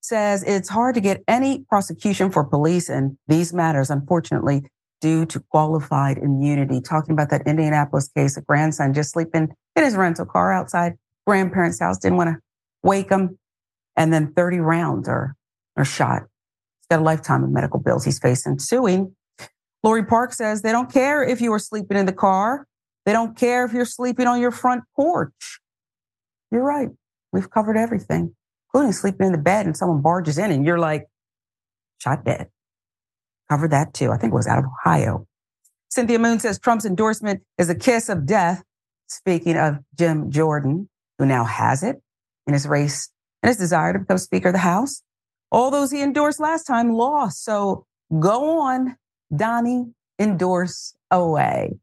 says 0.00 0.42
it's 0.44 0.68
hard 0.68 0.94
to 0.94 1.00
get 1.00 1.22
any 1.28 1.64
prosecution 1.68 2.30
for 2.30 2.44
police 2.44 2.88
in 2.88 3.18
these 3.28 3.52
matters, 3.52 3.90
unfortunately, 3.90 4.64
due 5.00 5.26
to 5.26 5.40
qualified 5.50 6.18
immunity. 6.18 6.80
Talking 6.80 7.12
about 7.12 7.30
that 7.30 7.46
Indianapolis 7.46 8.08
case, 8.08 8.36
a 8.36 8.42
grandson 8.42 8.94
just 8.94 9.12
sleeping 9.12 9.48
in 9.76 9.84
his 9.84 9.94
rental 9.94 10.26
car 10.26 10.52
outside 10.52 10.94
grandparents' 11.26 11.78
house, 11.78 11.98
didn't 11.98 12.16
want 12.16 12.30
to 12.30 12.40
wake 12.82 13.10
him. 13.10 13.38
And 13.96 14.12
then 14.12 14.32
30 14.32 14.58
rounds 14.58 15.08
are, 15.08 15.36
are 15.80 15.84
shot. 15.84 16.22
He's 16.22 16.88
got 16.90 17.00
a 17.00 17.04
lifetime 17.04 17.44
of 17.44 17.50
medical 17.50 17.80
bills 17.80 18.04
he's 18.04 18.18
facing, 18.18 18.58
suing 18.58 19.14
Lori 19.82 20.04
Park 20.04 20.32
says 20.32 20.62
they 20.62 20.72
don't 20.72 20.92
care 20.92 21.22
if 21.22 21.40
you 21.40 21.52
are 21.52 21.58
sleeping 21.58 21.96
in 21.96 22.06
the 22.06 22.12
car. 22.12 22.66
They 23.06 23.12
don't 23.12 23.36
care 23.36 23.64
if 23.64 23.72
you're 23.72 23.84
sleeping 23.84 24.26
on 24.26 24.40
your 24.40 24.50
front 24.50 24.84
porch. 24.96 25.60
You're 26.50 26.64
right. 26.64 26.88
We've 27.32 27.50
covered 27.50 27.76
everything, 27.76 28.34
including 28.68 28.92
sleeping 28.92 29.26
in 29.26 29.32
the 29.32 29.38
bed 29.38 29.66
and 29.66 29.76
someone 29.76 30.02
barges 30.02 30.38
in 30.38 30.50
and 30.50 30.64
you're 30.64 30.78
like, 30.78 31.06
shot 31.98 32.24
dead. 32.24 32.48
Covered 33.48 33.70
that 33.70 33.94
too. 33.94 34.10
I 34.10 34.18
think 34.18 34.32
it 34.32 34.36
was 34.36 34.46
out 34.46 34.58
of 34.58 34.64
Ohio. 34.64 35.26
Cynthia 35.90 36.18
Moon 36.18 36.38
says 36.38 36.58
Trump's 36.58 36.84
endorsement 36.84 37.42
is 37.56 37.70
a 37.70 37.74
kiss 37.74 38.08
of 38.08 38.26
death. 38.26 38.62
Speaking 39.06 39.56
of 39.56 39.78
Jim 39.98 40.30
Jordan, 40.30 40.90
who 41.18 41.24
now 41.24 41.44
has 41.44 41.82
it 41.82 41.96
in 42.46 42.52
his 42.52 42.66
race 42.66 43.10
and 43.42 43.48
his 43.48 43.56
desire 43.56 43.94
to 43.94 44.00
become 44.00 44.18
Speaker 44.18 44.48
of 44.48 44.54
the 44.54 44.58
House. 44.58 45.02
All 45.50 45.70
those 45.70 45.90
he 45.90 46.02
endorsed 46.02 46.40
last 46.40 46.64
time 46.64 46.92
lost. 46.92 47.44
So 47.44 47.86
go 48.18 48.60
on, 48.60 48.96
Donnie 49.34 49.92
endorse 50.18 50.94
away. 51.10 51.78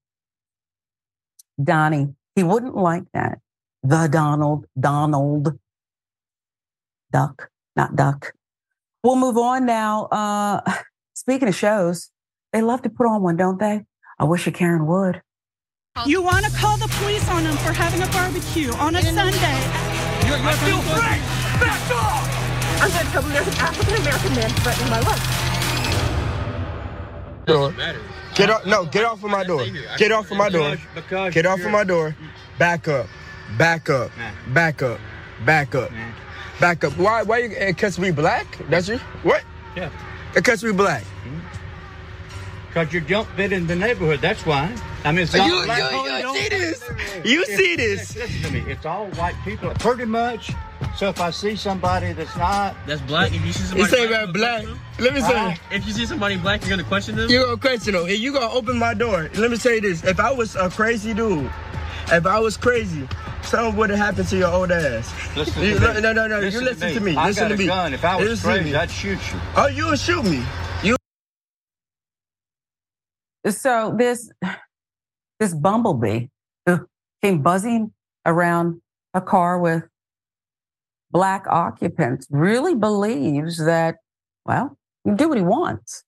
Donnie, 1.62 2.14
he 2.36 2.44
wouldn't 2.44 2.76
like 2.76 3.04
that. 3.14 3.40
The 3.84 4.08
Donald, 4.08 4.66
Donald, 4.80 5.58
Duck, 7.12 7.50
not 7.76 7.96
Duck. 7.96 8.34
We'll 9.04 9.16
move 9.16 9.38
on 9.38 9.66
now. 9.66 10.06
Uh, 10.06 10.62
speaking 11.14 11.48
of 11.48 11.56
shows, 11.56 12.10
they 12.52 12.62
love 12.62 12.82
to 12.84 12.90
put 12.90 13.08
on 13.08 13.22
one, 13.22 13.38
don't 13.38 13.60
they? 13.60 13.86
I 14.20 14.24
wish 14.24 14.48
a 14.48 14.52
Karen 14.52 14.86
would. 14.88 15.22
You 16.06 16.22
want 16.22 16.46
to 16.46 16.52
call 16.58 16.78
the 16.78 16.88
police 17.00 17.28
on 17.30 17.44
them 17.44 17.56
for 17.58 17.72
having 17.72 18.02
a 18.02 18.08
barbecue 18.08 18.72
on 18.74 18.96
a 18.96 19.02
Sunday? 19.02 19.62
You're, 20.28 20.38
you're 20.38 20.48
I 20.48 20.54
feel 20.54 20.82
free! 20.82 21.66
Back 21.66 21.92
off! 21.92 22.15
I'm 22.86 22.92
going 22.92 23.06
to 23.06 23.12
trouble. 23.12 23.30
There's 23.30 23.48
an 23.48 23.54
African 23.56 23.96
American 23.96 24.36
man 24.36 24.50
threatening 24.62 24.90
my 24.92 25.00
life 25.00 25.46
door. 27.46 27.74
Get 28.36 28.50
off! 28.50 28.66
No, 28.66 28.86
get 28.86 29.06
off 29.06 29.24
of 29.24 29.30
my 29.30 29.44
door. 29.44 29.66
Get 29.98 30.12
off 30.12 30.30
of 30.30 30.38
my 30.38 30.50
door. 30.50 30.78
Get 31.32 31.46
off 31.46 31.62
of 31.62 31.72
my 31.72 31.84
door. 31.84 32.16
Back 32.60 32.88
up. 32.88 33.08
Back 33.58 33.90
up. 33.90 34.12
Back 34.54 34.82
up. 34.82 35.00
Back 35.46 35.76
up. 35.76 35.92
Back 36.60 36.84
up. 36.84 36.98
Why? 36.98 37.24
Why 37.24 37.40
you? 37.40 37.50
Because 37.50 37.98
we 38.00 38.12
black? 38.12 38.46
That's 38.70 38.88
you? 38.88 38.98
What? 39.24 39.44
Yeah. 39.76 39.90
Because 40.34 40.64
we 40.64 40.72
black. 40.72 41.04
Hmm. 41.04 41.40
Because 42.68 42.94
you 42.94 43.02
jump 43.02 43.30
bit 43.38 43.52
in 43.52 43.68
the 43.68 43.76
neighborhood. 43.76 44.20
That's 44.22 44.46
why. 44.46 44.76
I 45.04 45.12
mean, 45.12 45.24
it's 45.24 45.36
not 45.36 45.48
you, 45.48 45.64
black. 45.64 45.92
You, 45.92 45.98
you, 46.00 46.18
you 46.18 46.36
see 46.36 46.50
this? 46.50 46.90
You 47.24 47.46
see 47.46 47.76
this? 47.76 48.16
Listen 48.16 48.42
to 48.42 48.52
me. 48.52 48.72
It's 48.72 48.86
all 48.86 49.08
white 49.12 49.36
people, 49.46 49.72
pretty 49.76 50.06
much. 50.06 50.52
So 50.96 51.10
if 51.10 51.20
I 51.20 51.30
see 51.30 51.58
somebody 51.58 52.14
that's 52.14 52.38
not, 52.38 52.74
that's 52.88 53.02
black. 53.02 53.34
If 53.34 53.46
you 53.46 53.52
see 53.52 53.64
somebody, 53.64 53.82
you 53.92 53.98
say 53.98 54.08
about 54.08 54.34
black. 54.34 54.66
Let 54.98 55.14
me 55.14 55.20
say, 55.20 55.36
uh, 55.36 55.54
if 55.70 55.86
you 55.86 55.92
see 55.92 56.06
somebody 56.06 56.38
black, 56.38 56.62
you're 56.62 56.70
gonna 56.70 56.88
question 56.88 57.18
them. 57.18 57.30
You're 57.30 57.44
gonna 57.44 57.58
question 57.58 57.96
them. 57.96 58.08
If 58.08 58.20
you 58.20 58.32
gonna 58.32 58.50
open 58.50 58.78
my 58.80 58.94
door, 58.94 59.30
let 59.36 59.52
me 59.52 59.58
say 59.58 59.82
this: 59.82 60.06
if 60.06 60.22
I 60.22 60.32
was 60.32 60.56
a 60.56 60.70
crazy 60.70 61.14
dude, 61.14 61.52
if 62.14 62.26
I 62.26 62.40
was 62.40 62.56
crazy, 62.56 63.06
something 63.42 63.76
would 63.76 63.90
have 63.90 64.00
happened 64.00 64.30
to 64.30 64.38
your 64.38 64.48
old 64.48 64.72
ass. 64.72 65.12
Listen 65.36 65.64
you, 65.64 65.80
no, 65.80 66.00
no, 66.00 66.14
no, 66.14 66.28
no. 66.28 66.40
Listen 66.40 66.62
you 66.62 66.66
listen 66.66 66.80
to 66.80 66.88
me. 66.88 66.94
To 66.94 67.02
me. 67.02 67.16
I 67.18 67.28
listen 67.28 67.44
got 67.44 67.48
to 67.50 67.54
a 67.56 67.58
me. 67.58 67.66
gun. 67.66 67.94
If 67.94 68.06
I 68.06 68.16
was 68.16 68.30
listen 68.30 68.50
crazy, 68.50 68.76
I'd 68.76 68.90
shoot 68.90 69.20
you. 69.34 69.40
Oh, 69.58 69.68
you 69.68 69.88
would 69.88 70.00
shoot 70.00 70.24
me. 70.24 70.46
You. 70.82 70.96
So 73.50 73.94
this 73.98 74.32
this 75.42 75.54
bumblebee 75.54 76.28
who 76.66 76.88
came 77.22 77.42
buzzing 77.42 77.92
around 78.26 78.80
a 79.14 79.20
car 79.20 79.60
with 79.60 79.84
black 81.16 81.48
occupants 81.48 82.28
really 82.30 82.76
believes 82.76 83.58
that, 83.64 83.96
well, 84.46 84.78
he 85.06 85.12
can 85.12 85.16
do 85.16 85.30
what 85.30 85.38
he 85.38 85.44
wants 85.46 86.04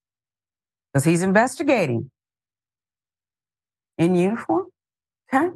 because 0.91 1.05
he's 1.05 1.23
investigating 1.23 2.11
in 3.97 4.15
uniform. 4.15 4.65
Okay. 5.33 5.47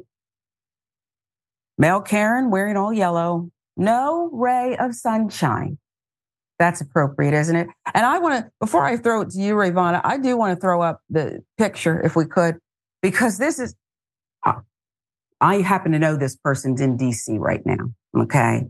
Mel 1.76 2.00
Karen 2.00 2.50
wearing 2.50 2.78
all 2.78 2.94
yellow, 2.94 3.50
no 3.76 4.30
ray 4.32 4.74
of 4.78 4.94
sunshine. 4.94 5.76
That's 6.58 6.80
appropriate, 6.80 7.34
isn't 7.34 7.54
it? 7.54 7.66
And 7.92 8.06
I 8.06 8.20
want 8.20 8.46
to, 8.46 8.50
before 8.58 8.86
I 8.86 8.96
throw 8.96 9.20
it 9.20 9.30
to 9.32 9.38
you, 9.38 9.52
Rayyvana, 9.52 10.00
I 10.02 10.16
do 10.16 10.34
want 10.38 10.56
to 10.56 10.60
throw 10.62 10.80
up 10.80 11.02
the 11.10 11.44
picture 11.58 12.00
if 12.00 12.16
we 12.16 12.24
could, 12.24 12.56
because 13.02 13.36
this 13.36 13.58
is, 13.58 13.74
I 15.42 15.56
happen 15.56 15.92
to 15.92 15.98
know 15.98 16.16
this 16.16 16.36
person's 16.36 16.80
in 16.80 16.96
DC 16.96 17.38
right 17.38 17.60
now. 17.66 17.92
Okay. 18.16 18.68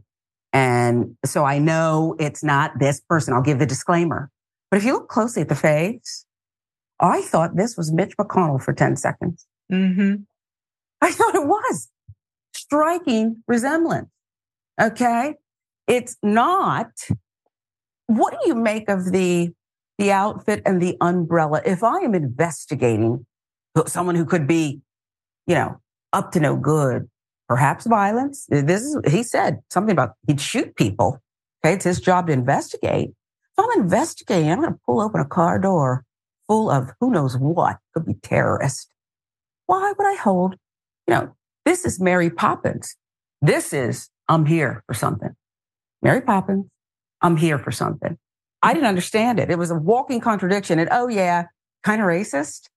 And 0.53 1.17
so 1.25 1.45
I 1.45 1.59
know 1.59 2.17
it's 2.19 2.45
not 2.45 2.79
this 2.79 3.01
person. 3.01 3.33
I'll 3.33 3.43
give 3.43 3.59
the 3.59 3.67
disclaimer. 3.67 4.31
But 4.71 4.79
if 4.79 4.85
you 4.85 4.95
look 4.95 5.09
closely 5.09 5.43
at 5.43 5.49
the 5.49 5.55
face, 5.55 6.27
I 7.01 7.23
thought 7.23 7.57
this 7.57 7.77
was 7.77 7.93
Mitch 7.93 8.17
McConnell 8.17 8.63
for 8.63 8.73
10 8.73 8.97
seconds. 8.97 9.47
Mm-hmm. 9.73 10.23
I 11.01 11.11
thought 11.11 11.35
it 11.35 11.47
was 11.47 11.89
striking 12.55 13.43
resemblance. 13.49 14.09
Okay. 14.81 15.35
It's 15.87 16.17
not. 16.23 16.91
What 18.07 18.33
do 18.33 18.49
you 18.49 18.55
make 18.55 18.89
of 18.89 19.11
the, 19.11 19.51
the 19.99 20.13
outfit 20.13 20.63
and 20.65 20.81
the 20.81 20.97
umbrella? 21.01 21.61
If 21.65 21.83
I 21.83 21.99
am 21.99 22.15
investigating 22.15 23.27
someone 23.87 24.15
who 24.15 24.25
could 24.25 24.47
be, 24.47 24.81
you 25.47 25.55
know, 25.55 25.81
up 26.13 26.33
to 26.33 26.41
no 26.41 26.57
good, 26.57 27.09
perhaps 27.53 27.87
violence. 27.87 28.47
This 28.49 28.81
is, 28.81 28.97
he 29.13 29.23
said 29.23 29.61
something 29.69 29.93
about 29.93 30.15
he'd 30.27 30.41
shoot 30.41 30.75
people. 30.75 31.21
Okay. 31.63 31.75
It's 31.75 31.85
his 31.85 32.01
job 32.01 32.29
to 32.29 32.33
investigate. 32.33 33.11
If 33.11 33.59
I'm 33.59 33.83
investigating, 33.83 34.51
I'm 34.51 34.63
going 34.63 34.73
to 34.73 34.81
pull 34.87 35.03
open 35.03 35.21
a 35.21 35.27
car 35.27 35.59
door 35.59 36.03
full 36.49 36.71
of 36.71 36.93
who 36.99 37.11
knows 37.11 37.37
what, 37.37 37.77
could 37.93 38.07
be 38.07 38.15
terrorists. 38.15 38.89
Why 39.67 39.93
would 39.97 40.07
I 40.07 40.15
hold, 40.15 40.55
you 41.07 41.13
know, 41.15 41.37
this 41.67 41.85
is 41.85 42.01
Mary 42.01 42.31
Poppins. 42.31 42.97
This 43.43 43.75
is, 43.75 44.09
I'm 44.31 44.47
here 44.47 44.83
for 44.87 44.95
something. 44.95 45.37
Mary 46.01 46.23
Poppins, 46.23 46.65
I'm 47.21 47.37
here 47.37 47.59
for 47.59 47.71
something. 47.71 48.17
I 48.63 48.73
didn't 48.73 48.89
understand 48.89 49.39
it. 49.41 49.51
It 49.51 49.59
was 49.59 49.71
a 49.71 49.75
walking 49.75 50.21
contradiction. 50.21 50.79
And 50.79 50.89
oh, 50.91 51.09
yeah, 51.09 51.49
kind 51.85 52.01
of 52.01 52.07
racist. 52.07 52.71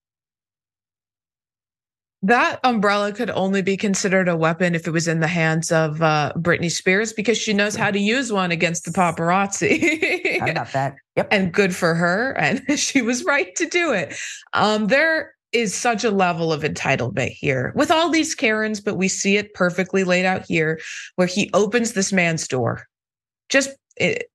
That 2.26 2.60
umbrella 2.64 3.12
could 3.12 3.30
only 3.30 3.62
be 3.62 3.78
considered 3.78 4.28
a 4.28 4.36
weapon 4.36 4.74
if 4.74 4.88
it 4.88 4.92
was 4.92 5.08
in 5.08 5.20
the 5.20 5.28
hands 5.28 5.72
of 5.72 6.02
uh, 6.02 6.34
Britney 6.36 6.72
Spears 6.72 7.14
because 7.14 7.38
she 7.38 7.54
knows 7.54 7.76
how 7.76 7.92
to 7.92 8.00
use 8.00 8.34
one 8.34 8.50
against 8.50 8.84
the 8.84 8.90
paparazzi. 8.90 10.40
how 10.40 10.48
about 10.48 10.74
that? 10.74 10.96
Yep. 11.18 11.28
And 11.30 11.54
good 11.54 11.76
for 11.76 11.94
her. 11.94 12.32
And 12.40 12.64
she 12.80 13.04
was 13.04 13.24
right 13.26 13.56
to 13.58 13.68
do 13.68 13.92
it. 13.92 14.18
Um, 14.54 14.88
there 14.88 15.36
is 15.52 15.76
such 15.76 16.04
a 16.04 16.10
level 16.10 16.52
of 16.52 16.64
entitlement 16.64 17.30
here 17.30 17.72
with 17.76 17.92
all 17.92 18.10
these 18.10 18.34
Karens, 18.34 18.82
but 18.82 18.96
we 18.96 19.08
see 19.08 19.38
it 19.38 19.54
perfectly 19.54 20.04
laid 20.04 20.26
out 20.26 20.46
here 20.48 20.80
where 21.18 21.28
he 21.28 21.52
opens 21.54 21.94
this 21.94 22.12
man's 22.12 22.48
door. 22.48 22.88
Just 23.50 23.70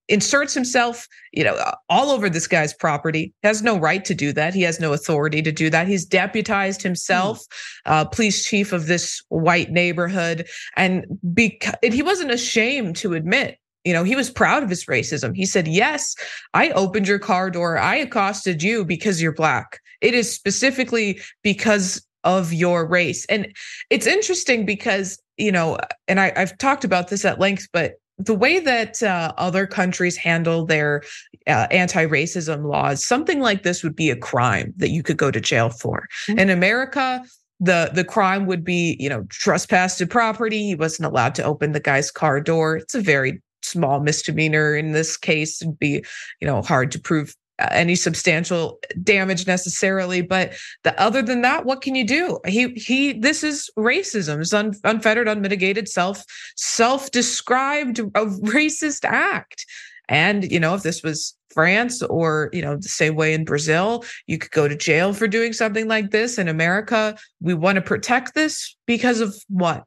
inserts 0.08 0.54
himself, 0.54 1.06
you 1.32 1.44
know, 1.44 1.56
all 1.88 2.10
over 2.10 2.28
this 2.30 2.46
guy's 2.46 2.74
property. 2.74 3.32
Has 3.42 3.62
no 3.62 3.78
right 3.78 4.04
to 4.04 4.14
do 4.14 4.32
that. 4.32 4.54
He 4.54 4.62
has 4.62 4.80
no 4.80 4.92
authority 4.92 5.42
to 5.42 5.52
do 5.52 5.70
that. 5.70 5.86
He's 5.86 6.04
deputized 6.04 6.82
himself, 6.82 7.40
mm. 7.40 7.44
uh, 7.86 8.04
police 8.06 8.44
chief 8.44 8.72
of 8.72 8.86
this 8.86 9.22
white 9.28 9.70
neighborhood, 9.70 10.48
and 10.76 11.06
because 11.34 11.74
and 11.82 11.94
he 11.94 12.02
wasn't 12.02 12.30
ashamed 12.30 12.96
to 12.96 13.14
admit 13.14 13.58
you 13.84 13.94
know, 13.94 14.04
he 14.04 14.16
was 14.16 14.30
proud 14.30 14.62
of 14.62 14.68
his 14.68 14.84
racism. 14.84 15.34
He 15.34 15.46
said, 15.46 15.66
Yes, 15.66 16.14
I 16.52 16.70
opened 16.70 17.08
your 17.08 17.18
car 17.18 17.50
door. 17.50 17.78
I 17.78 17.96
accosted 17.96 18.62
you 18.62 18.84
because 18.84 19.22
you're 19.22 19.32
black. 19.32 19.80
It 20.00 20.14
is 20.14 20.32
specifically 20.32 21.20
because 21.42 22.04
of 22.24 22.52
your 22.52 22.86
race. 22.86 23.24
And 23.26 23.54
it's 23.88 24.06
interesting 24.06 24.66
because, 24.66 25.18
you 25.38 25.50
know, 25.50 25.78
and 26.06 26.20
I, 26.20 26.38
have 26.38 26.58
talked 26.58 26.84
about 26.84 27.08
this 27.08 27.24
at 27.24 27.40
length, 27.40 27.68
but 27.72 27.94
the 28.24 28.34
way 28.34 28.60
that 28.60 29.02
uh, 29.02 29.32
other 29.36 29.66
countries 29.66 30.16
handle 30.16 30.66
their 30.66 31.02
uh, 31.46 31.66
anti-racism 31.70 32.64
laws, 32.64 33.04
something 33.04 33.40
like 33.40 33.62
this 33.62 33.82
would 33.82 33.96
be 33.96 34.10
a 34.10 34.16
crime 34.16 34.72
that 34.76 34.90
you 34.90 35.02
could 35.02 35.16
go 35.16 35.30
to 35.30 35.40
jail 35.40 35.70
for. 35.70 36.06
Mm-hmm. 36.28 36.38
In 36.38 36.50
America, 36.50 37.24
the 37.60 37.90
the 37.94 38.04
crime 38.04 38.46
would 38.46 38.64
be, 38.64 38.96
you 38.98 39.08
know, 39.08 39.24
trespass 39.28 39.98
to 39.98 40.06
property. 40.06 40.64
He 40.66 40.74
wasn't 40.74 41.06
allowed 41.06 41.34
to 41.36 41.44
open 41.44 41.72
the 41.72 41.80
guy's 41.80 42.10
car 42.10 42.40
door. 42.40 42.76
It's 42.76 42.94
a 42.94 43.00
very 43.00 43.42
small 43.62 44.00
misdemeanor 44.00 44.74
in 44.74 44.92
this 44.92 45.16
case. 45.16 45.62
It'd 45.62 45.78
be, 45.78 46.04
you 46.40 46.46
know, 46.46 46.62
hard 46.62 46.90
to 46.92 46.98
prove 46.98 47.34
any 47.70 47.94
substantial 47.94 48.78
damage 49.02 49.46
necessarily 49.46 50.22
but 50.22 50.52
the, 50.84 50.98
other 51.00 51.22
than 51.22 51.42
that 51.42 51.64
what 51.64 51.82
can 51.82 51.94
you 51.94 52.06
do? 52.06 52.38
He 52.46 52.68
he 52.74 53.12
this 53.12 53.42
is 53.44 53.70
racism. 53.76 54.40
It's 54.40 54.52
un, 54.52 54.74
unfettered 54.84 55.28
unmitigated 55.28 55.88
self 55.88 56.24
self-described 56.56 57.98
a 57.98 58.26
racist 58.54 59.04
act. 59.04 59.66
And 60.08 60.50
you 60.50 60.60
know 60.60 60.74
if 60.74 60.82
this 60.82 61.02
was 61.02 61.36
France 61.52 62.02
or 62.02 62.50
you 62.52 62.62
know 62.62 62.76
the 62.76 62.88
same 62.88 63.16
way 63.16 63.34
in 63.34 63.44
Brazil 63.44 64.04
you 64.26 64.38
could 64.38 64.52
go 64.52 64.68
to 64.68 64.76
jail 64.76 65.12
for 65.12 65.28
doing 65.28 65.52
something 65.52 65.88
like 65.88 66.10
this. 66.10 66.38
In 66.38 66.48
America 66.48 67.16
we 67.40 67.54
want 67.54 67.76
to 67.76 67.82
protect 67.82 68.34
this 68.34 68.76
because 68.86 69.20
of 69.20 69.34
what 69.48 69.84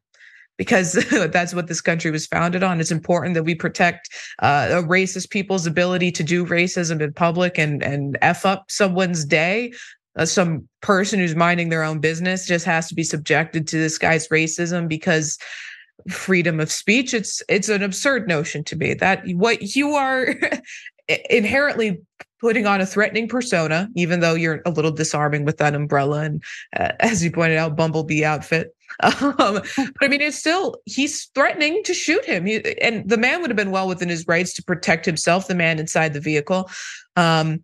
because 0.57 0.93
that's 1.31 1.53
what 1.53 1.67
this 1.67 1.81
country 1.81 2.11
was 2.11 2.27
founded 2.27 2.63
on. 2.63 2.79
It's 2.79 2.91
important 2.91 3.33
that 3.35 3.43
we 3.43 3.55
protect 3.55 4.09
uh, 4.39 4.69
a 4.71 4.83
racist 4.83 5.29
people's 5.29 5.65
ability 5.65 6.11
to 6.13 6.23
do 6.23 6.45
racism 6.45 7.01
in 7.01 7.13
public 7.13 7.57
and 7.57 7.83
and 7.83 8.17
f 8.21 8.45
up 8.45 8.65
someone's 8.69 9.25
day. 9.25 9.73
Uh, 10.15 10.25
some 10.25 10.67
person 10.81 11.19
who's 11.19 11.35
minding 11.35 11.69
their 11.69 11.83
own 11.83 11.99
business 11.99 12.45
just 12.45 12.65
has 12.65 12.87
to 12.87 12.93
be 12.93 13.03
subjected 13.03 13.67
to 13.67 13.77
this 13.77 13.97
guy's 13.97 14.27
racism 14.27 14.87
because 14.87 15.39
freedom 16.09 16.59
of 16.59 16.71
speech 16.71 17.13
it's 17.13 17.41
it's 17.47 17.69
an 17.69 17.81
absurd 17.81 18.27
notion 18.27 18.63
to 18.63 18.75
me 18.75 18.93
that 18.93 19.23
what 19.35 19.75
you 19.75 19.93
are 19.93 20.35
inherently 21.29 21.99
putting 22.41 22.65
on 22.65 22.81
a 22.81 22.85
threatening 22.85 23.27
persona 23.27 23.87
even 23.95 24.19
though 24.19 24.33
you're 24.33 24.61
a 24.65 24.71
little 24.71 24.91
disarming 24.91 25.45
with 25.45 25.57
that 25.57 25.75
umbrella 25.75 26.21
and 26.21 26.43
uh, 26.75 26.91
as 26.99 27.23
you 27.23 27.31
pointed 27.31 27.57
out 27.57 27.77
bumblebee 27.77 28.25
outfit 28.25 28.75
um, 29.03 29.35
but 29.37 29.63
I 30.01 30.07
mean, 30.07 30.21
it's 30.21 30.37
still 30.37 30.81
he's 30.85 31.25
threatening 31.35 31.81
to 31.83 31.93
shoot 31.93 32.23
him, 32.25 32.45
he, 32.45 32.77
and 32.81 33.07
the 33.07 33.17
man 33.17 33.41
would 33.41 33.49
have 33.49 33.57
been 33.57 33.71
well 33.71 33.87
within 33.87 34.09
his 34.09 34.27
rights 34.27 34.53
to 34.55 34.63
protect 34.63 35.05
himself. 35.05 35.47
The 35.47 35.55
man 35.55 35.79
inside 35.79 36.13
the 36.13 36.19
vehicle, 36.19 36.69
um, 37.15 37.63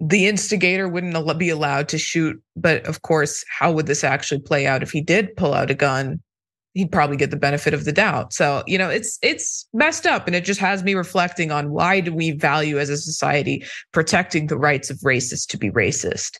the 0.00 0.26
instigator 0.26 0.88
wouldn't 0.88 1.38
be 1.38 1.50
allowed 1.50 1.88
to 1.90 1.98
shoot. 1.98 2.40
But 2.56 2.84
of 2.86 3.02
course, 3.02 3.44
how 3.48 3.72
would 3.72 3.86
this 3.86 4.04
actually 4.04 4.40
play 4.40 4.66
out 4.66 4.82
if 4.82 4.90
he 4.90 5.00
did 5.00 5.36
pull 5.36 5.54
out 5.54 5.70
a 5.70 5.74
gun? 5.74 6.20
He'd 6.74 6.92
probably 6.92 7.16
get 7.16 7.30
the 7.30 7.36
benefit 7.36 7.74
of 7.74 7.84
the 7.84 7.92
doubt. 7.92 8.32
So 8.32 8.62
you 8.66 8.78
know, 8.78 8.90
it's 8.90 9.18
it's 9.22 9.66
messed 9.72 10.06
up, 10.06 10.26
and 10.26 10.36
it 10.36 10.44
just 10.44 10.60
has 10.60 10.82
me 10.82 10.94
reflecting 10.94 11.50
on 11.50 11.70
why 11.70 12.00
do 12.00 12.12
we 12.12 12.32
value 12.32 12.78
as 12.78 12.90
a 12.90 12.96
society 12.96 13.64
protecting 13.92 14.46
the 14.46 14.58
rights 14.58 14.90
of 14.90 14.98
racists 14.98 15.46
to 15.48 15.58
be 15.58 15.70
racist 15.70 16.38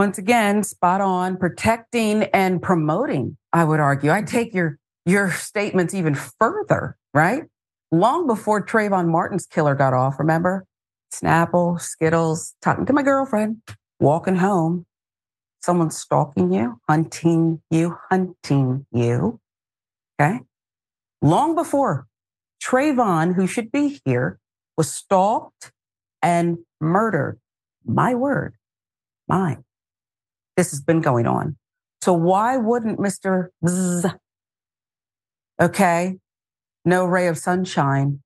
once 0.00 0.16
again, 0.16 0.62
spot 0.62 1.02
on, 1.02 1.36
protecting 1.36 2.22
and 2.32 2.62
promoting, 2.62 3.36
I 3.52 3.64
would 3.64 3.80
argue. 3.80 4.10
I 4.10 4.22
mm-hmm. 4.22 4.34
take 4.34 4.54
your 4.54 4.78
your 5.04 5.30
statements 5.30 5.92
even 5.92 6.14
further, 6.14 6.96
right? 7.12 7.42
Long 7.92 8.26
before 8.26 8.64
Trayvon 8.64 9.08
Martin's 9.08 9.44
killer 9.44 9.74
got 9.74 9.92
off, 9.92 10.18
remember? 10.18 10.64
Snapple, 11.12 11.78
Skittles, 11.78 12.54
talking 12.62 12.86
to 12.86 12.94
my 12.94 13.02
girlfriend, 13.02 13.58
walking 13.98 14.36
home. 14.36 14.86
Someone 15.60 15.90
stalking 15.90 16.50
you, 16.50 16.80
hunting 16.88 17.60
you, 17.70 17.98
hunting 18.08 18.86
you. 18.90 19.38
Okay. 20.18 20.40
Long 21.20 21.54
before 21.54 22.06
Trayvon, 22.64 23.34
who 23.34 23.46
should 23.46 23.70
be 23.70 24.00
here, 24.06 24.38
was 24.78 24.90
stalked 24.90 25.72
and 26.22 26.56
murdered. 26.80 27.38
My 27.84 28.14
word, 28.14 28.54
mine 29.28 29.62
this 30.56 30.70
has 30.70 30.80
been 30.80 31.00
going 31.00 31.26
on. 31.26 31.56
So 32.02 32.12
why 32.12 32.56
wouldn't 32.56 32.98
Mr. 32.98 33.48
Bzz, 33.64 34.18
okay, 35.60 36.16
no 36.84 37.04
ray 37.04 37.26
of 37.28 37.36
sunshine, 37.38 38.22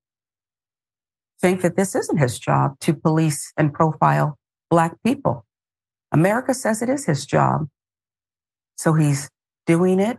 think 1.41 1.63
that 1.63 1.77
this 1.77 1.95
isn't 1.95 2.19
his 2.19 2.39
job 2.39 2.79
to 2.81 2.95
police 2.95 3.53
and 3.57 3.73
profile 3.73 4.39
Black 4.71 4.95
people? 5.05 5.45
America 6.13 6.55
says 6.55 6.81
it 6.81 6.89
is 6.89 7.07
his 7.07 7.27
job. 7.27 7.69
So 8.77 8.95
he's 8.95 9.29
doing 9.67 9.99
it, 9.99 10.19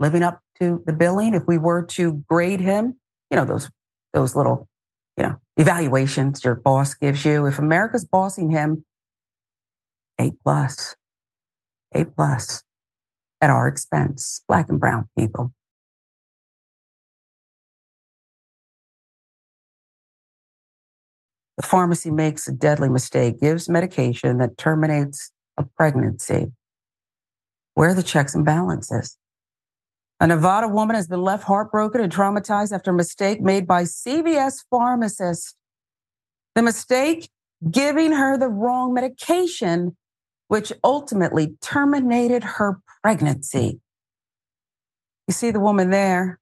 living 0.00 0.22
up 0.22 0.40
to 0.60 0.82
the 0.86 0.92
billing. 0.92 1.34
If 1.34 1.44
we 1.46 1.58
were 1.58 1.84
to 1.90 2.24
grade 2.28 2.60
him, 2.60 2.96
you 3.30 3.36
know, 3.36 3.44
those, 3.44 3.70
those 4.12 4.34
little, 4.34 4.68
you 5.16 5.24
know, 5.24 5.36
evaluations 5.56 6.44
your 6.44 6.56
boss 6.56 6.94
gives 6.94 7.24
you. 7.24 7.46
If 7.46 7.58
America's 7.58 8.04
bossing 8.04 8.50
him, 8.50 8.84
A 10.20 10.32
plus. 10.42 10.96
A 11.94 12.04
plus 12.04 12.62
at 13.40 13.50
our 13.50 13.68
expense, 13.68 14.42
black 14.48 14.68
and 14.68 14.80
brown 14.80 15.08
people. 15.16 15.52
The 21.56 21.62
pharmacy 21.62 22.10
makes 22.10 22.46
a 22.48 22.52
deadly 22.52 22.88
mistake, 22.88 23.40
gives 23.40 23.68
medication 23.68 24.38
that 24.38 24.58
terminates 24.58 25.32
a 25.56 25.64
pregnancy. 25.64 26.52
Where 27.74 27.90
are 27.90 27.94
the 27.94 28.02
checks 28.02 28.34
and 28.34 28.44
balances? 28.44 29.16
A 30.20 30.26
Nevada 30.26 30.68
woman 30.68 30.96
has 30.96 31.08
been 31.08 31.22
left 31.22 31.44
heartbroken 31.44 32.00
and 32.00 32.12
traumatized 32.12 32.72
after 32.72 32.90
a 32.90 32.94
mistake 32.94 33.40
made 33.40 33.66
by 33.66 33.82
CVS 33.82 34.64
pharmacist. 34.70 35.54
The 36.54 36.62
mistake 36.62 37.30
giving 37.70 38.12
her 38.12 38.38
the 38.38 38.48
wrong 38.48 38.94
medication 38.94 39.96
which 40.48 40.72
ultimately 40.84 41.56
terminated 41.60 42.42
her 42.44 42.80
pregnancy. 43.02 43.80
You 45.26 45.34
see 45.34 45.50
the 45.50 45.60
woman 45.60 45.90
there, 45.90 46.38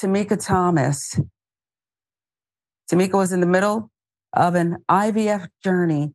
Tamika 0.00 0.42
Thomas. 0.42 1.18
Tamika 2.90 3.14
was 3.14 3.32
in 3.32 3.40
the 3.40 3.46
middle 3.46 3.90
of 4.32 4.54
an 4.54 4.78
IVF 4.90 5.48
journey. 5.62 6.14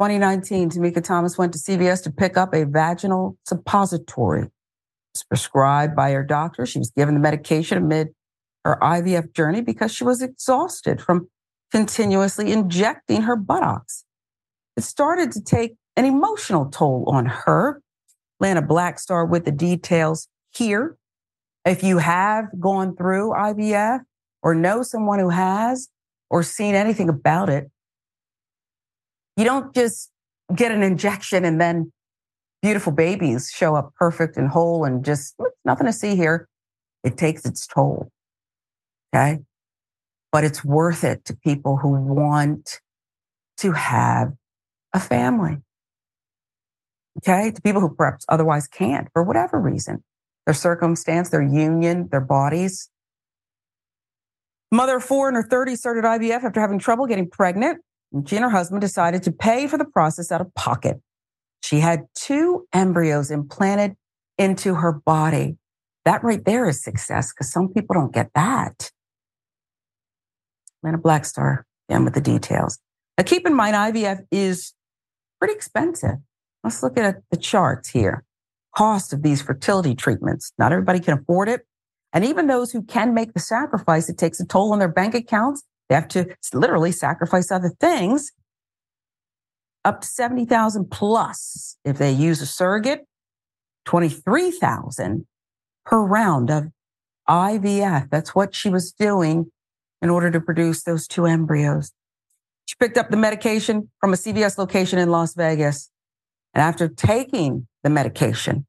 2019, 0.00 0.70
Tamika 0.70 1.02
Thomas 1.02 1.36
went 1.36 1.52
to 1.52 1.58
CVS 1.58 2.02
to 2.04 2.10
pick 2.10 2.36
up 2.36 2.54
a 2.54 2.64
vaginal 2.64 3.36
suppository. 3.44 4.48
It's 5.14 5.24
prescribed 5.24 5.94
by 5.96 6.12
her 6.12 6.24
doctor. 6.24 6.64
She 6.64 6.78
was 6.78 6.90
given 6.90 7.14
the 7.14 7.20
medication 7.20 7.76
amid 7.76 8.08
her 8.64 8.78
IVF 8.80 9.34
journey 9.34 9.60
because 9.60 9.92
she 9.92 10.04
was 10.04 10.22
exhausted 10.22 11.00
from 11.00 11.28
continuously 11.70 12.52
injecting 12.52 13.22
her 13.22 13.36
buttocks. 13.36 14.04
It 14.76 14.84
started 14.84 15.32
to 15.32 15.42
take 15.42 15.76
an 16.00 16.06
emotional 16.06 16.64
toll 16.70 17.04
on 17.08 17.26
her. 17.26 17.82
Atlanta 18.38 18.62
Black 18.62 18.98
Star 18.98 19.26
with 19.26 19.44
the 19.44 19.52
details 19.52 20.28
here. 20.50 20.96
If 21.66 21.82
you 21.82 21.98
have 21.98 22.46
gone 22.58 22.96
through 22.96 23.32
IVF 23.32 24.00
or 24.42 24.54
know 24.54 24.82
someone 24.82 25.18
who 25.18 25.28
has 25.28 25.90
or 26.30 26.42
seen 26.42 26.74
anything 26.74 27.10
about 27.10 27.50
it, 27.50 27.70
you 29.36 29.44
don't 29.44 29.74
just 29.74 30.10
get 30.54 30.72
an 30.72 30.82
injection 30.82 31.44
and 31.44 31.60
then 31.60 31.92
beautiful 32.62 32.92
babies 32.92 33.52
show 33.54 33.74
up 33.74 33.92
perfect 33.98 34.38
and 34.38 34.48
whole 34.48 34.86
and 34.86 35.04
just 35.04 35.34
nothing 35.66 35.86
to 35.86 35.92
see 35.92 36.16
here. 36.16 36.48
It 37.04 37.18
takes 37.18 37.44
its 37.44 37.66
toll. 37.66 38.10
Okay. 39.14 39.40
But 40.32 40.44
it's 40.44 40.64
worth 40.64 41.04
it 41.04 41.26
to 41.26 41.36
people 41.36 41.76
who 41.76 41.90
want 41.90 42.80
to 43.58 43.72
have 43.72 44.32
a 44.94 45.00
family. 45.00 45.58
Okay. 47.20 47.50
To 47.50 47.62
people 47.62 47.80
who 47.80 47.94
perhaps 47.94 48.24
otherwise 48.28 48.66
can't 48.66 49.08
for 49.12 49.22
whatever 49.22 49.60
reason, 49.60 50.02
their 50.46 50.54
circumstance, 50.54 51.30
their 51.30 51.42
union, 51.42 52.08
their 52.10 52.20
bodies. 52.20 52.90
Mother 54.72 54.96
of 54.96 55.04
four 55.04 55.28
in 55.28 55.34
her 55.34 55.42
30s 55.42 55.78
started 55.78 56.04
IVF 56.04 56.44
after 56.44 56.60
having 56.60 56.78
trouble 56.78 57.06
getting 57.06 57.28
pregnant. 57.28 57.80
And 58.12 58.28
she 58.28 58.36
and 58.36 58.44
her 58.44 58.50
husband 58.50 58.80
decided 58.80 59.22
to 59.24 59.32
pay 59.32 59.66
for 59.66 59.78
the 59.78 59.84
process 59.84 60.32
out 60.32 60.40
of 60.40 60.54
pocket. 60.54 61.00
She 61.62 61.80
had 61.80 62.06
two 62.14 62.66
embryos 62.72 63.30
implanted 63.30 63.96
into 64.38 64.74
her 64.74 64.92
body. 64.92 65.56
That 66.04 66.24
right 66.24 66.44
there 66.44 66.68
is 66.68 66.82
success 66.82 67.32
because 67.32 67.52
some 67.52 67.68
people 67.68 67.94
don't 67.94 68.12
get 68.12 68.30
that. 68.34 68.90
Atlanta 70.78 70.98
Black 70.98 71.24
Star, 71.24 71.66
again 71.88 72.04
with 72.04 72.14
the 72.14 72.20
details. 72.20 72.78
Now, 73.18 73.24
keep 73.24 73.46
in 73.46 73.54
mind, 73.54 73.76
IVF 73.76 74.24
is 74.30 74.72
pretty 75.38 75.54
expensive. 75.54 76.16
Let's 76.62 76.82
look 76.82 76.98
at 76.98 77.22
the 77.30 77.36
charts 77.36 77.88
here. 77.88 78.24
Cost 78.76 79.12
of 79.12 79.22
these 79.22 79.42
fertility 79.42 79.94
treatments. 79.94 80.52
Not 80.58 80.72
everybody 80.72 81.00
can 81.00 81.18
afford 81.18 81.48
it. 81.48 81.66
And 82.12 82.24
even 82.24 82.46
those 82.46 82.72
who 82.72 82.82
can 82.82 83.14
make 83.14 83.34
the 83.34 83.40
sacrifice, 83.40 84.08
it 84.08 84.18
takes 84.18 84.40
a 84.40 84.46
toll 84.46 84.72
on 84.72 84.78
their 84.78 84.88
bank 84.88 85.14
accounts. 85.14 85.62
They 85.88 85.94
have 85.94 86.08
to 86.08 86.36
literally 86.52 86.92
sacrifice 86.92 87.50
other 87.50 87.72
things. 87.80 88.32
Up 89.84 90.02
to 90.02 90.06
70,000 90.06 90.90
plus 90.90 91.76
if 91.84 91.98
they 91.98 92.12
use 92.12 92.42
a 92.42 92.46
surrogate, 92.46 93.06
23,000 93.86 95.26
per 95.86 96.00
round 96.00 96.50
of 96.50 96.66
IVF. 97.28 98.10
That's 98.10 98.34
what 98.34 98.54
she 98.54 98.68
was 98.68 98.92
doing 98.92 99.50
in 100.02 100.10
order 100.10 100.30
to 100.30 100.40
produce 100.40 100.82
those 100.82 101.06
two 101.06 101.26
embryos. 101.26 101.92
She 102.66 102.76
picked 102.78 102.98
up 102.98 103.10
the 103.10 103.16
medication 103.16 103.90
from 104.00 104.12
a 104.12 104.16
CVS 104.16 104.58
location 104.58 104.98
in 104.98 105.10
Las 105.10 105.34
Vegas. 105.34 105.90
And 106.54 106.62
after 106.62 106.88
taking 106.88 107.66
the 107.82 107.90
medication, 107.90 108.66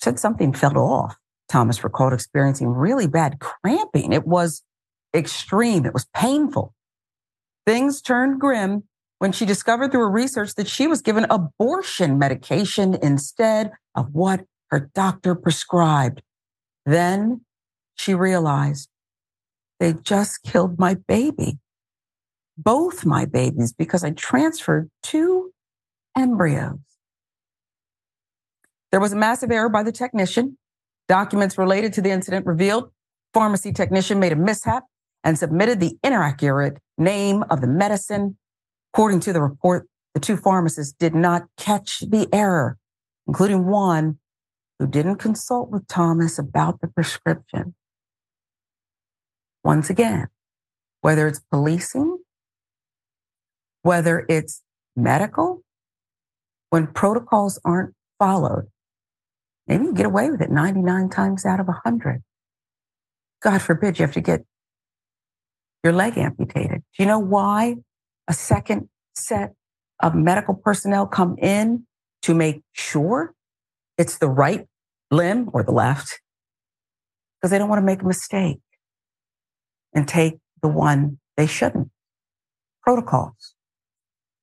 said 0.00 0.18
something 0.18 0.52
felt 0.52 0.76
off. 0.76 1.16
Thomas 1.48 1.84
recalled 1.84 2.12
experiencing 2.12 2.68
really 2.68 3.06
bad 3.06 3.38
cramping. 3.40 4.12
It 4.12 4.26
was 4.26 4.62
extreme. 5.14 5.84
It 5.84 5.94
was 5.94 6.06
painful. 6.14 6.74
Things 7.66 8.00
turned 8.02 8.40
grim 8.40 8.84
when 9.18 9.32
she 9.32 9.44
discovered 9.44 9.92
through 9.92 10.00
her 10.00 10.10
research 10.10 10.54
that 10.56 10.66
she 10.66 10.86
was 10.86 11.00
given 11.00 11.26
abortion 11.30 12.18
medication 12.18 12.96
instead 13.02 13.70
of 13.94 14.12
what 14.12 14.44
her 14.70 14.90
doctor 14.94 15.34
prescribed. 15.34 16.22
Then 16.84 17.42
she 17.94 18.14
realized 18.14 18.88
they 19.78 19.92
just 19.92 20.42
killed 20.42 20.78
my 20.78 20.94
baby, 21.06 21.58
both 22.56 23.04
my 23.04 23.24
babies, 23.24 23.72
because 23.72 24.02
I 24.02 24.10
transferred 24.10 24.90
two 25.02 25.52
embryos. 26.16 26.78
There 28.92 29.00
was 29.00 29.14
a 29.14 29.16
massive 29.16 29.50
error 29.50 29.70
by 29.70 29.82
the 29.82 29.90
technician. 29.90 30.58
Documents 31.08 31.58
related 31.58 31.94
to 31.94 32.02
the 32.02 32.10
incident 32.10 32.46
revealed 32.46 32.92
pharmacy 33.32 33.72
technician 33.72 34.20
made 34.20 34.32
a 34.32 34.36
mishap 34.36 34.84
and 35.24 35.38
submitted 35.38 35.80
the 35.80 35.98
inaccurate 36.04 36.78
name 36.98 37.42
of 37.50 37.62
the 37.62 37.66
medicine. 37.66 38.36
According 38.92 39.20
to 39.20 39.32
the 39.32 39.40
report, 39.40 39.88
the 40.12 40.20
two 40.20 40.36
pharmacists 40.36 40.92
did 40.92 41.14
not 41.14 41.44
catch 41.56 42.00
the 42.00 42.28
error, 42.32 42.76
including 43.26 43.66
one 43.66 44.18
who 44.78 44.86
didn't 44.86 45.16
consult 45.16 45.70
with 45.70 45.86
Thomas 45.86 46.38
about 46.38 46.82
the 46.82 46.88
prescription. 46.88 47.74
Once 49.64 49.88
again, 49.88 50.28
whether 51.00 51.26
it's 51.26 51.40
policing, 51.50 52.18
whether 53.82 54.26
it's 54.28 54.62
medical, 54.94 55.62
when 56.68 56.88
protocols 56.88 57.58
aren't 57.64 57.94
followed, 58.18 58.66
maybe 59.72 59.86
you 59.86 59.94
get 59.94 60.04
away 60.04 60.30
with 60.30 60.42
it 60.42 60.50
99 60.50 61.08
times 61.08 61.46
out 61.46 61.58
of 61.58 61.66
100. 61.66 62.22
God 63.42 63.62
forbid 63.62 63.98
you 63.98 64.04
have 64.04 64.14
to 64.14 64.20
get 64.20 64.44
your 65.82 65.94
leg 65.94 66.18
amputated. 66.18 66.82
Do 66.96 67.02
you 67.02 67.06
know 67.06 67.18
why 67.18 67.76
a 68.28 68.34
second 68.34 68.90
set 69.14 69.54
of 70.00 70.14
medical 70.14 70.54
personnel 70.54 71.06
come 71.06 71.36
in 71.38 71.86
to 72.22 72.34
make 72.34 72.62
sure 72.72 73.34
it's 73.96 74.18
the 74.18 74.28
right 74.28 74.66
limb 75.10 75.48
or 75.54 75.62
the 75.62 75.72
left? 75.72 76.20
Because 77.40 77.50
they 77.50 77.58
don't 77.58 77.70
want 77.70 77.80
to 77.80 77.86
make 77.86 78.02
a 78.02 78.06
mistake 78.06 78.60
and 79.94 80.06
take 80.06 80.34
the 80.60 80.68
one 80.68 81.18
they 81.38 81.46
shouldn't. 81.46 81.88
Protocols. 82.82 83.54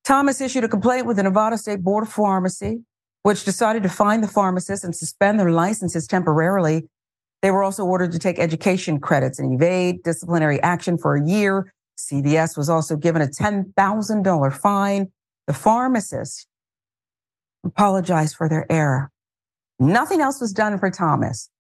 Thomas 0.04 0.42
issued 0.42 0.64
a 0.64 0.68
complaint 0.68 1.06
with 1.06 1.18
the 1.18 1.24
Nevada 1.24 1.56
State 1.56 1.84
Board 1.84 2.08
of 2.08 2.12
Pharmacy, 2.12 2.80
which 3.30 3.46
decided 3.46 3.84
to 3.84 3.90
fine 3.90 4.22
the 4.22 4.28
pharmacists 4.28 4.84
and 4.84 4.96
suspend 4.96 5.40
their 5.40 5.52
licenses 5.52 6.08
temporarily. 6.08 6.90
They 7.44 7.52
were 7.52 7.62
also 7.62 7.86
ordered 7.86 8.12
to 8.14 8.18
take 8.18 8.40
education 8.40 9.00
credits 9.00 9.38
and 9.38 9.54
evade 9.54 10.02
disciplinary 10.02 10.60
action 10.64 10.98
for 10.98 11.16
a 11.16 11.24
year. 11.24 11.72
CVS 11.96 12.58
was 12.58 12.70
also 12.72 12.96
given 12.96 13.22
a 13.22 13.28
$10,000 13.28 14.58
fine. 14.58 15.12
The 15.46 15.54
pharmacists 15.54 16.48
apologized 17.64 18.36
for 18.36 18.50
their 18.50 18.66
error. 18.68 19.12
Nothing 19.78 20.22
else 20.22 20.42
was 20.42 20.52
done 20.52 20.80
for 20.80 20.90
Thomas. 20.90 21.52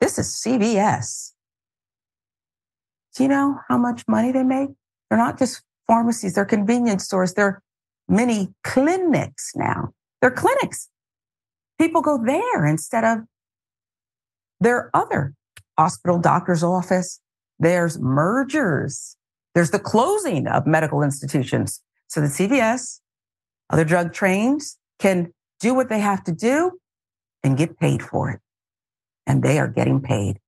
This 0.00 0.20
is 0.20 0.28
CVS. 0.28 1.32
Do 3.16 3.24
you 3.24 3.28
know 3.28 3.58
how 3.68 3.78
much 3.78 4.04
money 4.06 4.30
they 4.30 4.44
make? 4.44 4.68
They're 5.10 5.18
not 5.18 5.40
just 5.40 5.64
pharmacies, 5.88 6.34
they're 6.34 6.44
convenience 6.44 7.02
stores, 7.02 7.34
they're 7.34 7.60
mini 8.06 8.54
clinics 8.62 9.50
now. 9.56 9.92
They're 10.20 10.30
clinics. 10.30 10.88
People 11.78 12.02
go 12.02 12.22
there 12.22 12.66
instead 12.66 13.04
of 13.04 13.18
their 14.60 14.90
other 14.94 15.34
hospital 15.78 16.18
doctor's 16.18 16.62
office. 16.62 17.20
There's 17.58 17.98
mergers. 17.98 19.16
There's 19.54 19.70
the 19.70 19.78
closing 19.78 20.46
of 20.46 20.66
medical 20.66 21.02
institutions 21.02 21.82
so 22.08 22.20
that 22.20 22.28
CVS, 22.28 23.00
other 23.70 23.84
drug 23.84 24.12
trains 24.12 24.78
can 24.98 25.32
do 25.60 25.74
what 25.74 25.88
they 25.88 26.00
have 26.00 26.22
to 26.24 26.32
do 26.32 26.72
and 27.42 27.56
get 27.56 27.78
paid 27.78 28.02
for 28.02 28.30
it. 28.30 28.40
And 29.26 29.42
they 29.42 29.58
are 29.58 29.68
getting 29.68 30.00
paid. 30.00 30.38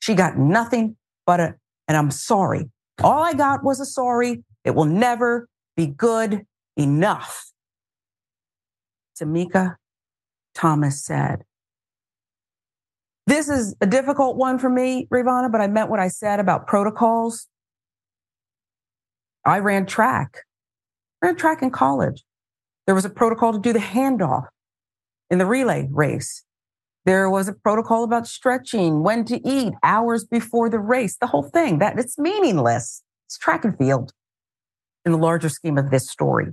She 0.00 0.14
got 0.14 0.36
nothing 0.36 0.96
but 1.26 1.40
a 1.40 1.54
and 1.88 1.96
I'm 1.96 2.10
sorry. 2.10 2.70
All 3.02 3.22
I 3.22 3.34
got 3.34 3.62
was 3.62 3.80
a 3.80 3.84
sorry. 3.84 4.44
It 4.64 4.74
will 4.74 4.84
never 4.86 5.48
be 5.76 5.86
good 5.86 6.46
enough. 6.76 7.50
Tamika 9.20 9.76
Thomas 10.54 11.04
said. 11.04 11.44
This 13.26 13.48
is 13.48 13.74
a 13.80 13.86
difficult 13.86 14.36
one 14.36 14.58
for 14.58 14.68
me, 14.68 15.06
Rayyvana, 15.12 15.50
but 15.50 15.60
I 15.60 15.68
meant 15.68 15.90
what 15.90 16.00
I 16.00 16.08
said 16.08 16.40
about 16.40 16.66
protocols. 16.66 17.48
I 19.44 19.58
ran 19.58 19.86
track, 19.86 20.38
I 21.22 21.26
ran 21.26 21.36
track 21.36 21.62
in 21.62 21.70
college. 21.70 22.24
There 22.86 22.94
was 22.94 23.04
a 23.04 23.10
protocol 23.10 23.52
to 23.52 23.58
do 23.58 23.72
the 23.72 23.78
handoff 23.78 24.46
in 25.30 25.38
the 25.38 25.46
relay 25.46 25.88
race. 25.90 26.44
There 27.04 27.28
was 27.28 27.48
a 27.48 27.52
protocol 27.52 28.04
about 28.04 28.28
stretching, 28.28 29.02
when 29.02 29.24
to 29.24 29.40
eat, 29.48 29.72
hours 29.82 30.24
before 30.24 30.68
the 30.68 30.78
race, 30.78 31.16
the 31.16 31.26
whole 31.28 31.42
thing. 31.42 31.78
That 31.78 31.98
it's 31.98 32.18
meaningless. 32.18 33.02
It's 33.26 33.38
track 33.38 33.64
and 33.64 33.76
field 33.76 34.12
in 35.04 35.12
the 35.12 35.18
larger 35.18 35.48
scheme 35.48 35.78
of 35.78 35.90
this 35.90 36.08
story. 36.08 36.48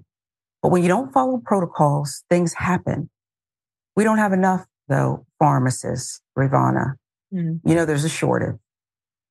But 0.61 0.71
when 0.71 0.81
you 0.81 0.87
don't 0.87 1.13
follow 1.13 1.41
protocols, 1.43 2.23
things 2.29 2.53
happen. 2.53 3.09
We 3.95 4.03
don't 4.03 4.17
have 4.17 4.33
enough 4.33 4.65
though, 4.87 5.25
pharmacists, 5.39 6.21
Rayyvana. 6.37 6.95
Mm-hmm. 7.33 7.69
You 7.69 7.75
know, 7.75 7.85
there's 7.85 8.03
a 8.03 8.09
shortage. 8.09 8.55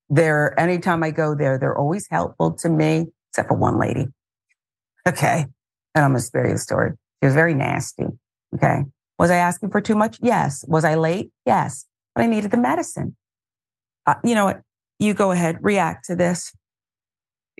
There, 0.08 0.58
anytime 0.58 1.02
I 1.02 1.10
go 1.10 1.34
there, 1.34 1.58
they're 1.58 1.76
always 1.76 2.06
helpful 2.10 2.52
to 2.52 2.68
me, 2.68 3.06
except 3.30 3.48
for 3.48 3.56
one 3.56 3.78
lady. 3.78 4.06
Okay. 5.06 5.46
And 5.94 6.04
I'm 6.04 6.12
going 6.12 6.20
to 6.20 6.26
spare 6.26 6.46
you 6.46 6.52
the 6.52 6.58
story. 6.58 6.92
She 7.22 7.26
was 7.26 7.34
very 7.34 7.54
nasty. 7.54 8.06
Okay. 8.54 8.84
Was 9.18 9.30
I 9.30 9.36
asking 9.36 9.70
for 9.70 9.80
too 9.80 9.96
much? 9.96 10.18
Yes. 10.22 10.64
Was 10.68 10.84
I 10.84 10.94
late? 10.94 11.30
Yes. 11.44 11.84
But 12.14 12.22
I 12.22 12.26
needed 12.26 12.50
the 12.50 12.56
medicine. 12.56 13.16
Uh, 14.06 14.14
you 14.24 14.34
know 14.34 14.44
what? 14.44 14.62
You 14.98 15.14
go 15.14 15.32
ahead, 15.32 15.58
react 15.60 16.06
to 16.06 16.16
this. 16.16 16.52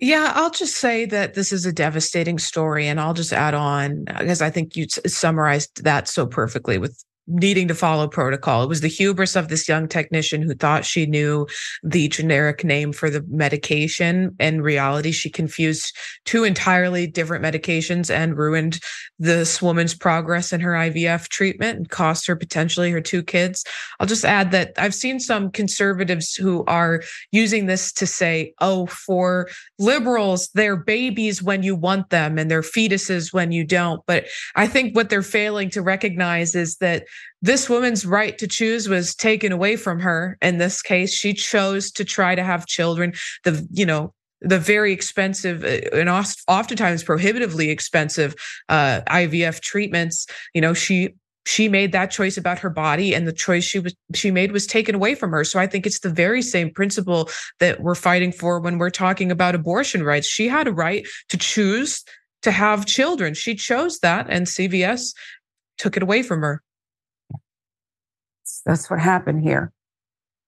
Yeah, 0.01 0.31
I'll 0.33 0.49
just 0.49 0.77
say 0.77 1.03
that 1.05 1.33
this 1.33 1.51
is 1.51 1.65
a 1.65 1.73
devastating 1.73 2.39
story. 2.39 2.87
And 2.87 3.01
I'll 3.01 3.13
just 3.13 3.33
add 3.33 3.53
on 3.53 4.05
uh, 4.07 4.19
because 4.19 4.41
I 4.41 4.49
think 4.49 4.75
you 4.77 4.87
summarized 5.05 5.83
that 5.83 6.07
so 6.07 6.25
perfectly 6.25 6.77
with 6.77 7.03
needing 7.29 7.67
to 7.67 7.75
follow 7.75 8.07
protocol. 8.07 8.63
It 8.63 8.69
was 8.69 8.81
the 8.81 8.87
hubris 8.87 9.35
of 9.35 9.47
this 9.47 9.67
young 9.67 9.87
technician 9.87 10.41
who 10.41 10.55
thought 10.55 10.83
she 10.83 11.05
knew 11.05 11.47
the 11.83 12.07
generic 12.07 12.63
name 12.63 12.91
for 12.91 13.09
the 13.09 13.23
medication. 13.29 14.35
In 14.39 14.61
reality, 14.61 15.11
she 15.11 15.29
confused 15.29 15.95
two 16.25 16.43
entirely 16.43 17.05
different 17.05 17.43
medications 17.43 18.13
and 18.13 18.37
ruined 18.37 18.79
this 19.19 19.61
woman's 19.61 19.93
progress 19.93 20.51
in 20.51 20.59
her 20.61 20.73
IVF 20.73 21.27
treatment 21.27 21.77
and 21.77 21.89
cost 21.89 22.25
her 22.25 22.35
potentially 22.35 22.89
her 22.89 23.01
two 23.01 23.21
kids. 23.21 23.63
I'll 23.99 24.07
just 24.07 24.25
add 24.25 24.51
that 24.51 24.73
I've 24.77 24.95
seen 24.95 25.19
some 25.19 25.51
conservatives 25.51 26.33
who 26.33 26.63
are 26.65 27.03
using 27.31 27.67
this 27.67 27.91
to 27.93 28.07
say, 28.07 28.53
oh, 28.59 28.87
for 28.87 29.49
liberals, 29.77 30.49
they're 30.55 30.75
babies 30.75 31.43
when 31.43 31.61
you 31.61 31.75
want 31.75 32.09
them 32.09 32.37
and 32.37 32.49
they're 32.49 32.61
fetuses 32.61 33.31
when 33.31 33.51
you 33.51 33.63
don't. 33.63 34.01
But 34.07 34.25
I 34.55 34.67
think 34.67 34.95
what 34.95 35.09
they're 35.09 35.21
failing 35.21 35.69
to 35.71 35.81
recognize 35.81 36.55
is 36.55 36.77
that 36.77 37.05
this 37.41 37.69
woman's 37.69 38.05
right 38.05 38.37
to 38.37 38.47
choose 38.47 38.89
was 38.89 39.15
taken 39.15 39.51
away 39.51 39.75
from 39.75 39.99
her. 39.99 40.37
In 40.41 40.57
this 40.57 40.81
case 40.81 41.13
she 41.13 41.33
chose 41.33 41.91
to 41.91 42.05
try 42.05 42.35
to 42.35 42.43
have 42.43 42.65
children. 42.65 43.13
The 43.43 43.67
you 43.71 43.85
know 43.85 44.13
the 44.41 44.59
very 44.59 44.93
expensive 44.93 45.63
uh, 45.63 45.95
and 45.95 46.09
oftentimes 46.09 47.03
prohibitively 47.03 47.69
expensive 47.69 48.35
uh, 48.69 49.01
IVF 49.07 49.61
treatments. 49.61 50.27
You 50.53 50.61
know, 50.61 50.73
she 50.73 51.15
she 51.45 51.67
made 51.67 51.91
that 51.93 52.11
choice 52.11 52.37
about 52.37 52.59
her 52.59 52.69
body 52.69 53.15
and 53.15 53.27
the 53.27 53.33
choice 53.33 53.63
she 53.63 53.79
was 53.79 53.95
she 54.13 54.31
made 54.31 54.51
was 54.51 54.67
taken 54.67 54.95
away 54.95 55.15
from 55.15 55.31
her. 55.31 55.43
So 55.43 55.59
i 55.59 55.67
think 55.67 55.85
it's 55.85 55.99
the 55.99 56.09
very 56.09 56.41
same 56.41 56.71
principle 56.71 57.29
that 57.59 57.81
we're 57.81 57.95
fighting 57.95 58.31
for 58.31 58.59
when 58.59 58.77
we're 58.77 58.89
talking 58.89 59.31
about 59.31 59.55
abortion 59.55 60.03
rights. 60.03 60.27
She 60.27 60.47
had 60.47 60.67
a 60.67 60.73
right 60.73 61.07
to 61.29 61.37
choose 61.37 62.03
to 62.43 62.51
have 62.51 62.85
children. 62.85 63.33
She 63.33 63.55
chose 63.55 63.99
that 63.99 64.27
and 64.29 64.47
cvs 64.47 65.13
took 65.77 65.97
it 65.97 66.03
away 66.03 66.23
from 66.23 66.41
her 66.41 66.61
that's 68.65 68.89
what 68.89 68.99
happened 68.99 69.43
here 69.43 69.71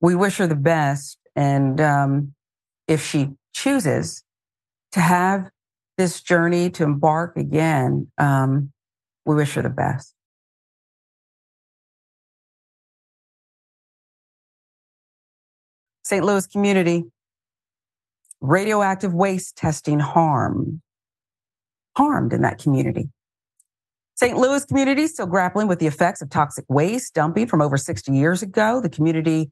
we 0.02 0.16
wish 0.16 0.38
her 0.38 0.48
the 0.48 0.56
best 0.56 1.18
and 1.36 1.80
um, 1.80 2.34
if 2.88 3.06
she 3.06 3.30
chooses 3.54 4.24
to 4.92 5.00
have 5.00 5.50
this 5.98 6.22
journey 6.22 6.70
to 6.70 6.84
embark 6.84 7.38
again 7.38 8.08
um, 8.18 8.72
we 9.26 9.36
wish 9.36 9.54
her 9.54 9.62
the 9.62 9.70
best 9.70 10.16
St. 16.12 16.26
Louis 16.26 16.46
community, 16.46 17.06
radioactive 18.42 19.14
waste 19.14 19.56
testing 19.56 20.00
harm, 20.00 20.82
harmed 21.96 22.34
in 22.34 22.42
that 22.42 22.58
community. 22.58 23.10
St. 24.22 24.38
Louis 24.38 24.64
community 24.66 25.08
still 25.08 25.26
grappling 25.26 25.68
with 25.68 25.80
the 25.80 25.88
effects 25.88 26.22
of 26.22 26.30
toxic 26.30 26.64
waste 26.70 27.16
dumping 27.16 27.48
from 27.48 27.60
over 27.60 27.76
60 27.76 28.12
years 28.12 28.44
ago. 28.44 28.80
The 28.80 28.88
community, 28.88 29.50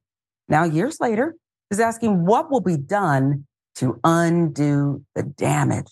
now 0.48 0.64
years 0.64 1.00
later, 1.00 1.36
is 1.72 1.80
asking 1.80 2.28
what 2.28 2.52
will 2.52 2.62
be 2.62 2.78
done 2.78 3.48
to 3.78 4.00
undo 4.04 5.04
the 5.16 5.24
damage. 5.24 5.88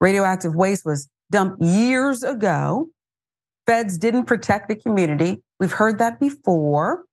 Radioactive 0.00 0.54
waste 0.54 0.84
was 0.84 1.08
dumped 1.32 1.60
years 1.60 2.22
ago. 2.22 2.86
Feds 3.66 3.98
didn't 3.98 4.26
protect 4.26 4.68
the 4.68 4.76
community. 4.76 5.42
We've 5.58 5.72
heard 5.72 5.98
that 5.98 6.20
before 6.20 7.06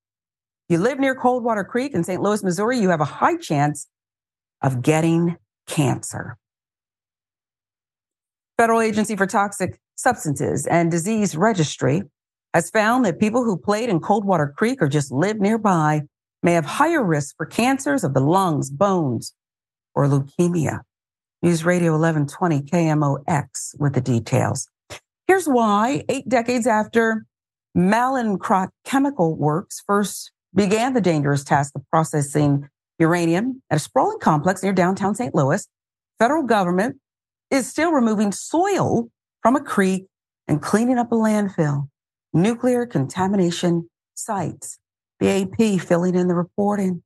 you 0.70 0.78
live 0.78 1.00
near 1.00 1.16
Coldwater 1.16 1.64
Creek 1.64 1.96
in 1.96 2.04
St. 2.04 2.22
Louis, 2.22 2.44
Missouri, 2.44 2.78
you 2.78 2.90
have 2.90 3.02
a 3.02 3.06
high 3.06 3.38
chance 3.38 3.88
of 4.62 4.84
getting 4.84 5.38
cancer. 5.66 6.38
Federal 8.62 8.82
Agency 8.82 9.16
for 9.16 9.26
Toxic 9.26 9.80
Substances 9.96 10.68
and 10.68 10.92
Disease 10.92 11.36
Registry 11.36 12.04
has 12.54 12.70
found 12.70 13.04
that 13.06 13.20
people 13.20 13.44
who 13.44 13.58
played 13.58 13.90
in 13.90 14.00
Coldwater 14.00 14.54
Creek 14.56 14.84
or 14.84 14.88
just 14.88 15.12
live 15.12 15.40
nearby 15.40 16.04
may 16.44 16.54
have 16.54 16.66
higher 16.66 17.04
risk 17.04 17.36
for 17.38 17.48
cancers 17.48 18.04
of 18.04 18.14
the 18.14 18.20
lungs, 18.20 18.70
bones, 18.70 19.34
or 19.96 20.06
leukemia. 20.06 20.82
News 21.42 21.66
Radio 21.66 21.94
1120 21.94 22.62
KMOX 22.62 23.80
with 23.80 23.96
the 23.96 24.02
details. 24.02 24.70
Here's 25.26 25.48
why 25.48 26.04
eight 26.08 26.30
decades 26.30 26.68
after 26.68 27.26
Mallinckrodt 27.76 28.70
Chemical 28.86 29.36
Works 29.36 29.82
first 29.88 30.34
began 30.54 30.94
the 30.94 31.02
dangerous 31.02 31.44
task 31.44 31.72
of 31.74 31.82
processing 31.90 32.70
uranium 33.00 33.64
at 33.72 33.78
a 33.78 33.80
sprawling 33.80 34.20
complex 34.20 34.62
near 34.62 34.72
downtown 34.72 35.16
St. 35.16 35.34
Louis. 35.34 35.68
Federal 36.20 36.44
government 36.44 37.01
is 37.52 37.70
still 37.70 37.92
removing 37.92 38.32
soil 38.32 39.10
from 39.44 39.56
a 39.56 39.62
creek 39.62 40.08
and 40.48 40.62
cleaning 40.62 40.98
up 40.98 41.12
a 41.12 41.16
landfill. 41.16 41.90
Nuclear 42.34 42.86
contamination 42.86 43.90
sites. 44.16 44.80
The 45.20 45.44
AP 45.44 45.82
filling 45.82 46.16
in 46.16 46.28
the 46.28 46.34
reporting. 46.34 47.04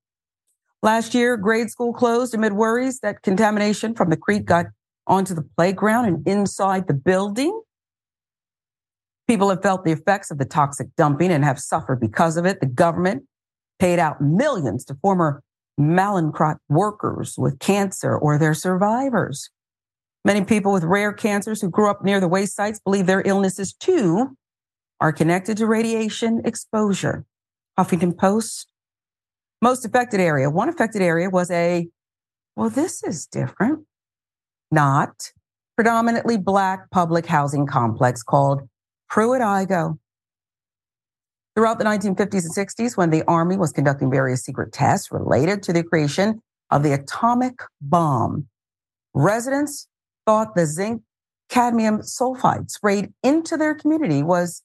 Last 0.81 1.15
year, 1.15 1.35
grade 1.35 1.71
school 1.71 1.93
closed 1.93 2.35
amid 2.35 2.53
worries 2.53 2.99
that 2.99 3.23
contamination 3.23 3.95
from 3.95 4.11
the 4.11 4.17
creek 4.17 4.45
got 4.45 4.67
onto 5.07 5.33
the 5.33 5.41
playground 5.57 6.05
and 6.05 6.27
inside 6.27 6.87
the 6.87 6.93
building. 6.93 7.59
People 9.27 9.49
have 9.49 9.63
felt 9.63 9.83
the 9.83 9.91
effects 9.91 10.29
of 10.29 10.37
the 10.37 10.45
toxic 10.45 10.87
dumping 10.95 11.31
and 11.31 11.43
have 11.43 11.59
suffered 11.59 11.99
because 11.99 12.37
of 12.37 12.45
it. 12.45 12.59
The 12.59 12.67
government 12.67 13.23
paid 13.79 13.97
out 13.97 14.21
millions 14.21 14.85
to 14.85 14.95
former 15.01 15.41
Mallinckrodt 15.79 16.57
workers 16.69 17.35
with 17.37 17.59
cancer 17.59 18.15
or 18.15 18.37
their 18.37 18.53
survivors. 18.53 19.49
Many 20.25 20.43
people 20.43 20.73
with 20.73 20.83
rare 20.83 21.13
cancers 21.13 21.61
who 21.61 21.69
grew 21.69 21.87
up 21.87 22.03
near 22.03 22.19
the 22.19 22.27
waste 22.27 22.55
sites 22.55 22.79
believe 22.79 23.05
their 23.05 23.21
illnesses 23.23 23.73
too 23.73 24.35
are 24.99 25.13
connected 25.13 25.55
to 25.57 25.67
radiation 25.67 26.41
exposure. 26.43 27.25
Huffington 27.77 28.17
Post. 28.17 28.67
Most 29.61 29.85
affected 29.85 30.19
area. 30.19 30.49
One 30.49 30.67
affected 30.67 31.03
area 31.03 31.29
was 31.29 31.51
a, 31.51 31.87
well, 32.55 32.71
this 32.71 33.03
is 33.03 33.27
different. 33.27 33.85
Not 34.71 35.31
predominantly 35.75 36.37
black 36.37 36.89
public 36.89 37.27
housing 37.27 37.67
complex 37.67 38.23
called 38.23 38.67
Pruitt-Igoe. 39.09 39.99
Throughout 41.55 41.77
the 41.77 41.85
1950s 41.85 42.45
and 42.45 42.55
60s, 42.55 42.97
when 42.97 43.11
the 43.11 43.23
Army 43.27 43.57
was 43.57 43.71
conducting 43.71 44.09
various 44.09 44.43
secret 44.43 44.73
tests 44.73 45.11
related 45.11 45.61
to 45.63 45.73
the 45.73 45.83
creation 45.83 46.41
of 46.71 46.81
the 46.81 46.93
atomic 46.93 47.59
bomb, 47.79 48.47
residents 49.13 49.87
thought 50.25 50.55
the 50.55 50.65
zinc 50.65 51.01
cadmium 51.49 51.99
sulfide 51.99 52.69
sprayed 52.71 53.13
into 53.23 53.57
their 53.57 53.75
community 53.75 54.23
was 54.23 54.63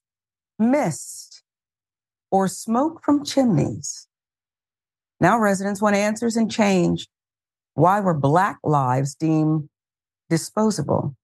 mist 0.58 1.42
or 2.30 2.48
smoke 2.48 3.02
from 3.04 3.24
chimneys. 3.24 4.06
Now 5.20 5.38
residents 5.38 5.82
want 5.82 5.96
answers 5.96 6.36
and 6.36 6.50
change. 6.50 7.08
Why 7.74 8.00
were 8.00 8.14
Black 8.14 8.58
lives 8.64 9.14
deemed 9.14 9.68
disposable? 10.28 11.14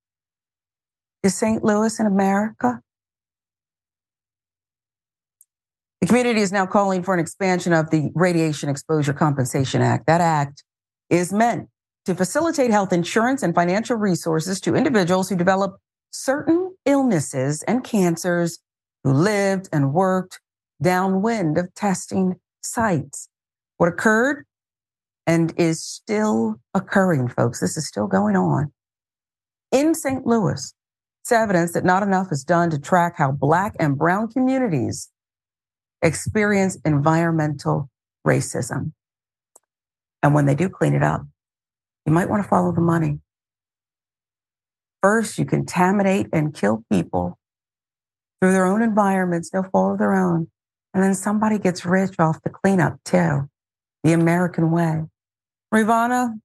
Is 1.22 1.34
St. 1.34 1.64
Louis 1.64 1.98
in 1.98 2.06
America? 2.06 2.80
The 6.00 6.06
community 6.06 6.40
is 6.40 6.52
now 6.52 6.66
calling 6.66 7.02
for 7.02 7.14
an 7.14 7.20
expansion 7.20 7.72
of 7.72 7.90
the 7.90 8.10
Radiation 8.14 8.68
Exposure 8.68 9.14
Compensation 9.14 9.80
Act. 9.80 10.06
That 10.06 10.20
act 10.20 10.62
is 11.08 11.32
meant 11.32 11.68
to 12.06 12.14
facilitate 12.14 12.70
health 12.70 12.92
insurance 12.92 13.42
and 13.42 13.54
financial 13.54 13.96
resources 13.96 14.60
to 14.60 14.74
individuals 14.74 15.28
who 15.28 15.36
develop 15.36 15.76
certain 16.10 16.74
illnesses 16.86 17.62
and 17.64 17.84
cancers 17.84 18.58
who 19.04 19.12
lived 19.12 19.68
and 19.72 19.92
worked 19.92 20.40
downwind 20.80 21.58
of 21.58 21.74
testing 21.74 22.36
sites. 22.62 23.28
What 23.76 23.88
occurred 23.88 24.44
and 25.26 25.52
is 25.56 25.84
still 25.84 26.56
occurring, 26.74 27.28
folks, 27.28 27.60
this 27.60 27.76
is 27.76 27.88
still 27.88 28.06
going 28.06 28.36
on 28.36 28.72
in 29.72 29.94
St. 29.94 30.24
Louis. 30.24 30.72
It's 31.22 31.32
evidence 31.32 31.72
that 31.72 31.84
not 31.84 32.04
enough 32.04 32.28
is 32.30 32.44
done 32.44 32.70
to 32.70 32.78
track 32.78 33.14
how 33.16 33.32
Black 33.32 33.74
and 33.80 33.98
Brown 33.98 34.28
communities 34.28 35.10
experience 36.02 36.78
environmental 36.84 37.90
racism. 38.24 38.92
And 40.22 40.34
when 40.34 40.46
they 40.46 40.54
do 40.54 40.68
clean 40.68 40.94
it 40.94 41.02
up, 41.02 41.22
you 42.06 42.12
might 42.12 42.30
want 42.30 42.42
to 42.42 42.48
follow 42.48 42.72
the 42.72 42.80
money. 42.80 43.18
First, 45.02 45.38
you 45.38 45.44
contaminate 45.44 46.28
and 46.32 46.54
kill 46.54 46.84
people 46.90 47.38
through 48.40 48.52
their 48.52 48.66
own 48.66 48.82
environments, 48.82 49.52
no 49.52 49.62
fault 49.62 49.94
of 49.94 49.98
their 49.98 50.14
own. 50.14 50.48
And 50.94 51.02
then 51.02 51.14
somebody 51.14 51.58
gets 51.58 51.84
rich 51.84 52.14
off 52.18 52.42
the 52.42 52.50
cleanup 52.50 52.98
too, 53.04 53.50
the 54.02 54.12
American 54.12 54.70
way. 54.70 55.04
Rayyvana, 55.74 56.40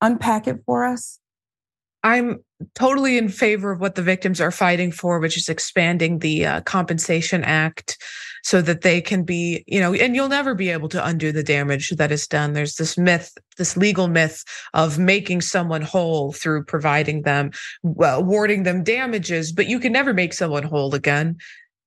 unpack 0.00 0.46
it 0.46 0.62
for 0.66 0.84
us. 0.84 1.18
I'm 2.02 2.42
totally 2.74 3.18
in 3.18 3.28
favor 3.28 3.72
of 3.72 3.80
what 3.80 3.94
the 3.94 4.02
victims 4.02 4.40
are 4.40 4.50
fighting 4.50 4.92
for, 4.92 5.18
which 5.18 5.36
is 5.36 5.48
expanding 5.48 6.18
the 6.18 6.46
uh, 6.46 6.60
Compensation 6.62 7.44
Act 7.44 7.98
so 8.44 8.60
that 8.60 8.80
they 8.80 9.00
can 9.00 9.22
be, 9.22 9.62
you 9.68 9.78
know, 9.78 9.94
and 9.94 10.16
you'll 10.16 10.28
never 10.28 10.54
be 10.54 10.70
able 10.70 10.88
to 10.88 11.04
undo 11.04 11.30
the 11.30 11.44
damage 11.44 11.90
that 11.90 12.10
is 12.10 12.26
done. 12.26 12.52
There's 12.52 12.74
this 12.74 12.98
myth, 12.98 13.32
this 13.56 13.76
legal 13.76 14.08
myth 14.08 14.42
of 14.74 14.98
making 14.98 15.42
someone 15.42 15.82
whole 15.82 16.32
through 16.32 16.64
providing 16.64 17.22
them, 17.22 17.52
well, 17.82 18.18
awarding 18.18 18.64
them 18.64 18.82
damages, 18.82 19.52
but 19.52 19.66
you 19.66 19.78
can 19.78 19.92
never 19.92 20.12
make 20.12 20.32
someone 20.32 20.64
whole 20.64 20.94
again 20.94 21.36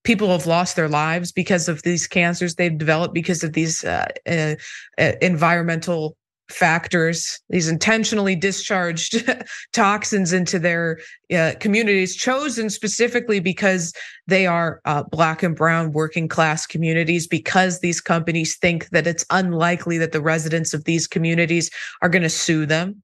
people 0.05 0.29
have 0.29 0.45
lost 0.45 0.75
their 0.75 0.87
lives 0.87 1.31
because 1.31 1.67
of 1.67 1.81
these 1.81 2.05
cancers 2.05 2.55
they've 2.55 2.77
developed 2.77 3.13
because 3.13 3.43
of 3.43 3.53
these 3.53 3.83
uh, 3.83 4.05
uh, 4.29 4.53
uh 4.99 5.11
environmental 5.19 6.15
factors, 6.49 7.39
these 7.49 7.67
intentionally 7.67 8.35
discharged 8.35 9.23
toxins 9.73 10.33
into 10.33 10.59
their 10.59 10.99
uh, 11.35 11.53
communities, 11.59 12.15
chosen 12.15 12.69
specifically 12.69 13.39
because 13.39 13.93
they 14.27 14.45
are 14.45 14.81
uh, 14.85 15.03
Black 15.03 15.43
and 15.43 15.55
Brown 15.55 15.91
working 15.91 16.27
class 16.27 16.65
communities, 16.65 17.27
because 17.27 17.79
these 17.79 18.01
companies 18.01 18.57
think 18.57 18.89
that 18.89 19.07
it's 19.07 19.25
unlikely 19.29 19.97
that 19.97 20.11
the 20.11 20.21
residents 20.21 20.73
of 20.73 20.83
these 20.83 21.07
communities 21.07 21.69
are 22.01 22.09
going 22.09 22.23
to 22.23 22.29
sue 22.29 22.65
them. 22.65 23.01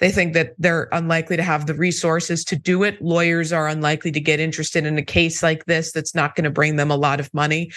They 0.00 0.10
think 0.10 0.34
that 0.34 0.54
they're 0.58 0.88
unlikely 0.90 1.36
to 1.36 1.44
have 1.44 1.66
the 1.66 1.74
resources 1.74 2.44
to 2.46 2.56
do 2.56 2.82
it. 2.82 3.00
Lawyers 3.00 3.52
are 3.52 3.68
unlikely 3.68 4.10
to 4.12 4.20
get 4.20 4.40
interested 4.40 4.84
in 4.84 4.98
a 4.98 5.02
case 5.02 5.42
like 5.44 5.66
this 5.66 5.92
that's 5.92 6.14
not 6.14 6.34
going 6.34 6.44
to 6.44 6.50
bring 6.50 6.74
them 6.74 6.90
a 6.90 6.96
lot 6.96 7.20
of 7.20 7.32
money. 7.32 7.70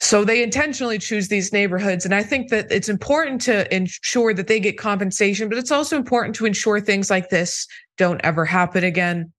So 0.00 0.24
they 0.24 0.42
intentionally 0.42 0.98
choose 0.98 1.28
these 1.28 1.52
neighborhoods. 1.52 2.04
And 2.04 2.14
I 2.14 2.22
think 2.22 2.50
that 2.50 2.70
it's 2.70 2.88
important 2.88 3.40
to 3.42 3.74
ensure 3.74 4.34
that 4.34 4.48
they 4.48 4.60
get 4.60 4.76
compensation, 4.78 5.48
but 5.48 5.56
it's 5.56 5.70
also 5.70 5.96
important 5.96 6.34
to 6.36 6.46
ensure 6.46 6.80
things 6.80 7.10
like 7.10 7.30
this 7.30 7.66
don't 7.96 8.20
ever 8.22 8.44
happen 8.44 8.84
again. 8.84 9.32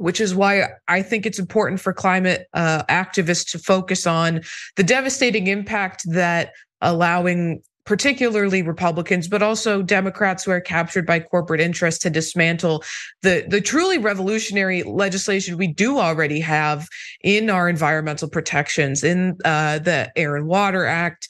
which 0.00 0.18
is 0.18 0.34
why 0.34 0.64
I 0.88 1.02
think 1.02 1.26
it's 1.26 1.38
important 1.38 1.78
for 1.78 1.92
climate 1.92 2.46
uh, 2.54 2.84
activists 2.84 3.50
to 3.52 3.58
focus 3.58 4.06
on 4.06 4.40
the 4.76 4.82
devastating 4.82 5.46
impact 5.46 6.04
that 6.10 6.52
allowing 6.80 7.60
particularly 7.84 8.62
Republicans, 8.62 9.28
but 9.28 9.42
also 9.42 9.82
Democrats 9.82 10.44
who 10.44 10.50
are 10.50 10.60
captured 10.60 11.06
by 11.06 11.20
corporate 11.20 11.60
interests 11.60 12.00
to 12.02 12.10
dismantle 12.10 12.84
the, 13.22 13.44
the 13.48 13.60
truly 13.60 13.98
revolutionary 13.98 14.82
legislation 14.82 15.56
we 15.56 15.66
do 15.66 15.98
already 15.98 16.40
have 16.40 16.88
in 17.22 17.50
our 17.50 17.68
environmental 17.68 18.28
protections, 18.28 19.02
in 19.02 19.36
uh, 19.44 19.78
the 19.78 20.10
Air 20.16 20.36
and 20.36 20.46
Water 20.46 20.86
Act. 20.86 21.28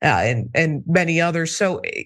Uh, 0.00 0.22
and 0.22 0.48
and 0.54 0.84
many 0.86 1.20
others. 1.20 1.56
So 1.56 1.78
eh, 1.78 2.04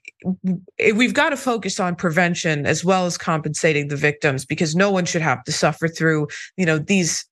eh, 0.78 0.92
we've 0.92 1.12
got 1.12 1.28
to 1.28 1.36
focus 1.36 1.78
on 1.78 1.94
prevention 1.94 2.64
as 2.64 2.82
well 2.82 3.04
as 3.04 3.18
compensating 3.18 3.88
the 3.88 3.96
victims 3.96 4.46
because 4.46 4.74
no 4.74 4.90
one 4.90 5.04
should 5.04 5.20
have 5.20 5.44
to 5.44 5.52
suffer 5.52 5.88
through 5.88 6.28
you 6.56 6.64
know 6.64 6.78
these 6.78 7.26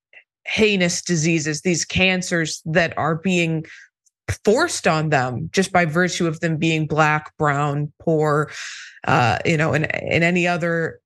heinous 0.44 1.00
diseases, 1.00 1.62
these 1.62 1.84
cancers 1.86 2.60
that 2.66 2.96
are 2.98 3.14
being 3.14 3.64
forced 4.44 4.86
on 4.86 5.10
them 5.10 5.50
just 5.52 5.72
by 5.72 5.84
virtue 5.84 6.26
of 6.26 6.40
them 6.40 6.56
being 6.56 6.86
black, 6.86 7.36
brown, 7.36 7.92
poor, 7.98 8.50
uh, 9.06 9.38
you 9.44 9.56
know, 9.56 9.72
and, 9.72 9.92
and 9.94 10.24
any 10.24 10.46
other, 10.46 11.00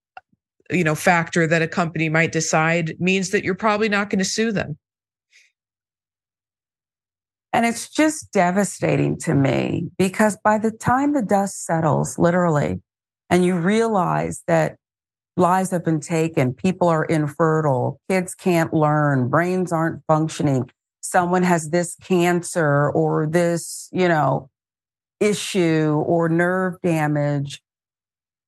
you 0.70 0.84
know, 0.84 0.94
factor 0.94 1.46
that 1.46 1.62
a 1.62 1.68
company 1.68 2.08
might 2.08 2.32
decide 2.32 2.94
means 2.98 3.30
that 3.30 3.44
you're 3.44 3.54
probably 3.54 3.88
not 3.88 4.10
going 4.10 4.18
to 4.18 4.24
sue 4.24 4.52
them. 4.52 4.78
And 7.52 7.64
it's 7.64 7.88
just 7.88 8.32
devastating 8.32 9.16
to 9.20 9.34
me 9.34 9.88
because 9.96 10.36
by 10.42 10.58
the 10.58 10.72
time 10.72 11.12
the 11.12 11.22
dust 11.22 11.64
settles, 11.64 12.18
literally, 12.18 12.82
and 13.30 13.44
you 13.44 13.56
realize 13.56 14.42
that 14.48 14.76
lives 15.36 15.70
have 15.70 15.84
been 15.84 16.00
taken, 16.00 16.52
people 16.52 16.88
are 16.88 17.04
infertile, 17.04 18.00
kids 18.08 18.34
can't 18.34 18.74
learn, 18.74 19.28
brains 19.28 19.72
aren't 19.72 20.02
functioning, 20.08 20.68
someone 21.04 21.42
has 21.42 21.70
this 21.70 21.96
cancer 22.02 22.90
or 22.90 23.26
this, 23.26 23.88
you 23.92 24.08
know, 24.08 24.48
issue 25.20 26.02
or 26.06 26.28
nerve 26.28 26.80
damage, 26.82 27.60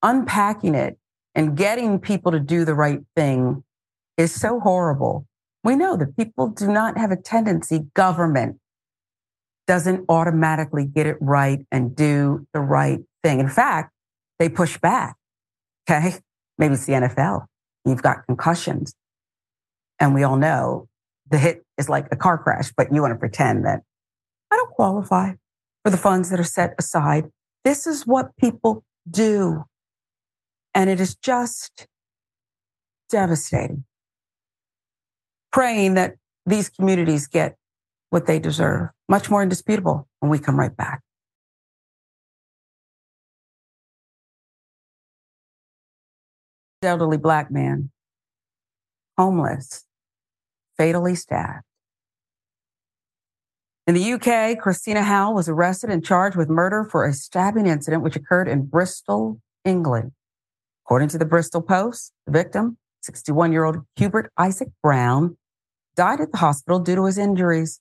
unpacking 0.03 0.75
it 0.75 0.99
and 1.35 1.57
getting 1.57 1.99
people 1.99 2.33
to 2.33 2.41
do 2.41 2.65
the 2.65 2.75
right 2.75 3.01
thing 3.15 3.63
is 4.17 4.35
so 4.35 4.59
horrible. 4.61 5.27
We 5.63 5.77
know 5.77 5.97
that 5.97 6.17
people 6.17 6.49
do 6.49 6.69
not 6.69 6.97
have 6.97 7.11
a 7.11 7.17
tendency, 7.17 7.87
government 7.95 8.59
doesn't 9.67 10.07
automatically 10.09 10.87
get 10.87 11.07
it 11.07 11.17
right 11.21 11.67
and 11.71 11.95
do 11.95 12.47
the 12.55 12.61
right 12.61 13.01
thing. 13.23 13.41
In 13.41 13.49
fact, 13.49 13.93
they 14.39 14.49
push 14.49 14.79
back. 14.79 15.17
Okay. 15.91 16.15
Maybe 16.57 16.75
it's 16.75 16.87
the 16.87 16.93
NFL. 16.93 17.47
You've 17.85 18.03
got 18.03 18.25
concussions. 18.27 18.95
And 19.99 20.15
we 20.15 20.23
all 20.23 20.37
know 20.37 20.89
the 21.29 21.39
hit 21.39 21.66
is 21.79 21.89
like 21.89 22.07
a 22.11 22.17
car 22.17 22.39
crash, 22.39 22.73
but 22.77 22.93
you 22.93 23.03
want 23.03 23.13
to 23.13 23.19
pretend 23.19 23.65
that 23.65 23.83
I 24.51 24.57
don't 24.57 24.71
qualify 24.71 25.33
for 25.85 25.91
the 25.91 25.97
funds 25.97 26.31
that 26.31 26.41
are 26.41 26.45
set 26.45 26.75
aside. 26.79 27.27
This 27.65 27.87
is 27.87 28.07
what 28.07 28.37
people 28.37 28.85
do. 29.09 29.65
And 30.75 30.91
it 30.91 31.01
is 31.01 31.15
just 31.17 31.87
devastating. 33.11 33.85
Praying 35.53 35.95
that 35.95 36.17
these 36.45 36.69
communities 36.69 37.27
get 37.27 37.57
what 38.11 38.27
they 38.27 38.39
deserve. 38.39 38.91
Much 39.09 39.31
more 39.31 39.43
indisputable 39.43 40.07
when 40.21 40.31
we 40.31 40.39
come 40.39 40.59
right 40.59 40.77
back. 40.77 41.03
Elderly 46.83 47.17
black 47.17 47.51
man, 47.51 47.91
homeless, 49.19 49.86
fatally 50.77 51.15
stabbed. 51.15 51.65
In 53.87 53.95
the 53.95 54.13
UK, 54.15 54.59
Christina 54.59 55.05
Howe 55.05 55.33
was 55.33 55.49
arrested 55.49 55.91
and 55.91 56.05
charged 56.05 56.37
with 56.37 56.49
murder 56.49 56.85
for 56.91 57.05
a 57.05 57.13
stabbing 57.13 57.67
incident 57.67 58.03
which 58.03 58.17
occurred 58.17 58.49
in 58.49 58.67
Bristol, 58.67 59.41
England. 59.65 60.13
According 60.85 61.09
to 61.09 61.19
the 61.19 61.25
Bristol 61.25 61.63
Post, 61.63 62.13
the 62.27 62.33
victim, 62.33 62.79
61 63.03 63.53
year 63.53 63.65
old 63.65 63.79
Hubert 63.95 64.33
Isaac 64.37 64.69
Brown, 64.83 65.37
died 65.95 66.21
at 66.21 66.33
the 66.33 66.39
hospital 66.39 66.81
due 66.81 66.97
to 66.97 67.07
his 67.07 67.17
injuries. 67.17 67.81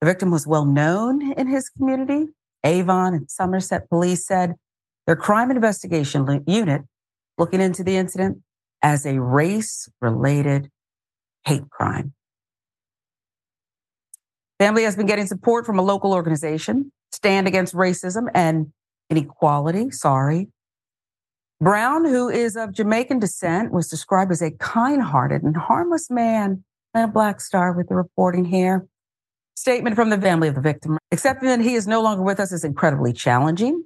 The 0.00 0.06
victim 0.06 0.30
was 0.30 0.46
well 0.46 0.66
known 0.66 1.32
in 1.32 1.48
his 1.48 1.70
community. 1.70 2.28
Avon 2.62 3.14
and 3.14 3.30
Somerset 3.30 3.88
police 3.88 4.26
said 4.26 4.54
their 5.06 5.16
crime 5.16 5.50
investigation 5.50 6.44
unit 6.46 6.82
looking 7.38 7.62
into 7.62 7.82
the 7.82 7.96
incident 7.96 8.38
as 8.82 9.06
a 9.06 9.20
race 9.20 9.88
related 10.00 10.70
hate 11.46 11.68
crime. 11.70 12.12
Family 14.60 14.82
has 14.82 14.94
been 14.94 15.06
getting 15.06 15.26
support 15.26 15.64
from 15.64 15.78
a 15.78 15.82
local 15.82 16.12
organization, 16.12 16.92
Stand 17.12 17.48
Against 17.48 17.74
Racism 17.74 18.28
and 18.34 18.70
Inequality. 19.08 19.90
Sorry. 19.90 20.48
Brown, 21.62 22.04
who 22.04 22.28
is 22.28 22.56
of 22.56 22.70
Jamaican 22.70 23.20
descent, 23.20 23.72
was 23.72 23.88
described 23.88 24.30
as 24.30 24.42
a 24.42 24.50
kind 24.50 25.00
hearted 25.00 25.42
and 25.42 25.56
harmless 25.56 26.10
man 26.10 26.62
and 26.92 27.04
a 27.04 27.08
black 27.10 27.40
star 27.40 27.72
with 27.72 27.88
the 27.88 27.94
reporting 27.94 28.44
here. 28.44 28.86
Statement 29.56 29.96
from 29.96 30.10
the 30.10 30.20
family 30.20 30.48
of 30.48 30.56
the 30.56 30.60
victim. 30.60 30.98
Accepting 31.10 31.48
that 31.48 31.62
he 31.62 31.74
is 31.74 31.88
no 31.88 32.02
longer 32.02 32.22
with 32.22 32.38
us 32.38 32.52
is 32.52 32.62
incredibly 32.62 33.14
challenging. 33.14 33.84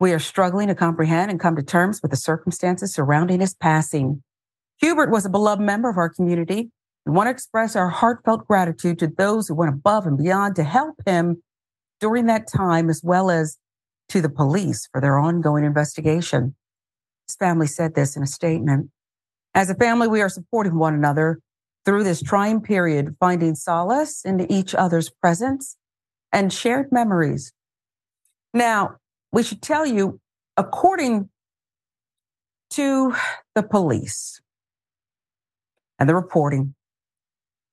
We 0.00 0.12
are 0.12 0.18
struggling 0.18 0.68
to 0.68 0.74
comprehend 0.74 1.30
and 1.30 1.40
come 1.40 1.56
to 1.56 1.62
terms 1.62 2.02
with 2.02 2.10
the 2.10 2.18
circumstances 2.18 2.92
surrounding 2.92 3.40
his 3.40 3.54
passing. 3.54 4.22
Hubert 4.82 5.10
was 5.10 5.24
a 5.24 5.30
beloved 5.30 5.62
member 5.62 5.88
of 5.88 5.96
our 5.96 6.10
community 6.10 6.70
we 7.06 7.12
want 7.12 7.26
to 7.26 7.30
express 7.30 7.76
our 7.76 7.88
heartfelt 7.88 8.46
gratitude 8.46 8.98
to 8.98 9.06
those 9.06 9.48
who 9.48 9.54
went 9.54 9.72
above 9.74 10.06
and 10.06 10.18
beyond 10.18 10.56
to 10.56 10.64
help 10.64 10.96
him 11.06 11.42
during 11.98 12.26
that 12.26 12.46
time, 12.46 12.90
as 12.90 13.02
well 13.02 13.30
as 13.30 13.58
to 14.08 14.20
the 14.20 14.28
police 14.28 14.88
for 14.92 15.00
their 15.00 15.18
ongoing 15.18 15.64
investigation. 15.64 16.54
His 17.26 17.36
family 17.36 17.66
said 17.66 17.94
this 17.94 18.16
in 18.16 18.22
a 18.22 18.26
statement. 18.26 18.90
As 19.54 19.70
a 19.70 19.74
family, 19.74 20.08
we 20.08 20.20
are 20.20 20.28
supporting 20.28 20.78
one 20.78 20.94
another 20.94 21.40
through 21.84 22.04
this 22.04 22.22
trying 22.22 22.60
period, 22.60 23.16
finding 23.18 23.54
solace 23.54 24.24
in 24.24 24.50
each 24.50 24.74
other's 24.74 25.10
presence 25.10 25.76
and 26.32 26.52
shared 26.52 26.92
memories. 26.92 27.52
Now, 28.52 28.96
we 29.32 29.42
should 29.42 29.62
tell 29.62 29.86
you, 29.86 30.20
according 30.56 31.30
to 32.70 33.14
the 33.54 33.62
police 33.62 34.40
and 35.98 36.08
the 36.08 36.14
reporting, 36.14 36.74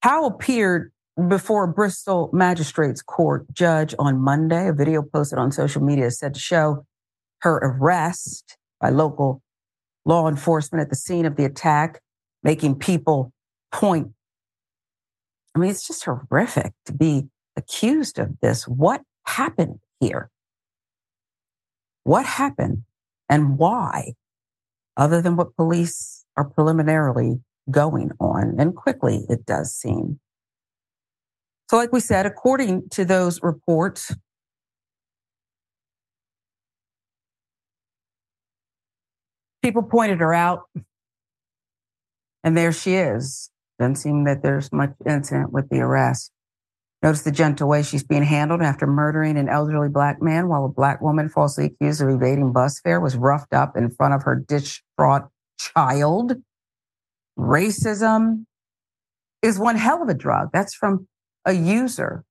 Howell 0.07 0.27
appeared 0.27 0.93
before 1.27 1.65
a 1.65 1.67
Bristol 1.67 2.29
magistrates 2.31 3.01
court 3.01 3.45
judge 3.51 3.93
on 3.99 4.21
Monday. 4.21 4.69
A 4.69 4.73
video 4.73 5.01
posted 5.01 5.37
on 5.37 5.51
social 5.51 5.83
media 5.83 6.09
said 6.11 6.33
to 6.33 6.39
show 6.39 6.85
her 7.39 7.57
arrest 7.57 8.55
by 8.79 8.89
local 8.89 9.41
law 10.05 10.29
enforcement 10.29 10.81
at 10.81 10.89
the 10.89 10.95
scene 10.95 11.25
of 11.25 11.35
the 11.35 11.43
attack, 11.43 11.99
making 12.41 12.75
people 12.75 13.33
point. 13.73 14.11
I 15.53 15.59
mean, 15.59 15.71
it's 15.71 15.85
just 15.85 16.05
horrific 16.05 16.71
to 16.85 16.93
be 16.93 17.27
accused 17.57 18.17
of 18.17 18.39
this. 18.39 18.65
What 18.65 19.01
happened 19.25 19.79
here? 19.99 20.29
What 22.05 22.25
happened 22.25 22.83
and 23.27 23.57
why, 23.57 24.13
other 24.95 25.21
than 25.21 25.35
what 25.35 25.57
police 25.57 26.23
are 26.37 26.45
preliminarily 26.45 27.41
going 27.69 28.11
on, 28.19 28.55
and 28.59 28.75
quickly 28.75 29.25
it 29.29 29.45
does 29.45 29.73
seem. 29.73 30.19
So, 31.69 31.77
like 31.77 31.91
we 31.91 31.99
said, 31.99 32.25
according 32.25 32.89
to 32.91 33.03
those 33.03 33.41
reports, 33.43 34.15
people 39.61 39.83
pointed 39.83 40.19
her 40.19 40.33
out, 40.33 40.63
and 42.43 42.55
there 42.55 42.71
she 42.71 42.93
is. 42.93 43.49
Doesn't 43.79 43.95
seem 43.95 44.23
that 44.23 44.41
there's 44.41 44.71
much 44.71 44.93
incident 45.05 45.51
with 45.51 45.69
the 45.69 45.81
arrest. 45.81 46.31
Notice 47.03 47.21
the 47.21 47.31
gentle 47.31 47.69
way 47.69 47.83
she's 47.83 48.03
being 48.03 48.23
handled 48.23 48.61
after 48.61 48.87
murdering 48.87 49.37
an 49.37 49.49
elderly 49.49 49.89
black 49.89 50.19
man 50.21 50.47
while 50.47 50.65
a 50.65 50.69
black 50.69 50.99
woman 50.99 51.29
falsely 51.29 51.65
accused 51.65 52.01
of 52.01 52.09
evading 52.09 52.53
bus 52.53 52.79
fare 52.79 52.99
was 52.99 53.15
roughed 53.15 53.53
up 53.53 53.77
in 53.77 53.91
front 53.91 54.15
of 54.15 54.23
her 54.23 54.35
distraught 54.35 55.27
child. 55.59 56.33
Racism 57.37 58.45
is 59.41 59.59
one 59.59 59.75
hell 59.75 60.01
of 60.01 60.09
a 60.09 60.13
drug. 60.13 60.49
That's 60.51 60.73
from 60.73 61.07
a 61.45 61.53
user, 61.53 62.23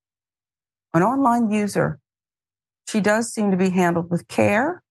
an 0.92 1.02
online 1.02 1.50
user. 1.50 1.98
She 2.88 3.00
does 3.00 3.32
seem 3.32 3.50
to 3.50 3.56
be 3.56 3.70
handled 3.70 4.10
with 4.10 4.28
care, 4.28 4.82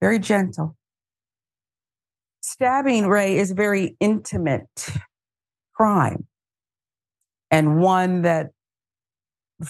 very 0.00 0.18
gentle. 0.18 0.76
Stabbing, 2.40 3.06
Ray, 3.06 3.38
is 3.38 3.52
a 3.52 3.54
very 3.54 3.96
intimate 4.00 4.90
crime 5.74 6.26
and 7.50 7.78
one 7.80 8.22
that 8.22 8.50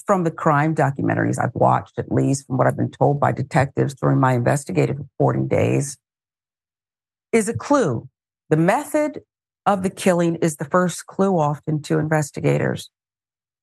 from 0.07 0.25
the 0.25 0.31
crime 0.31 0.75
documentaries 0.75 1.39
I've 1.39 1.55
watched, 1.55 1.99
at 1.99 2.11
least 2.11 2.47
from 2.47 2.57
what 2.57 2.67
I've 2.67 2.77
been 2.77 2.91
told 2.91 3.21
by 3.21 3.33
detectives 3.33 3.95
during 3.95 4.19
my 4.19 4.33
investigative 4.33 4.99
reporting 4.99 5.47
days, 5.47 5.99
is 7.33 7.49
a 7.49 7.55
clue 7.55 8.09
the 8.55 8.61
method 8.61 9.21
of 9.67 9.83
the 9.83 9.91
killing 9.91 10.37
is 10.37 10.59
the 10.59 10.65
first 10.65 11.07
clue 11.07 11.37
often 11.37 11.83
to 11.83 11.99
investigators 11.99 12.89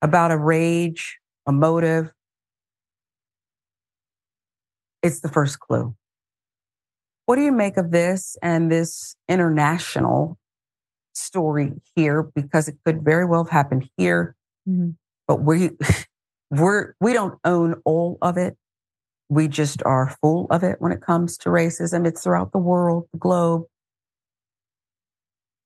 about 0.02 0.32
a 0.32 0.38
rage, 0.38 1.18
a 1.48 1.54
motive. 1.54 2.12
It's 5.02 5.22
the 5.22 5.30
first 5.30 5.62
clue. 5.62 5.96
What 7.26 7.38
do 7.38 7.42
you 7.42 7.54
make 7.54 7.78
of 7.78 7.92
this 7.92 8.36
and 8.44 8.70
this 8.70 9.16
international 9.30 10.38
story 11.14 11.72
here? 11.96 12.24
Because 12.24 12.68
it 12.68 12.76
could 12.84 13.02
very 13.02 13.24
well 13.24 13.46
have 13.46 13.52
happened 13.54 13.90
here, 13.96 14.36
mm-hmm. 14.68 14.90
but 15.26 15.42
we 15.42 15.70
we're 16.52 16.96
we 17.00 17.14
don't 17.14 17.40
own 17.46 17.76
all 17.86 18.18
of 18.22 18.36
it. 18.36 18.58
We 19.30 19.48
just 19.48 19.82
are 19.84 20.18
full 20.22 20.48
of 20.50 20.64
it 20.66 20.82
when 20.82 20.92
it 20.92 21.00
comes 21.00 21.38
to 21.38 21.50
racism. 21.50 22.06
It's 22.06 22.24
throughout 22.24 22.52
the 22.52 22.58
world, 22.58 23.08
the 23.14 23.20
globe. 23.20 23.64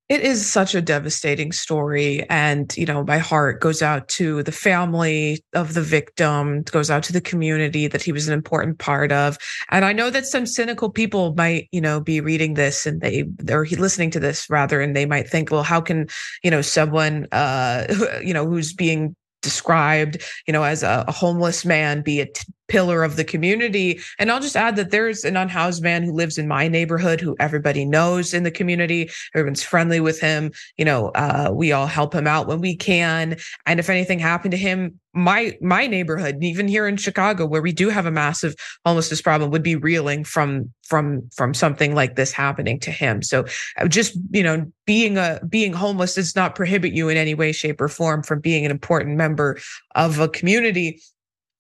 It 0.08 0.22
is 0.22 0.46
such 0.46 0.76
a 0.76 0.84
devastating 0.84 1.52
story. 1.52 2.30
And, 2.30 2.76
you 2.78 2.86
know, 2.86 3.04
my 3.04 3.18
heart 3.18 3.60
goes 3.60 3.82
out 3.82 4.08
to 4.10 4.44
the 4.44 4.52
family 4.52 5.44
of 5.54 5.74
the 5.74 5.82
victim, 5.82 6.62
goes 6.62 6.92
out 6.92 7.02
to 7.04 7.14
the 7.14 7.22
community 7.22 7.88
that 7.88 8.04
he 8.04 8.12
was 8.12 8.28
an 8.28 8.34
important 8.34 8.78
part 8.78 9.12
of. 9.12 9.40
And 9.72 9.84
I 9.84 9.94
know 9.94 10.12
that 10.12 10.28
some 10.28 10.46
cynical 10.46 10.92
people 10.92 11.34
might, 11.36 11.70
you 11.72 11.82
know, 11.82 12.00
be 12.00 12.22
reading 12.22 12.54
this 12.54 12.86
and 12.86 13.02
they, 13.02 13.26
or 13.50 13.66
listening 13.66 14.12
to 14.12 14.20
this 14.20 14.48
rather, 14.48 14.80
and 14.80 14.96
they 14.96 15.08
might 15.08 15.28
think, 15.28 15.50
well, 15.50 15.64
how 15.64 15.82
can, 15.82 16.08
you 16.44 16.52
know, 16.52 16.62
someone, 16.62 17.28
uh, 17.32 17.88
you 18.24 18.34
know, 18.34 18.46
who's 18.46 18.74
being 18.74 19.16
described, 19.42 20.24
you 20.48 20.52
know, 20.52 20.64
as 20.64 20.84
a, 20.84 21.06
a 21.08 21.12
homeless 21.12 21.66
man 21.66 22.02
be 22.02 22.20
a 22.20 22.26
t- 22.26 22.44
pillar 22.68 23.04
of 23.04 23.16
the 23.16 23.24
community. 23.24 24.00
And 24.20 24.32
I'll 24.32 24.40
just 24.40 24.56
add 24.56 24.76
that 24.76 24.92
there's 24.92 25.24
an 25.24 25.38
unhoused 25.38 25.84
man 25.84 26.04
who 26.04 26.12
lives 26.12 26.38
in 26.38 26.48
my 26.48 26.68
neighborhood 26.68 27.22
who 27.22 27.36
everybody 27.40 27.86
knows 27.86 28.34
in 28.34 28.44
the 28.44 28.52
community. 28.52 29.10
Everyone's 29.34 29.64
friendly 29.64 30.00
with 30.00 30.20
him. 30.20 30.52
You 30.78 30.86
know, 30.86 31.10
uh, 31.10 31.52
we 31.54 31.72
all 31.72 31.88
help 31.88 32.14
him 32.14 32.28
out 32.28 32.48
when 32.48 32.62
we 32.62 32.76
can. 32.76 33.38
And 33.66 33.80
if 33.80 33.90
anything 33.90 34.20
happened 34.20 34.52
to 34.52 34.58
him, 34.58 35.00
my 35.16 35.58
my 35.62 35.88
neighborhood, 35.88 36.44
even 36.44 36.68
here 36.68 36.88
in 36.88 36.98
Chicago, 36.98 37.46
where 37.46 37.62
we 37.62 37.72
do 37.72 37.90
have 37.90 38.06
a 38.06 38.12
massive 38.12 38.54
homelessness 38.86 39.22
problem, 39.22 39.50
would 39.50 39.64
be 39.64 39.76
reeling 39.78 40.26
from 40.26 40.72
from 40.84 41.30
from 41.34 41.54
something 41.54 41.96
like 41.96 42.16
this 42.16 42.34
happening 42.34 42.80
to 42.82 42.92
him. 42.92 43.22
So 43.22 43.46
uh, 43.78 43.88
just 43.88 44.18
you 44.32 44.44
know, 44.44 44.70
being 44.86 45.18
a 45.18 45.40
being 45.48 45.72
homeless 45.72 46.16
does 46.16 46.36
not 46.36 46.54
prohibit 46.54 46.92
you 46.92 47.08
in 47.08 47.16
any 47.16 47.34
way, 47.34 47.54
shape, 47.54 47.80
or 47.80 47.88
form 47.88 48.24
from 48.24 48.42
being 48.42 48.66
an 48.66 48.72
important 48.72 49.16
member 49.16 49.58
of 49.96 50.20
a 50.20 50.28
community 50.28 51.02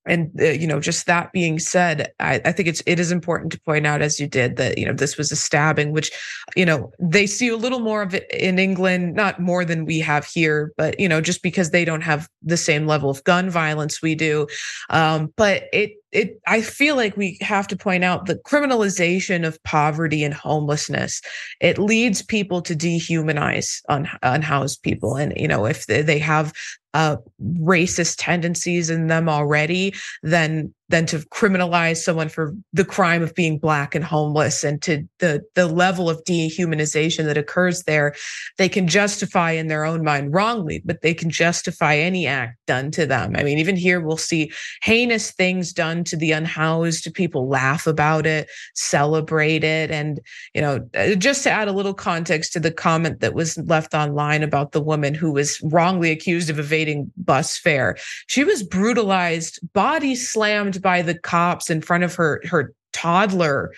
and 0.06 0.32
uh, 0.39 0.45
you 0.45 0.68
know 0.68 0.80
just 0.80 1.06
that 1.06 1.32
being 1.32 1.60
said 1.60 2.12
I, 2.20 2.41
I, 2.45 2.51
think 2.51 2.68
it's 2.68 2.84
it 2.86 2.99
is 2.99 3.12
important 3.12 3.51
to 3.53 3.62
point 3.62 3.88
out 3.88 4.01
as 4.01 4.20
you 4.20 4.28
did 4.28 4.58
that 4.58 4.78
you 4.78 4.86
know 4.86 4.93
this 4.93 5.18
was 5.18 5.32
a 5.32 5.36
stabbing 5.36 5.91
which 5.91 6.12
you 6.56 6.66
know 6.66 6.91
they 6.99 7.28
see 7.28 7.49
a 7.49 7.58
little 7.58 7.80
more 7.80 8.01
of 8.01 8.14
it 8.14 8.30
in 8.32 8.60
england 8.60 9.16
not 9.16 9.39
more 9.39 9.66
than 9.66 9.86
we 9.86 9.99
have 9.99 10.26
here 10.26 10.74
but 10.78 10.99
you 10.99 11.10
know 11.10 11.22
just 11.22 11.41
because 11.41 11.72
they 11.72 11.86
don't 11.86 12.01
have 12.01 12.30
the 12.45 12.58
same 12.58 12.88
level 12.88 13.10
of 13.10 13.24
gun 13.24 13.49
violence 13.49 14.01
we 14.01 14.16
do. 14.16 14.47
Um, 14.89 15.34
but 15.36 15.64
it 15.74 15.93
it 16.16 16.39
I 16.47 16.61
feel 16.61 16.95
like 16.95 17.18
we 17.18 17.38
have 17.41 17.68
to 17.68 17.76
point 17.76 18.03
out 18.03 18.26
the 18.26 18.36
criminalization 18.36 19.45
of 19.45 19.61
poverty 19.63 20.24
and 20.24 20.34
homelessness. 20.34 21.22
It 21.59 21.78
leads 21.78 22.22
people 22.22 22.61
to 22.63 22.76
dehumanize 22.76 23.82
un, 23.89 24.09
unhoused 24.24 24.82
people, 24.82 25.16
and 25.16 25.34
you 25.36 25.47
know 25.47 25.66
if 25.66 25.86
they 25.88 26.20
have 26.20 26.53
uh, 26.93 27.18
racist 27.59 28.16
tendencies 28.20 28.89
in 28.89 29.07
them 29.07 29.28
already, 29.28 29.93
then 30.24 30.74
than 30.89 31.05
to 31.07 31.19
criminalize 31.29 31.97
someone 31.97 32.29
for 32.29 32.53
the 32.73 32.86
crime 32.86 33.23
of 33.23 33.33
being 33.33 33.57
black 33.57 33.95
and 33.95 34.05
homeless 34.05 34.63
and 34.63 34.81
to 34.83 35.03
the 35.19 35.41
the 35.55 35.67
level 35.67 36.09
of 36.09 36.23
dehumanization 36.25 37.25
that 37.25 37.38
occurs 37.38 37.83
there 37.83 38.13
they 38.57 38.69
can 38.69 38.88
justify 38.88 39.51
in 39.51 39.67
their 39.67 39.83
own 39.83 40.03
mind 40.03 40.33
wrongly 40.33 40.81
but 40.86 41.01
they 41.01 41.13
can 41.13 41.29
justify 41.29 41.95
any 41.95 42.27
act 42.27 42.57
done 42.67 42.91
to 42.91 43.05
them. 43.05 43.36
I 43.36 43.43
mean 43.43 43.57
even 43.57 43.75
here 43.75 43.99
we'll 43.99 44.17
see 44.17 44.51
heinous 44.83 45.31
things 45.31 45.73
done 45.73 46.03
to 46.05 46.15
the 46.15 46.31
unhoused 46.31 47.11
people 47.13 47.47
laugh 47.47 47.88
about 47.88 48.25
it 48.25 48.49
celebrate 48.75 49.63
it 49.63 49.89
and 49.89 50.19
you 50.53 50.61
know 50.61 50.88
uh, 50.95 51.15
just 51.15 51.43
to 51.43 51.49
add 51.49 51.67
a 51.67 51.73
little 51.73 51.93
context 51.93 52.53
to 52.53 52.59
the 52.59 52.71
comment 52.71 53.21
that 53.21 53.33
was 53.33 53.57
left 53.57 53.93
online 53.93 54.43
about 54.43 54.71
the 54.71 54.81
woman 54.81 55.13
who 55.13 55.31
was 55.31 55.59
wrongly 55.63 56.11
accused 56.11 56.49
of 56.49 56.59
evading 56.59 57.11
bus 57.17 57.57
fare 57.57 57.95
she 58.27 58.43
was 58.43 58.61
brutalized 58.61 59.59
body 59.73 60.15
slammed 60.15 60.74
by 60.82 61.01
the 61.01 61.17
cops 61.17 61.69
in 61.69 61.82
front 61.82 62.03
of 62.03 62.15
her 62.15 62.41
her 62.45 62.73
toddler 62.93 63.71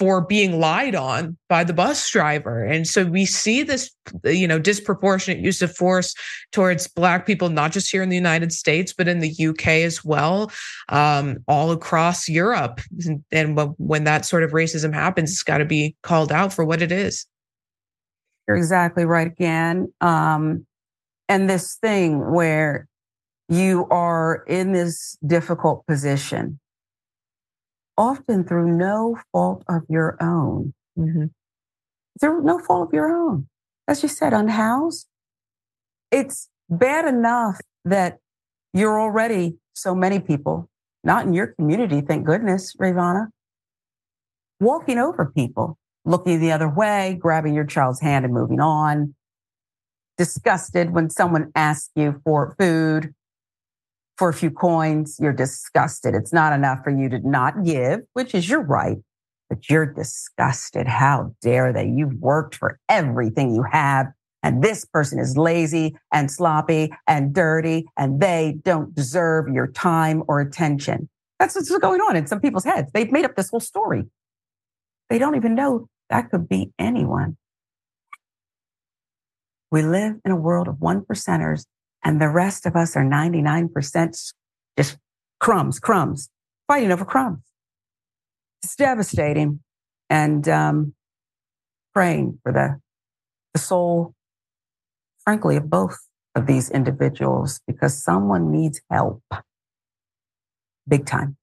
for 0.00 0.22
being 0.22 0.58
lied 0.58 0.94
on 0.94 1.36
by 1.48 1.62
the 1.62 1.74
bus 1.74 2.08
driver. 2.10 2.64
And 2.64 2.88
so 2.88 3.04
we 3.04 3.26
see 3.26 3.62
this, 3.62 3.90
you 4.24 4.48
know, 4.48 4.58
disproportionate 4.58 5.44
use 5.44 5.60
of 5.60 5.76
force 5.76 6.14
towards 6.52 6.88
Black 6.88 7.26
people, 7.26 7.50
not 7.50 7.70
just 7.70 7.90
here 7.90 8.02
in 8.02 8.08
the 8.08 8.16
United 8.16 8.50
States, 8.50 8.94
but 8.94 9.08
in 9.08 9.20
the 9.20 9.30
UK 9.48 9.66
as 9.68 10.02
well, 10.02 10.50
um, 10.88 11.44
all 11.46 11.70
across 11.70 12.30
Europe. 12.30 12.80
And 13.30 13.58
when 13.76 14.04
that 14.04 14.24
sort 14.24 14.42
of 14.42 14.52
racism 14.52 14.94
happens, 14.94 15.32
it's 15.32 15.42
got 15.42 15.58
to 15.58 15.66
be 15.66 15.94
called 16.02 16.32
out 16.32 16.52
for 16.52 16.64
what 16.64 16.80
it 16.80 16.90
is. 16.90 17.26
You're 18.48 18.56
exactly 18.56 19.04
right 19.04 19.26
again. 19.26 19.92
Um, 20.00 20.66
and 21.28 21.48
this 21.48 21.76
thing 21.76 22.32
where 22.32 22.88
you 23.50 23.86
are 23.90 24.44
in 24.46 24.72
this 24.72 25.18
difficult 25.26 25.84
position, 25.86 26.60
often 27.98 28.44
through 28.44 28.76
no 28.76 29.18
fault 29.32 29.64
of 29.68 29.82
your 29.88 30.16
own. 30.22 30.72
Mm-hmm. 30.96 31.26
Through 32.20 32.42
no 32.42 32.60
fault 32.60 32.88
of 32.88 32.94
your 32.94 33.10
own. 33.10 33.48
As 33.88 34.02
you 34.04 34.08
said, 34.08 34.32
unhoused. 34.32 35.08
It's 36.12 36.48
bad 36.68 37.04
enough 37.06 37.60
that 37.84 38.18
you're 38.72 39.00
already 39.00 39.56
so 39.74 39.96
many 39.96 40.20
people, 40.20 40.68
not 41.02 41.26
in 41.26 41.34
your 41.34 41.48
community, 41.48 42.02
thank 42.02 42.24
goodness, 42.24 42.76
Rayyvana, 42.76 43.28
walking 44.60 44.98
over 44.98 45.26
people, 45.26 45.76
looking 46.04 46.40
the 46.40 46.52
other 46.52 46.68
way, 46.68 47.18
grabbing 47.20 47.54
your 47.54 47.64
child's 47.64 48.00
hand 48.00 48.24
and 48.24 48.32
moving 48.32 48.60
on, 48.60 49.14
disgusted 50.16 50.90
when 50.90 51.10
someone 51.10 51.50
asks 51.56 51.90
you 51.96 52.20
for 52.24 52.54
food, 52.58 53.12
for 54.20 54.28
a 54.28 54.34
few 54.34 54.50
coins, 54.50 55.16
you're 55.18 55.32
disgusted. 55.32 56.14
It's 56.14 56.30
not 56.30 56.52
enough 56.52 56.84
for 56.84 56.90
you 56.90 57.08
to 57.08 57.26
not 57.26 57.64
give, 57.64 58.00
which 58.12 58.34
is 58.34 58.50
your 58.50 58.60
right, 58.60 58.98
but 59.48 59.70
you're 59.70 59.86
disgusted. 59.86 60.86
How 60.86 61.34
dare 61.40 61.72
they? 61.72 61.86
You've 61.86 62.20
worked 62.20 62.54
for 62.54 62.78
everything 62.86 63.54
you 63.54 63.62
have. 63.62 64.08
And 64.42 64.62
this 64.62 64.84
person 64.84 65.18
is 65.18 65.38
lazy 65.38 65.96
and 66.12 66.30
sloppy 66.30 66.92
and 67.06 67.34
dirty, 67.34 67.86
and 67.96 68.20
they 68.20 68.58
don't 68.62 68.94
deserve 68.94 69.48
your 69.48 69.68
time 69.68 70.22
or 70.28 70.42
attention. 70.42 71.08
That's 71.38 71.54
what's 71.54 71.74
going 71.78 72.02
on 72.02 72.14
in 72.14 72.26
some 72.26 72.40
people's 72.40 72.64
heads. 72.64 72.90
They've 72.92 73.10
made 73.10 73.24
up 73.24 73.36
this 73.36 73.48
whole 73.48 73.58
story. 73.58 74.04
They 75.08 75.18
don't 75.18 75.36
even 75.36 75.54
know 75.54 75.88
that 76.10 76.30
could 76.30 76.46
be 76.46 76.72
anyone. 76.78 77.38
We 79.70 79.80
live 79.80 80.16
in 80.26 80.30
a 80.30 80.36
world 80.36 80.68
of 80.68 80.78
one 80.78 81.06
percenters 81.06 81.64
and 82.04 82.20
the 82.20 82.28
rest 82.28 82.66
of 82.66 82.76
us 82.76 82.96
are 82.96 83.04
99% 83.04 84.32
just 84.76 84.98
crumbs, 85.38 85.78
crumbs, 85.78 86.28
fighting 86.66 86.92
over 86.92 87.04
crumbs. 87.04 87.42
It's 88.62 88.76
devastating. 88.76 89.60
And 90.08 90.48
um, 90.48 90.94
praying 91.94 92.38
for 92.42 92.52
the, 92.52 92.80
the 93.54 93.60
soul, 93.60 94.14
frankly, 95.24 95.56
of 95.56 95.70
both 95.70 95.98
of 96.34 96.46
these 96.46 96.70
individuals 96.70 97.60
because 97.66 98.02
someone 98.02 98.50
needs 98.50 98.80
help 98.90 99.22
big 100.88 101.06
time. 101.06 101.36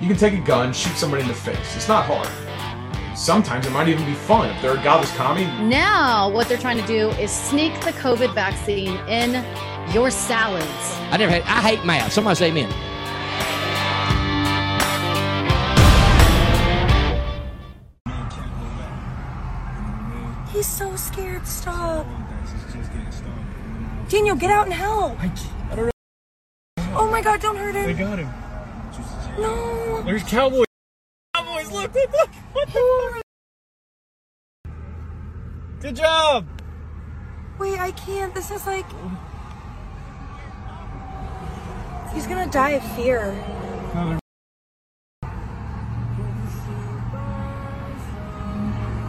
You 0.00 0.06
can 0.06 0.16
take 0.16 0.34
a 0.34 0.44
gun, 0.44 0.72
shoot 0.72 0.96
somebody 0.96 1.22
in 1.22 1.28
the 1.28 1.34
face. 1.34 1.76
It's 1.76 1.88
not 1.88 2.04
hard. 2.04 2.47
Sometimes 3.18 3.66
it 3.66 3.70
might 3.70 3.88
even 3.88 4.06
be 4.06 4.14
fun 4.14 4.48
if 4.48 4.62
they're 4.62 4.78
a 4.78 4.82
godless 4.84 5.14
commie. 5.16 5.44
Now, 5.68 6.30
what 6.30 6.48
they're 6.48 6.56
trying 6.56 6.80
to 6.80 6.86
do 6.86 7.10
is 7.20 7.32
sneak 7.32 7.74
the 7.80 7.90
COVID 7.90 8.32
vaccine 8.32 8.96
in 9.08 9.44
your 9.92 10.08
salads. 10.08 10.64
I 11.10 11.16
never 11.16 11.32
had, 11.32 11.42
I 11.42 11.60
hate 11.60 11.84
math. 11.84 12.12
Somebody 12.12 12.36
say 12.36 12.50
amen. 12.50 12.70
He's 20.52 20.68
so 20.68 20.94
scared. 20.94 21.44
Stop. 21.44 22.06
Daniel, 24.08 24.36
get 24.36 24.52
out 24.52 24.66
and 24.66 24.72
help. 24.72 25.18
I, 25.20 25.32
I 25.72 25.74
don't 25.74 25.86
know. 25.86 25.90
Oh 26.94 27.10
my 27.10 27.20
god, 27.20 27.40
don't 27.40 27.56
hurt 27.56 27.74
him. 27.74 27.84
They 27.84 27.94
got 27.94 28.20
him. 28.20 28.32
No. 29.40 30.02
There's 30.02 30.22
Cowboy. 30.22 30.67
Cowboys, 31.38 31.70
look, 31.70 31.94
look, 31.94 32.12
look. 32.12 32.30
What 32.52 32.72
the 32.72 33.22
Good 35.78 35.94
job. 35.94 36.48
Wait, 37.60 37.78
I 37.78 37.92
can't. 37.92 38.34
This 38.34 38.50
is 38.50 38.66
like... 38.66 38.86
He's 42.12 42.26
gonna 42.26 42.50
die 42.50 42.70
of 42.70 42.82
fear. 42.96 43.40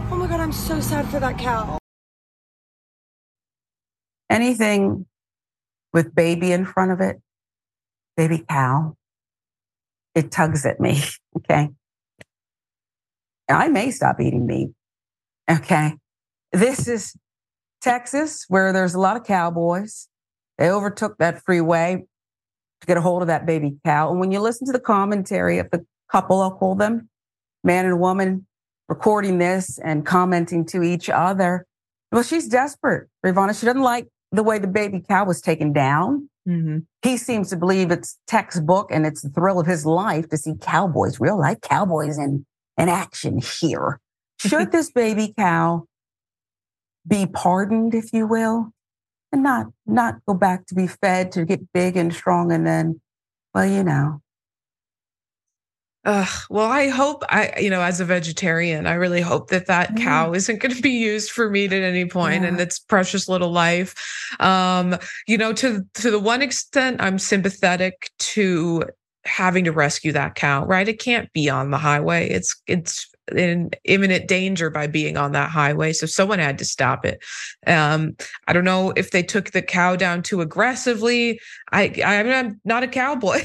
Oh 0.06 0.16
my 0.16 0.28
god, 0.28 0.38
I'm 0.38 0.52
so 0.52 0.80
sad 0.80 1.08
for 1.08 1.18
that 1.18 1.36
cow. 1.36 1.78
Anything 4.28 5.06
with 5.92 6.14
baby 6.14 6.52
in 6.52 6.64
front 6.64 6.92
of 6.92 7.00
it, 7.00 7.20
baby 8.16 8.44
cow, 8.48 8.94
it 10.14 10.30
tugs 10.30 10.64
at 10.64 10.78
me. 10.78 11.02
Okay. 11.36 11.70
I 13.50 13.68
may 13.68 13.90
stop 13.90 14.20
eating 14.20 14.46
meat. 14.46 14.70
Okay. 15.50 15.94
This 16.52 16.88
is 16.88 17.16
Texas, 17.80 18.44
where 18.48 18.72
there's 18.72 18.94
a 18.94 19.00
lot 19.00 19.16
of 19.16 19.24
cowboys. 19.24 20.08
They 20.58 20.70
overtook 20.70 21.16
that 21.18 21.42
freeway 21.42 22.04
to 22.80 22.86
get 22.86 22.96
a 22.96 23.00
hold 23.00 23.22
of 23.22 23.28
that 23.28 23.46
baby 23.46 23.76
cow. 23.84 24.10
And 24.10 24.20
when 24.20 24.30
you 24.30 24.40
listen 24.40 24.66
to 24.66 24.72
the 24.72 24.80
commentary 24.80 25.58
of 25.58 25.70
the 25.70 25.84
couple, 26.10 26.40
I'll 26.40 26.50
call 26.50 26.74
them, 26.74 27.08
man 27.64 27.86
and 27.86 28.00
woman, 28.00 28.46
recording 28.88 29.38
this 29.38 29.78
and 29.78 30.04
commenting 30.04 30.66
to 30.66 30.82
each 30.82 31.08
other, 31.08 31.66
well, 32.12 32.22
she's 32.22 32.48
desperate, 32.48 33.08
Rayyvana. 33.24 33.58
She 33.58 33.66
doesn't 33.66 33.82
like 33.82 34.08
the 34.32 34.42
way 34.42 34.58
the 34.58 34.66
baby 34.66 35.02
cow 35.08 35.24
was 35.24 35.40
taken 35.40 35.72
down. 35.72 36.28
Mm-hmm. 36.48 36.78
He 37.02 37.16
seems 37.16 37.50
to 37.50 37.56
believe 37.56 37.90
it's 37.90 38.18
textbook 38.26 38.88
and 38.90 39.06
it's 39.06 39.22
the 39.22 39.30
thrill 39.30 39.60
of 39.60 39.66
his 39.66 39.86
life 39.86 40.28
to 40.30 40.36
see 40.36 40.54
cowboys, 40.60 41.20
real 41.20 41.38
life 41.38 41.60
cowboys 41.60 42.18
in, 42.18 42.44
in 42.80 42.88
action 42.88 43.40
here. 43.60 44.00
Should 44.38 44.72
this 44.72 44.90
baby 44.90 45.34
cow 45.36 45.84
be 47.06 47.26
pardoned, 47.26 47.94
if 47.94 48.12
you 48.12 48.26
will, 48.26 48.72
and 49.32 49.42
not 49.42 49.66
not 49.86 50.16
go 50.26 50.34
back 50.34 50.66
to 50.66 50.74
be 50.74 50.86
fed 50.86 51.32
to 51.32 51.44
get 51.44 51.72
big 51.72 51.96
and 51.96 52.12
strong 52.12 52.52
and 52.52 52.66
then, 52.66 53.00
well, 53.54 53.66
you 53.66 53.84
know, 53.84 54.20
uh, 56.02 56.26
well, 56.48 56.66
I 56.66 56.88
hope 56.88 57.22
I, 57.28 57.52
you 57.60 57.68
know, 57.68 57.82
as 57.82 58.00
a 58.00 58.06
vegetarian, 58.06 58.86
I 58.86 58.94
really 58.94 59.20
hope 59.20 59.50
that 59.50 59.66
that 59.66 59.94
mm. 59.94 60.02
cow 60.02 60.32
isn't 60.32 60.58
going 60.58 60.74
to 60.74 60.80
be 60.80 60.92
used 60.92 61.30
for 61.30 61.50
meat 61.50 61.74
at 61.74 61.82
any 61.82 62.06
point 62.06 62.42
yeah. 62.42 62.48
and 62.48 62.60
its 62.60 62.78
precious 62.78 63.28
little 63.28 63.52
life. 63.52 63.94
Um, 64.40 64.96
you 65.28 65.36
know, 65.36 65.52
to 65.52 65.84
to 65.94 66.10
the 66.10 66.18
one 66.18 66.40
extent, 66.40 67.02
I'm 67.02 67.18
sympathetic 67.18 68.10
to 68.20 68.84
having 69.24 69.64
to 69.64 69.72
rescue 69.72 70.12
that 70.12 70.34
cow. 70.34 70.64
Right? 70.64 70.88
It 70.88 71.00
can't 71.00 71.32
be 71.32 71.48
on 71.48 71.70
the 71.70 71.78
highway. 71.78 72.28
It's 72.28 72.60
it's 72.66 73.10
in 73.36 73.70
imminent 73.84 74.28
danger 74.28 74.70
by 74.70 74.86
being 74.86 75.16
on 75.16 75.32
that 75.32 75.50
highway. 75.50 75.92
So 75.92 76.06
someone 76.06 76.38
had 76.38 76.58
to 76.58 76.64
stop 76.64 77.04
it. 77.04 77.22
Um, 77.66 78.16
I 78.46 78.52
don't 78.52 78.64
know 78.64 78.92
if 78.96 79.10
they 79.10 79.22
took 79.22 79.50
the 79.50 79.62
cow 79.62 79.96
down 79.96 80.22
too 80.22 80.40
aggressively. 80.40 81.40
I, 81.72 81.92
I 82.04 82.22
mean, 82.22 82.32
I'm 82.32 82.60
not 82.64 82.82
a 82.82 82.88
cowboy. 82.88 83.40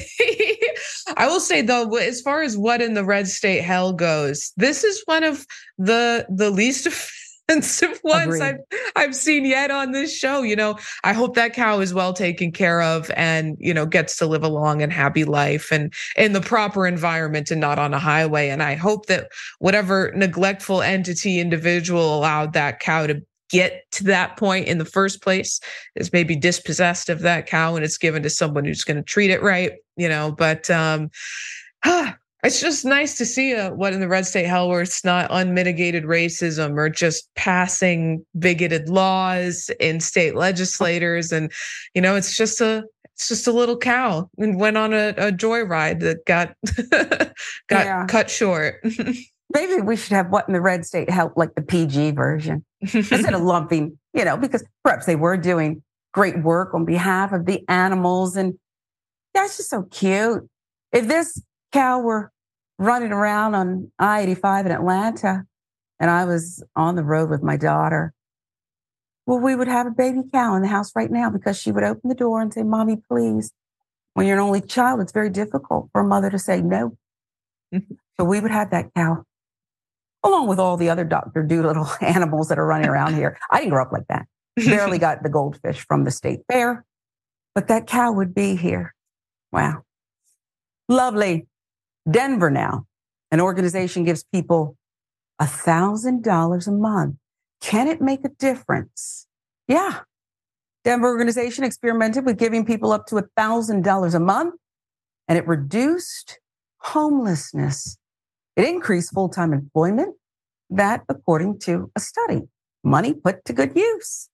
I 1.18 1.28
will 1.28 1.40
say 1.40 1.62
though, 1.62 1.96
as 1.96 2.22
far 2.22 2.42
as 2.42 2.58
what 2.58 2.82
in 2.82 2.94
the 2.94 3.06
red 3.06 3.28
state 3.28 3.62
hell 3.62 3.94
goes, 3.94 4.52
this 4.58 4.84
is 4.84 5.02
one 5.06 5.24
of 5.24 5.46
the 5.78 6.26
the 6.30 6.50
least 6.50 6.88
expensive 7.48 8.00
ones 8.04 8.42
I've, 8.42 8.60
I've 8.96 9.16
seen 9.16 9.46
yet 9.46 9.72
on 9.72 9.92
this 9.92 10.16
show. 10.16 10.42
You 10.42 10.56
know, 10.56 10.78
I 11.04 11.14
hope 11.14 11.36
that 11.36 11.54
cow 11.54 11.80
is 11.80 11.94
well 11.94 12.14
taken 12.14 12.52
care 12.52 12.82
of 12.82 13.12
and, 13.16 13.58
you 13.60 13.74
know, 13.74 13.86
gets 13.86 14.18
to 14.18 14.26
live 14.26 14.44
a 14.44 14.48
long 14.48 14.82
and 14.82 14.92
happy 14.92 15.24
life 15.24 15.72
and 15.72 15.94
in 16.16 16.34
the 16.34 16.42
proper 16.42 16.88
environment 16.88 17.52
and 17.52 17.62
not 17.62 17.80
on 17.80 17.94
a 17.94 18.00
highway. 18.00 18.50
And 18.50 18.64
I 18.64 18.76
hope 18.76 19.08
that 19.08 19.30
whatever 19.60 20.12
neglectful 20.16 20.82
entity 20.82 21.40
individual 21.40 22.18
allowed 22.18 22.54
that 22.54 22.80
cow 22.80 23.08
to 23.08 23.22
get 23.50 23.84
to 23.92 24.04
that 24.06 24.38
point 24.38 24.68
in 24.68 24.80
the 24.80 24.86
first 24.86 25.22
place 25.22 25.60
is 25.96 26.12
maybe 26.12 26.36
dispossessed 26.36 27.10
of 27.10 27.20
that 27.22 27.46
cow 27.46 27.76
and 27.76 27.86
it's 27.86 27.98
given 27.98 28.24
to 28.24 28.30
someone 28.30 28.66
who's 28.66 28.84
going 28.84 28.98
to 28.98 29.04
treat 29.04 29.30
it 29.30 29.42
right, 29.44 29.74
you 29.98 30.10
know, 30.10 30.32
but 30.32 30.70
um 30.72 31.10
it's 32.44 32.62
just 32.62 32.86
nice 32.86 33.18
to 33.18 33.26
see 33.26 33.54
a, 33.54 33.70
what 33.70 33.94
in 33.94 34.00
the 34.00 34.08
red 34.08 34.26
state 34.26 34.46
hell 34.46 34.70
where 34.70 34.82
it's 34.82 35.04
not 35.04 35.28
unmitigated 35.32 36.04
racism 36.04 36.78
or 36.78 36.90
just 36.90 37.34
passing 37.36 38.26
bigoted 38.38 38.90
laws 38.90 39.70
in 39.80 40.00
state 40.00 40.36
legislators 40.36 41.32
and 41.32 41.52
you 41.94 42.02
know 42.02 42.16
it's 42.16 42.38
just 42.38 42.62
a 42.62 42.84
it's 43.16 43.30
just 43.30 43.48
a 43.48 43.52
little 43.52 43.78
cow 43.78 44.30
and 44.38 44.60
went 44.60 44.78
on 44.78 44.94
a, 44.94 45.10
a 45.18 45.32
joyride 45.32 46.02
that 46.02 46.26
got 46.26 46.54
got 47.68 47.86
yeah. 47.86 48.06
cut 48.08 48.30
short. 48.30 48.84
Maybe 49.54 49.82
we 49.82 49.96
should 49.96 50.12
have 50.12 50.30
what 50.32 50.48
in 50.48 50.54
the 50.54 50.60
red 50.60 50.86
state 50.86 51.10
hell 51.10 51.32
like 51.36 51.56
the 51.56 51.62
pg 51.62 52.12
version. 52.12 52.66
Instead 52.82 53.34
of 53.34 53.42
lumping 53.42 53.98
you 54.14 54.26
know 54.26 54.38
because 54.38 54.64
perhaps 54.84 55.06
they 55.06 55.16
were 55.16 55.38
doing 55.38 55.82
great 56.14 56.44
work 56.44 56.74
on 56.74 56.86
behalf 56.86 57.32
of 57.32 57.46
the 57.46 57.64
animals 57.70 58.36
and 58.36 58.56
that's 59.34 59.58
just 59.58 59.70
so 59.70 59.84
cute. 59.84 60.48
If 60.92 61.08
this 61.08 61.42
cow 61.76 62.00
were 62.00 62.32
running 62.80 63.12
around 63.12 63.54
on 63.54 63.92
I 64.00 64.22
85 64.22 64.68
in 64.68 64.72
Atlanta 64.72 65.44
and 66.00 66.10
I 66.10 66.24
was 66.24 66.64
on 66.76 66.96
the 66.96 67.04
road 67.04 67.30
with 67.30 67.44
my 67.44 67.58
daughter, 67.58 68.14
well, 69.26 69.40
we 69.40 69.56
would 69.56 69.68
have 69.68 69.86
a 69.86 69.92
baby 69.92 70.22
cow 70.32 70.56
in 70.56 70.62
the 70.62 70.70
house 70.70 70.96
right 70.96 71.12
now 71.12 71.30
because 71.30 71.60
she 71.60 71.74
would 71.74 71.84
open 71.84 72.08
the 72.08 72.16
door 72.16 72.42
and 72.42 72.54
say, 72.54 72.64
Mommy, 72.64 72.98
please. 73.10 73.52
When 74.14 74.26
you're 74.26 74.38
an 74.38 74.44
only 74.44 74.62
child, 74.62 75.02
it's 75.02 75.12
very 75.12 75.30
difficult 75.30 75.90
for 75.92 76.00
a 76.00 76.08
mother 76.08 76.30
to 76.30 76.40
say 76.40 76.62
no. 76.62 76.98
so 77.74 78.24
we 78.24 78.40
would 78.40 78.52
have 78.52 78.72
that 78.72 78.94
cow 78.96 79.26
along 80.24 80.48
with 80.48 80.60
all 80.60 80.78
the 80.78 80.90
other 80.90 81.04
Dr. 81.04 81.44
Dolittle 81.44 81.90
animals 82.02 82.48
that 82.48 82.58
are 82.58 82.66
running 82.66 82.88
around 82.88 83.16
here. 83.16 83.38
I 83.52 83.60
didn't 83.60 83.72
grow 83.72 83.84
up 83.84 83.92
like 83.92 84.08
that. 84.08 84.28
Barely 84.56 84.98
got 84.98 85.24
the 85.24 85.30
goldfish 85.30 85.86
from 85.86 86.06
the 86.06 86.12
state 86.12 86.40
fair, 86.50 86.86
but 87.54 87.68
that 87.68 87.86
cow 87.86 88.14
would 88.14 88.34
be 88.34 88.56
here. 88.56 88.96
Wow. 89.52 89.84
Lovely. 90.88 91.48
Denver 92.10 92.50
now, 92.50 92.86
an 93.32 93.42
organization 93.42 94.04
gives 94.04 94.24
people 94.24 94.78
$1,000 95.42 96.68
a 96.68 96.72
month. 96.72 97.16
Can 97.62 97.88
it 97.88 98.02
make 98.02 98.24
a 98.24 98.30
difference? 98.30 99.28
Yeah. 99.68 100.00
Denver 100.84 101.08
organization 101.08 101.64
experimented 101.64 102.26
with 102.26 102.38
giving 102.38 102.64
people 102.64 102.92
up 102.92 103.08
to 103.08 103.16
$1,000 103.16 104.14
a 104.14 104.20
month 104.20 104.56
and 105.28 105.38
it 105.38 105.48
reduced 105.48 106.40
homelessness. 106.78 107.98
It 108.56 108.66
increased 108.66 109.14
full 109.14 109.30
time 109.30 109.54
employment. 109.54 110.16
That, 110.70 111.04
according 111.10 111.60
to 111.60 111.92
a 111.96 112.00
study, 112.00 112.42
money 112.84 113.14
put 113.14 113.46
to 113.46 113.54
good 113.54 113.76
use. 113.76 114.30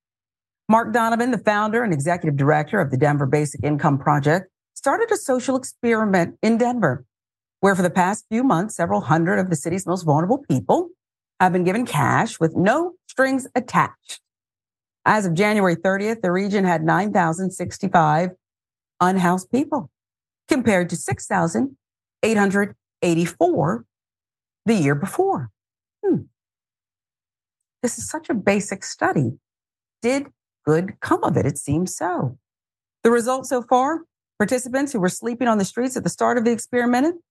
Mark 0.69 0.93
Donovan, 0.93 1.31
the 1.31 1.37
founder 1.37 1.83
and 1.83 1.91
executive 1.93 2.37
director 2.37 2.79
of 2.79 2.91
the 2.91 2.97
Denver 2.97 3.25
Basic 3.25 3.61
Income 3.63 3.99
Project, 3.99 4.49
started 4.73 5.11
a 5.11 5.17
social 5.17 5.57
experiment 5.57 6.37
in 6.41 6.57
Denver 6.57 7.05
where 7.61 7.75
for 7.75 7.83
the 7.83 7.89
past 7.89 8.25
few 8.29 8.43
months, 8.43 8.75
several 8.75 9.01
hundred 9.01 9.39
of 9.39 9.49
the 9.49 9.55
city's 9.55 9.87
most 9.87 10.03
vulnerable 10.03 10.43
people 10.49 10.89
have 11.39 11.53
been 11.53 11.63
given 11.63 11.85
cash 11.85 12.37
with 12.39 12.55
no 12.55 12.93
strings 13.07 13.47
attached. 13.55 14.19
As 15.05 15.25
of 15.25 15.33
January 15.33 15.75
30th, 15.75 16.21
the 16.21 16.31
region 16.31 16.63
had 16.65 16.83
9,065 16.83 18.29
unhoused 18.99 19.49
people 19.49 19.89
compared 20.47 20.87
to 20.89 20.95
6,884 20.95 23.85
the 24.65 24.75
year 24.75 24.95
before. 24.95 25.49
Hmm. 26.05 26.17
This 27.81 27.97
is 27.97 28.07
such 28.09 28.29
a 28.29 28.35
basic 28.35 28.83
study. 28.83 29.39
Did 30.01 30.27
good 30.65 30.99
come 30.99 31.23
of 31.23 31.37
it? 31.37 31.45
It 31.45 31.57
seems 31.57 31.95
so. 31.95 32.37
The 33.03 33.11
results 33.11 33.49
so 33.49 33.63
far 33.63 34.01
participants 34.37 34.93
who 34.93 34.99
were 34.99 35.09
sleeping 35.09 35.47
on 35.47 35.59
the 35.59 35.65
streets 35.65 35.97
at 35.97 36.03
the 36.03 36.09
start 36.09 36.37
of 36.37 36.45
the 36.45 36.51
experiment 36.51 37.21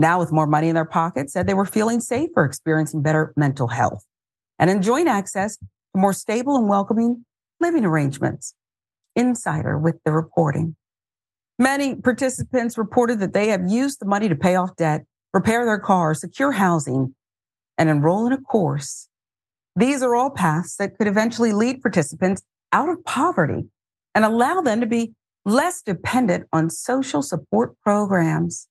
now 0.00 0.18
with 0.18 0.32
more 0.32 0.46
money 0.46 0.68
in 0.68 0.74
their 0.74 0.84
pockets, 0.84 1.32
said 1.32 1.46
they 1.46 1.54
were 1.54 1.66
feeling 1.66 2.00
safer, 2.00 2.44
experiencing 2.44 3.02
better 3.02 3.32
mental 3.36 3.68
health, 3.68 4.04
and 4.58 4.70
enjoying 4.70 5.06
access 5.06 5.56
to 5.58 5.66
more 5.94 6.12
stable 6.12 6.56
and 6.56 6.68
welcoming 6.68 7.24
living 7.60 7.84
arrangements. 7.84 8.54
Insider 9.14 9.78
with 9.78 9.96
the 10.04 10.12
reporting. 10.12 10.76
Many 11.58 11.94
participants 11.94 12.78
reported 12.78 13.20
that 13.20 13.34
they 13.34 13.48
have 13.48 13.68
used 13.68 14.00
the 14.00 14.06
money 14.06 14.28
to 14.30 14.34
pay 14.34 14.56
off 14.56 14.74
debt, 14.76 15.02
repair 15.34 15.66
their 15.66 15.78
car, 15.78 16.14
secure 16.14 16.52
housing, 16.52 17.14
and 17.76 17.90
enroll 17.90 18.26
in 18.26 18.32
a 18.32 18.40
course. 18.40 19.08
These 19.76 20.02
are 20.02 20.14
all 20.14 20.30
paths 20.30 20.76
that 20.76 20.96
could 20.96 21.06
eventually 21.06 21.52
lead 21.52 21.82
participants 21.82 22.42
out 22.72 22.88
of 22.88 23.04
poverty 23.04 23.66
and 24.14 24.24
allow 24.24 24.62
them 24.62 24.80
to 24.80 24.86
be 24.86 25.12
less 25.44 25.82
dependent 25.82 26.46
on 26.52 26.70
social 26.70 27.20
support 27.22 27.78
programs. 27.80 28.68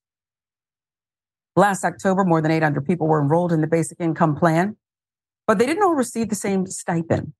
Last 1.56 1.84
October, 1.84 2.24
more 2.24 2.40
than 2.40 2.50
800 2.50 2.86
people 2.86 3.06
were 3.06 3.20
enrolled 3.20 3.52
in 3.52 3.60
the 3.60 3.66
basic 3.66 4.00
income 4.00 4.36
plan, 4.36 4.76
but 5.46 5.58
they 5.58 5.66
didn't 5.66 5.82
all 5.82 5.94
receive 5.94 6.28
the 6.28 6.34
same 6.34 6.66
stipend. 6.66 7.32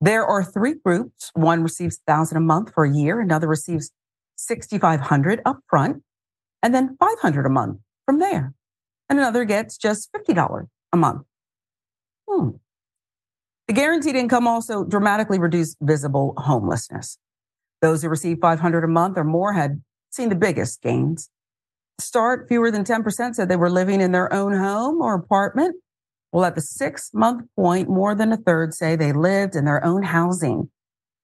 There 0.00 0.24
are 0.24 0.42
three 0.42 0.74
groups. 0.82 1.30
One 1.34 1.62
receives 1.62 2.00
1000 2.06 2.36
a 2.36 2.40
month 2.40 2.72
for 2.72 2.84
a 2.84 2.92
year, 2.92 3.20
another 3.20 3.46
receives 3.46 3.90
6500 4.36 5.42
upfront, 5.44 6.00
and 6.62 6.74
then 6.74 6.96
500 6.98 7.44
a 7.44 7.50
month 7.50 7.80
from 8.06 8.18
there. 8.18 8.54
And 9.10 9.18
another 9.18 9.44
gets 9.44 9.76
just 9.76 10.10
$50 10.12 10.68
a 10.92 10.96
month. 10.96 11.22
Hmm. 12.26 12.50
The 13.68 13.74
guaranteed 13.74 14.16
income 14.16 14.48
also 14.48 14.84
dramatically 14.84 15.38
reduced 15.38 15.76
visible 15.80 16.34
homelessness. 16.38 17.18
Those 17.82 18.02
who 18.02 18.08
received 18.08 18.40
500 18.40 18.84
a 18.84 18.88
month 18.88 19.18
or 19.18 19.24
more 19.24 19.52
had 19.52 19.82
seen 20.10 20.28
the 20.28 20.34
biggest 20.34 20.80
gains 20.80 21.28
start, 22.00 22.46
fewer 22.48 22.70
than 22.70 22.84
10% 22.84 23.34
said 23.34 23.48
they 23.48 23.56
were 23.56 23.70
living 23.70 24.00
in 24.00 24.12
their 24.12 24.32
own 24.32 24.52
home 24.52 25.00
or 25.00 25.14
apartment. 25.14 25.76
Well, 26.32 26.44
at 26.44 26.54
the 26.54 26.60
six 26.60 27.10
month 27.12 27.44
point, 27.56 27.88
more 27.88 28.14
than 28.14 28.32
a 28.32 28.36
third 28.36 28.74
say 28.74 28.96
they 28.96 29.12
lived 29.12 29.56
in 29.56 29.64
their 29.64 29.84
own 29.84 30.02
housing. 30.02 30.70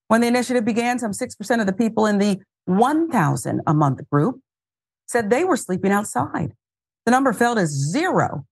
When 0.08 0.20
the 0.20 0.26
initiative 0.26 0.64
began, 0.64 0.98
some 0.98 1.12
6% 1.12 1.60
of 1.60 1.66
the 1.66 1.72
people 1.72 2.06
in 2.06 2.18
the 2.18 2.40
1,000 2.66 3.60
a 3.66 3.74
month 3.74 4.00
group 4.10 4.40
said 5.06 5.30
they 5.30 5.44
were 5.44 5.56
sleeping 5.56 5.92
outside. 5.92 6.52
The 7.04 7.12
number 7.12 7.32
fell 7.32 7.54
to 7.54 7.66
zero 7.66 8.46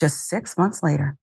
just 0.00 0.28
six 0.28 0.56
months 0.56 0.82
later. 0.82 1.16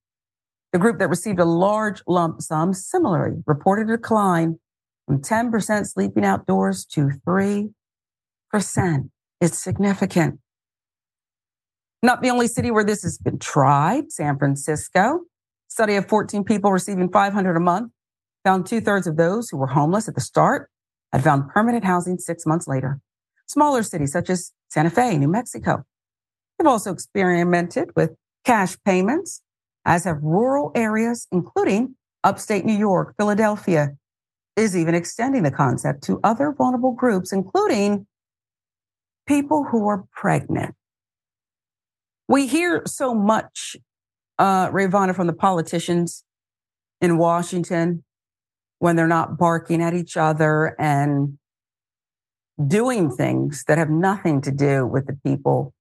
The 0.72 0.80
group 0.80 1.00
that 1.00 1.10
received 1.10 1.40
a 1.40 1.46
large 1.46 2.04
lump 2.08 2.42
sum 2.42 2.74
similarly 2.74 3.42
reported 3.48 3.90
a 3.90 3.98
decline 3.98 4.60
from 5.08 5.22
10% 5.22 5.88
sleeping 5.88 6.26
outdoors 6.26 6.86
to 6.88 7.12
3%. 7.28 7.70
It's 9.42 9.58
significant. 9.58 10.40
Not 12.06 12.22
the 12.22 12.30
only 12.30 12.48
city 12.48 12.70
where 12.70 12.84
this 12.84 13.02
has 13.02 13.18
been 13.18 13.40
tried, 13.40 14.12
San 14.12 14.38
Francisco. 14.38 15.22
Study 15.70 15.96
of 15.96 16.08
14 16.08 16.44
people 16.44 16.72
receiving 16.72 17.10
500 17.10 17.58
a 17.58 17.60
month 17.60 17.92
found 18.44 18.68
two 18.68 18.80
thirds 18.80 19.08
of 19.08 19.18
those 19.18 19.50
who 19.50 19.58
were 19.58 19.66
homeless 19.66 20.08
at 20.08 20.14
the 20.14 20.22
start 20.22 20.70
had 21.12 21.24
found 21.24 21.50
permanent 21.50 21.84
housing 21.84 22.20
six 22.20 22.46
months 22.46 22.68
later. 22.68 23.00
Smaller 23.48 23.82
cities 23.82 24.12
such 24.12 24.30
as 24.30 24.52
Santa 24.70 24.92
Fe, 24.92 25.18
New 25.18 25.28
Mexico, 25.28 25.84
have 26.60 26.68
also 26.68 26.94
experimented 26.94 27.90
with 27.96 28.12
cash 28.44 28.78
payments, 28.86 29.42
as 29.84 30.04
have 30.04 30.22
rural 30.22 30.72
areas, 30.76 31.28
including 31.32 31.96
upstate 32.24 32.66
New 32.66 32.78
York, 32.78 33.16
Philadelphia, 33.18 33.98
is 34.56 34.78
even 34.78 34.94
extending 34.94 35.42
the 35.42 35.50
concept 35.50 36.04
to 36.04 36.20
other 36.24 36.54
vulnerable 36.56 36.94
groups, 36.94 37.34
including 37.34 38.06
people 39.28 39.64
who 39.72 39.88
are 39.88 40.06
pregnant. 40.14 40.76
We 42.28 42.48
hear 42.48 42.84
so 42.86 43.14
much, 43.14 43.76
uh, 44.40 44.70
from 44.70 45.28
the 45.28 45.36
politicians 45.38 46.24
in 47.02 47.18
Washington 47.18 48.04
when 48.80 48.96
they're 48.96 49.08
not 49.08 49.38
barking 49.38 49.82
at 49.82 49.94
each 49.94 50.18
other 50.18 50.76
and 50.80 51.38
doing 52.68 53.12
things 53.12 53.64
that 53.68 53.78
have 53.78 53.90
nothing 53.90 54.42
to 54.42 54.52
do 54.52 54.86
with 54.86 55.08
the 55.08 55.18
people 55.26 55.74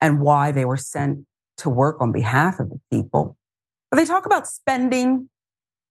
and 0.00 0.20
why 0.20 0.50
they 0.50 0.64
were 0.64 0.76
sent 0.76 1.26
to 1.58 1.68
work 1.68 2.00
on 2.00 2.12
behalf 2.12 2.58
of 2.58 2.70
the 2.70 2.80
people. 2.90 3.36
But 3.90 3.98
they 3.98 4.04
talk 4.04 4.26
about 4.26 4.46
spending 4.46 5.28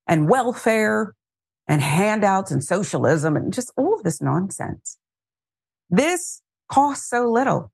and 0.06 0.28
welfare 0.28 1.14
and 1.68 1.80
handouts 1.80 2.50
and 2.50 2.64
socialism 2.64 3.36
and 3.36 3.52
just 3.52 3.72
all 3.76 3.94
of 3.94 4.02
this 4.02 4.20
nonsense. 4.20 4.98
This 5.88 6.42
costs 6.70 7.08
so 7.08 7.30
little. 7.30 7.70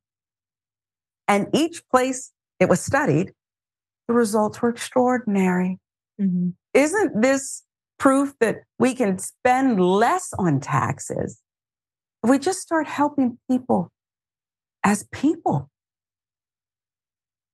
And 1.29 1.49
each 1.53 1.83
place 1.89 2.33
it 2.61 2.68
was 2.68 2.81
studied, 2.81 3.33
the 4.09 4.14
results 4.14 4.62
were 4.62 4.68
extraordinary. 4.68 5.79
Mm-hmm. 6.20 6.51
Isn't 6.74 7.20
this 7.20 7.64
proof 7.99 8.35
that 8.41 8.62
we 8.79 8.95
can 8.95 9.18
spend 9.18 9.81
less 9.81 10.33
on 10.39 10.61
taxes 10.61 11.41
if 12.22 12.31
we 12.31 12.39
just 12.39 12.61
start 12.61 12.87
helping 12.87 13.39
people 13.51 13.91
as 14.85 15.07
people? 15.12 15.70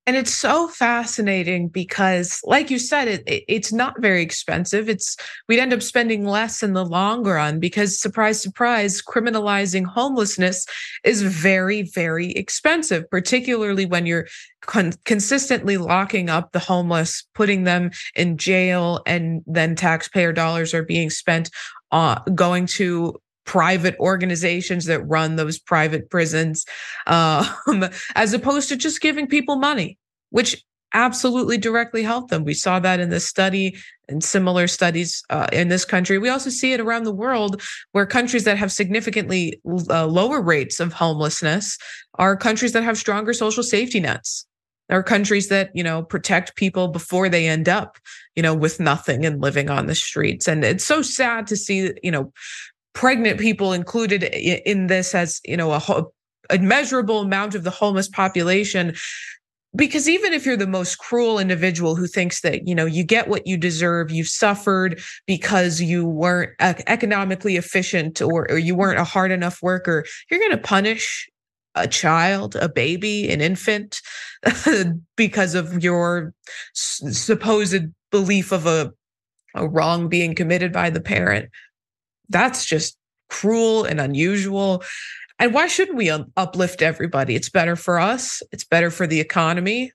And 0.05 0.17
it's 0.17 0.35
so 0.35 0.67
fascinating 0.67 1.69
because, 1.69 2.41
like 2.43 2.71
you 2.71 2.81
said, 2.81 3.07
it, 3.07 3.23
it, 3.25 3.45
it's 3.47 3.73
not 3.73 4.01
very 4.01 4.21
expensive. 4.21 4.89
It's 4.89 5.17
we'd 5.49 5.61
end 5.61 5.73
up 5.73 5.81
spending 5.81 6.25
less 6.25 6.61
in 6.61 6.73
the 6.73 6.85
long 6.85 7.23
run 7.23 7.61
because, 7.61 8.01
surprise, 8.01 8.43
surprise, 8.43 9.01
criminalizing 9.01 9.85
homelessness 9.85 10.67
is 11.05 11.23
very, 11.23 11.83
very 11.83 12.33
expensive, 12.33 13.09
particularly 13.11 13.87
when 13.87 14.05
you're 14.05 14.27
con- 14.63 14.95
consistently 15.05 15.77
locking 15.77 16.29
up 16.29 16.51
the 16.51 16.59
homeless, 16.59 17.25
putting 17.35 17.63
them 17.63 17.93
in 18.17 18.37
jail, 18.39 19.03
and 19.07 19.43
then 19.47 19.77
taxpayer 19.77 20.33
dollars 20.33 20.75
are 20.75 20.83
being 20.83 21.11
spent 21.11 21.49
uh, 21.93 22.19
going 22.35 22.67
to 22.67 23.22
private 23.45 23.97
organizations 23.99 24.87
that 24.87 25.03
run 25.03 25.37
those 25.37 25.59
private 25.59 26.11
prisons, 26.11 26.65
um, 27.07 27.47
as 28.15 28.33
opposed 28.33 28.69
to 28.69 28.77
just 28.77 29.01
giving 29.01 29.27
people 29.27 29.57
money, 29.57 29.99
which 30.31 30.65
absolutely 30.95 31.59
directly 31.59 32.03
help 32.03 32.29
them. 32.29 32.45
We 32.45 32.55
saw 32.55 32.79
that 32.81 33.01
in 33.01 33.11
this 33.11 33.27
study 33.27 33.77
and 34.09 34.23
similar 34.23 34.67
studies 34.67 35.23
uh, 35.31 35.47
in 35.53 35.69
this 35.69 35.85
country. 35.85 36.19
We 36.19 36.29
also 36.29 36.51
see 36.51 36.73
it 36.73 36.81
around 36.81 37.05
the 37.05 37.15
world 37.15 37.63
where 37.93 38.07
countries 38.07 38.45
that 38.45 38.59
have 38.59 38.73
significantly 38.73 39.61
uh, 39.89 40.07
lower 40.07 40.41
rates 40.41 40.81
of 40.81 40.93
homelessness 40.93 41.79
are 42.17 42.37
countries 42.37 42.73
that 42.73 42.85
have 42.85 42.99
stronger 42.99 43.33
social 43.33 43.63
safety 43.63 44.01
nets. 44.01 44.47
Are 44.91 45.03
countries 45.03 45.49
that, 45.49 45.71
you 45.73 45.83
know, 45.83 46.03
protect 46.03 46.55
people 46.55 46.89
before 46.89 47.31
they 47.31 47.47
end 47.47 47.67
up, 47.67 47.97
you 48.37 48.43
know, 48.43 48.55
with 48.55 48.79
nothing 48.79 49.25
and 49.25 49.41
living 49.41 49.71
on 49.71 49.87
the 49.87 49.95
streets. 49.95 50.47
And 50.47 50.63
it's 50.65 50.85
so 50.85 51.01
sad 51.01 51.47
to 51.47 51.57
see, 51.57 51.93
you 52.03 52.11
know, 52.11 52.31
pregnant 52.95 53.41
people 53.41 53.73
included 53.73 54.23
in 54.25 54.87
this 54.87 55.15
as 55.15 55.41
you 55.45 55.57
know 55.57 55.73
a, 55.73 56.05
a 56.51 56.59
measurable 56.59 57.21
amount 57.21 57.55
of 57.55 57.65
the 57.65 57.71
homeless 57.71 58.09
population. 58.09 58.95
Because 59.75 60.07
even 60.07 60.35
if 60.35 60.45
you're 60.45 60.59
the 60.59 60.67
most 60.67 60.99
cruel 60.99 61.39
individual 61.39 61.97
who 61.97 62.07
thinks 62.07 62.43
that 62.43 62.69
you 62.69 62.75
know 62.75 62.85
you 62.85 63.05
get 63.05 63.29
what 63.29 63.47
you 63.47 63.57
deserve 63.57 64.11
you've 64.11 64.29
suffered 64.29 65.01
because 65.27 65.81
you 65.81 66.05
weren't 66.05 66.51
economically 66.61 67.57
efficient 67.57 68.21
or, 68.21 68.51
or 68.51 68.59
you 68.59 68.75
weren't 68.75 69.01
a 69.01 69.05
hard 69.05 69.31
enough 69.31 69.63
worker 69.63 70.05
you're 70.31 70.41
going 70.41 70.51
to 70.51 70.59
punish 70.59 71.27
a 71.75 71.89
child 71.89 72.55
a 72.57 72.69
baby 72.69 73.31
an 73.31 73.41
infant 73.41 74.03
because 75.17 75.55
of 75.55 75.83
your 75.83 76.35
supposed 76.75 77.87
belief 78.11 78.53
of 78.53 78.67
a, 78.67 78.93
a 79.55 79.67
wrong 79.67 80.07
being 80.07 80.35
committed 80.35 80.71
by 80.71 80.91
the 80.91 81.01
parent 81.01 81.49
that's 82.33 82.65
just 82.65 82.97
cruel 83.29 83.85
and 83.85 84.01
unusual. 84.01 84.83
And 85.39 85.55
why 85.55 85.67
shouldn't 85.67 85.97
we 85.97 86.11
uplift 86.11 86.83
everybody? 86.83 87.35
It's 87.35 87.49
better 87.49 87.77
for 87.77 87.99
us, 87.99 88.43
it's 88.53 88.65
better 88.65 88.91
for 88.91 89.07
the 89.07 89.21
economy. 89.21 89.93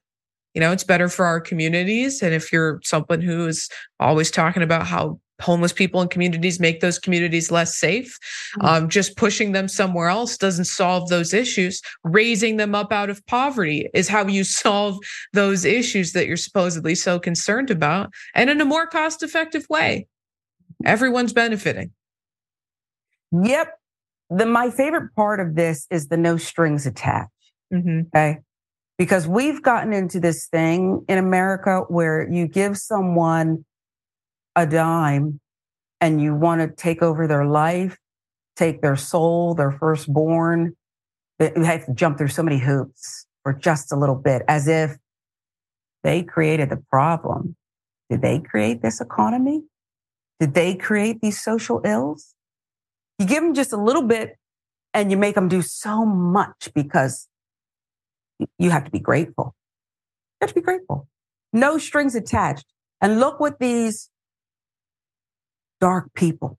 You 0.54 0.60
know, 0.60 0.72
it's 0.72 0.84
better 0.84 1.08
for 1.08 1.24
our 1.26 1.40
communities. 1.40 2.22
And 2.22 2.34
if 2.34 2.52
you're 2.52 2.80
someone 2.82 3.20
who 3.20 3.46
is 3.46 3.68
always 4.00 4.30
talking 4.30 4.62
about 4.62 4.86
how 4.86 5.20
homeless 5.40 5.72
people 5.72 6.02
in 6.02 6.08
communities 6.08 6.58
make 6.58 6.80
those 6.80 6.98
communities 6.98 7.50
less 7.50 7.76
safe. 7.76 8.18
Mm-hmm. 8.58 8.66
Um, 8.66 8.88
just 8.88 9.16
pushing 9.16 9.52
them 9.52 9.68
somewhere 9.68 10.08
else 10.08 10.36
doesn't 10.36 10.64
solve 10.64 11.08
those 11.08 11.32
issues. 11.32 11.80
Raising 12.04 12.56
them 12.56 12.74
up 12.74 12.92
out 12.92 13.10
of 13.10 13.24
poverty 13.26 13.88
is 13.94 14.08
how 14.08 14.26
you 14.26 14.44
solve 14.64 14.98
those 15.32 15.64
issues 15.64 16.12
that 16.12 16.26
you're 16.26 16.36
supposedly 16.36 16.94
so 16.94 17.18
concerned 17.18 17.70
about 17.70 18.12
and 18.34 18.50
in 18.50 18.60
a 18.60 18.64
more 18.64 18.86
cost 18.86 19.22
effective 19.22 19.66
way. 19.70 20.06
Everyone's 20.84 21.32
benefiting. 21.32 21.92
Yep. 23.32 23.74
The 24.30 24.46
my 24.46 24.70
favorite 24.70 25.14
part 25.14 25.40
of 25.40 25.54
this 25.54 25.86
is 25.90 26.08
the 26.08 26.16
no 26.16 26.36
strings 26.36 26.86
attached. 26.86 27.30
Mm-hmm. 27.72 28.08
Okay. 28.14 28.38
Because 28.98 29.28
we've 29.28 29.62
gotten 29.62 29.92
into 29.92 30.18
this 30.20 30.48
thing 30.48 31.04
in 31.08 31.18
America 31.18 31.82
where 31.88 32.28
you 32.30 32.48
give 32.48 32.76
someone 32.76 33.64
a 34.56 34.66
dime 34.66 35.40
and 36.00 36.20
you 36.20 36.34
want 36.34 36.60
to 36.60 36.74
take 36.74 37.02
over 37.02 37.26
their 37.26 37.46
life, 37.46 37.96
take 38.56 38.82
their 38.82 38.96
soul, 38.96 39.54
their 39.54 39.70
firstborn. 39.70 40.76
They 41.38 41.52
have 41.64 41.86
to 41.86 41.94
jump 41.94 42.18
through 42.18 42.28
so 42.28 42.42
many 42.42 42.58
hoops 42.58 43.26
for 43.44 43.52
just 43.52 43.92
a 43.92 43.96
little 43.96 44.16
bit, 44.16 44.42
as 44.48 44.66
if 44.66 44.96
they 46.02 46.22
created 46.22 46.70
the 46.70 46.82
problem. 46.90 47.56
Did 48.10 48.22
they 48.22 48.40
create 48.40 48.82
this 48.82 49.00
economy? 49.00 49.62
Did 50.40 50.54
they 50.54 50.74
create 50.74 51.20
these 51.20 51.40
social 51.40 51.80
ills? 51.84 52.34
You 53.18 53.26
give 53.26 53.42
them 53.42 53.54
just 53.54 53.72
a 53.72 53.76
little 53.76 54.02
bit 54.02 54.36
and 54.94 55.10
you 55.10 55.16
make 55.16 55.34
them 55.34 55.48
do 55.48 55.62
so 55.62 56.04
much 56.04 56.70
because 56.74 57.28
you 58.58 58.70
have 58.70 58.84
to 58.84 58.90
be 58.90 59.00
grateful. 59.00 59.54
You 60.40 60.46
have 60.46 60.50
to 60.50 60.54
be 60.54 60.60
grateful. 60.60 61.08
No 61.52 61.78
strings 61.78 62.14
attached. 62.14 62.66
And 63.00 63.20
look 63.20 63.40
what 63.40 63.58
these 63.58 64.10
dark 65.80 66.12
people, 66.14 66.58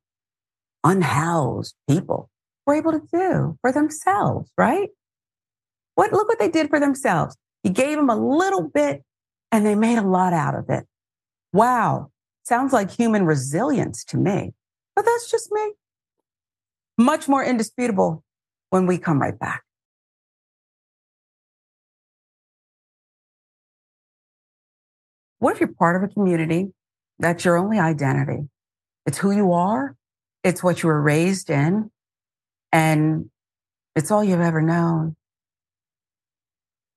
unhoused 0.84 1.76
people 1.90 2.30
were 2.65 2.76
able 2.76 2.91
to 2.91 3.02
do 3.11 3.57
for 3.61 3.72
themselves, 3.72 4.52
right? 4.57 4.90
What, 5.95 6.11
look 6.11 6.27
what 6.27 6.40
they 6.40 6.49
did 6.49 6.69
for 6.69 6.80
themselves. 6.80 7.36
You 7.64 7.72
gave 7.72 7.98
them 7.98 8.10
a 8.10 8.15
little 8.15 8.64
bit 8.64 9.03
and 9.52 9.65
they 9.65 9.76
made 9.76 9.98
a 9.98 10.07
lot 10.07 10.34
out 10.34 10.56
of 10.56 10.69
it. 10.69 10.86
Wow. 11.52 12.11
Sounds 12.44 12.73
like 12.73 12.91
human 12.91 13.26
resilience 13.26 14.03
to 14.06 14.18
me, 14.18 14.53
but 14.95 15.06
that's 15.06 15.30
just 15.30 15.52
me 15.52 15.73
much 17.00 17.28
more 17.30 17.44
indisputable 17.44 18.24
when 18.70 18.86
we 18.86 18.98
come 18.98 19.20
right 19.20 19.40
back. 19.40 19.64
What 25.40 25.54
if 25.54 25.62
you're 25.62 25.74
part 25.74 25.96
of 25.96 26.08
a 26.08 26.14
community 26.14 26.74
that's 27.18 27.46
your 27.46 27.58
only 27.58 27.80
identity? 27.80 28.50
It's 29.06 29.18
who 29.18 29.32
you 29.32 29.54
are. 29.54 29.96
It's 30.44 30.62
what 30.62 30.84
you 30.84 30.90
were 30.90 31.02
raised 31.02 31.50
in. 31.50 31.90
And 32.74 33.30
it's 33.96 34.12
all 34.12 34.24
you've 34.24 34.42
ever 34.42 34.62
known. 34.62 35.16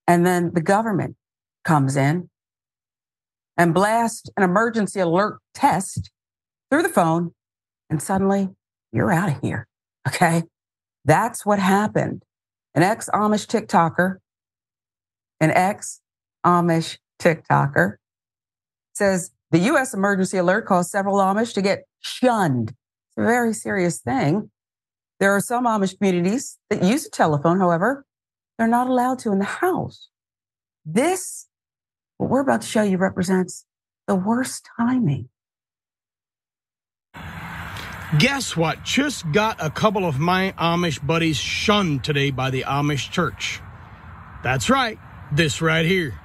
And 0.08 0.26
then 0.26 0.50
the 0.52 0.60
government 0.60 1.16
comes 1.64 1.96
in 1.96 2.28
and 3.56 3.72
blasts 3.72 4.28
an 4.36 4.42
emergency 4.42 4.98
alert 4.98 5.38
test 5.54 6.10
through 6.70 6.82
the 6.82 6.88
phone, 6.88 7.32
and 7.88 8.02
suddenly 8.02 8.48
you're 8.92 9.12
out 9.12 9.28
of 9.28 9.40
here. 9.40 9.68
Okay. 10.08 10.42
That's 11.04 11.44
what 11.44 11.58
happened. 11.58 12.22
An 12.74 12.82
ex 12.82 13.08
Amish 13.12 13.46
TikToker, 13.46 14.16
an 15.40 15.50
ex 15.50 16.00
Amish 16.44 16.98
TikToker 17.20 17.96
says 18.94 19.32
the 19.50 19.58
U.S. 19.58 19.92
emergency 19.94 20.38
alert 20.38 20.66
caused 20.66 20.90
several 20.90 21.16
Amish 21.16 21.52
to 21.54 21.62
get 21.62 21.84
shunned. 22.00 22.70
It's 22.70 23.18
a 23.18 23.22
very 23.22 23.52
serious 23.52 24.00
thing. 24.00 24.50
There 25.20 25.32
are 25.32 25.40
some 25.40 25.66
Amish 25.66 25.98
communities 25.98 26.58
that 26.70 26.82
use 26.82 27.06
a 27.06 27.10
telephone. 27.10 27.58
However, 27.58 28.06
they're 28.58 28.68
not 28.68 28.88
allowed 28.88 29.18
to 29.20 29.32
in 29.32 29.38
the 29.38 29.44
house. 29.44 30.08
This, 30.84 31.48
what 32.16 32.30
we're 32.30 32.40
about 32.40 32.62
to 32.62 32.66
show 32.66 32.82
you, 32.82 32.96
represents 32.96 33.66
the 34.06 34.14
worst 34.14 34.68
timing. 34.76 35.28
Guess 38.18 38.58
what? 38.58 38.84
Just 38.84 39.30
got 39.32 39.56
a 39.58 39.70
couple 39.70 40.04
of 40.04 40.18
my 40.18 40.52
Amish 40.58 41.04
buddies 41.04 41.38
shunned 41.38 42.04
today 42.04 42.30
by 42.30 42.50
the 42.50 42.64
Amish 42.68 43.10
church. 43.10 43.60
That's 44.42 44.68
right, 44.68 44.98
this 45.32 45.62
right 45.62 45.86
here. 45.86 46.20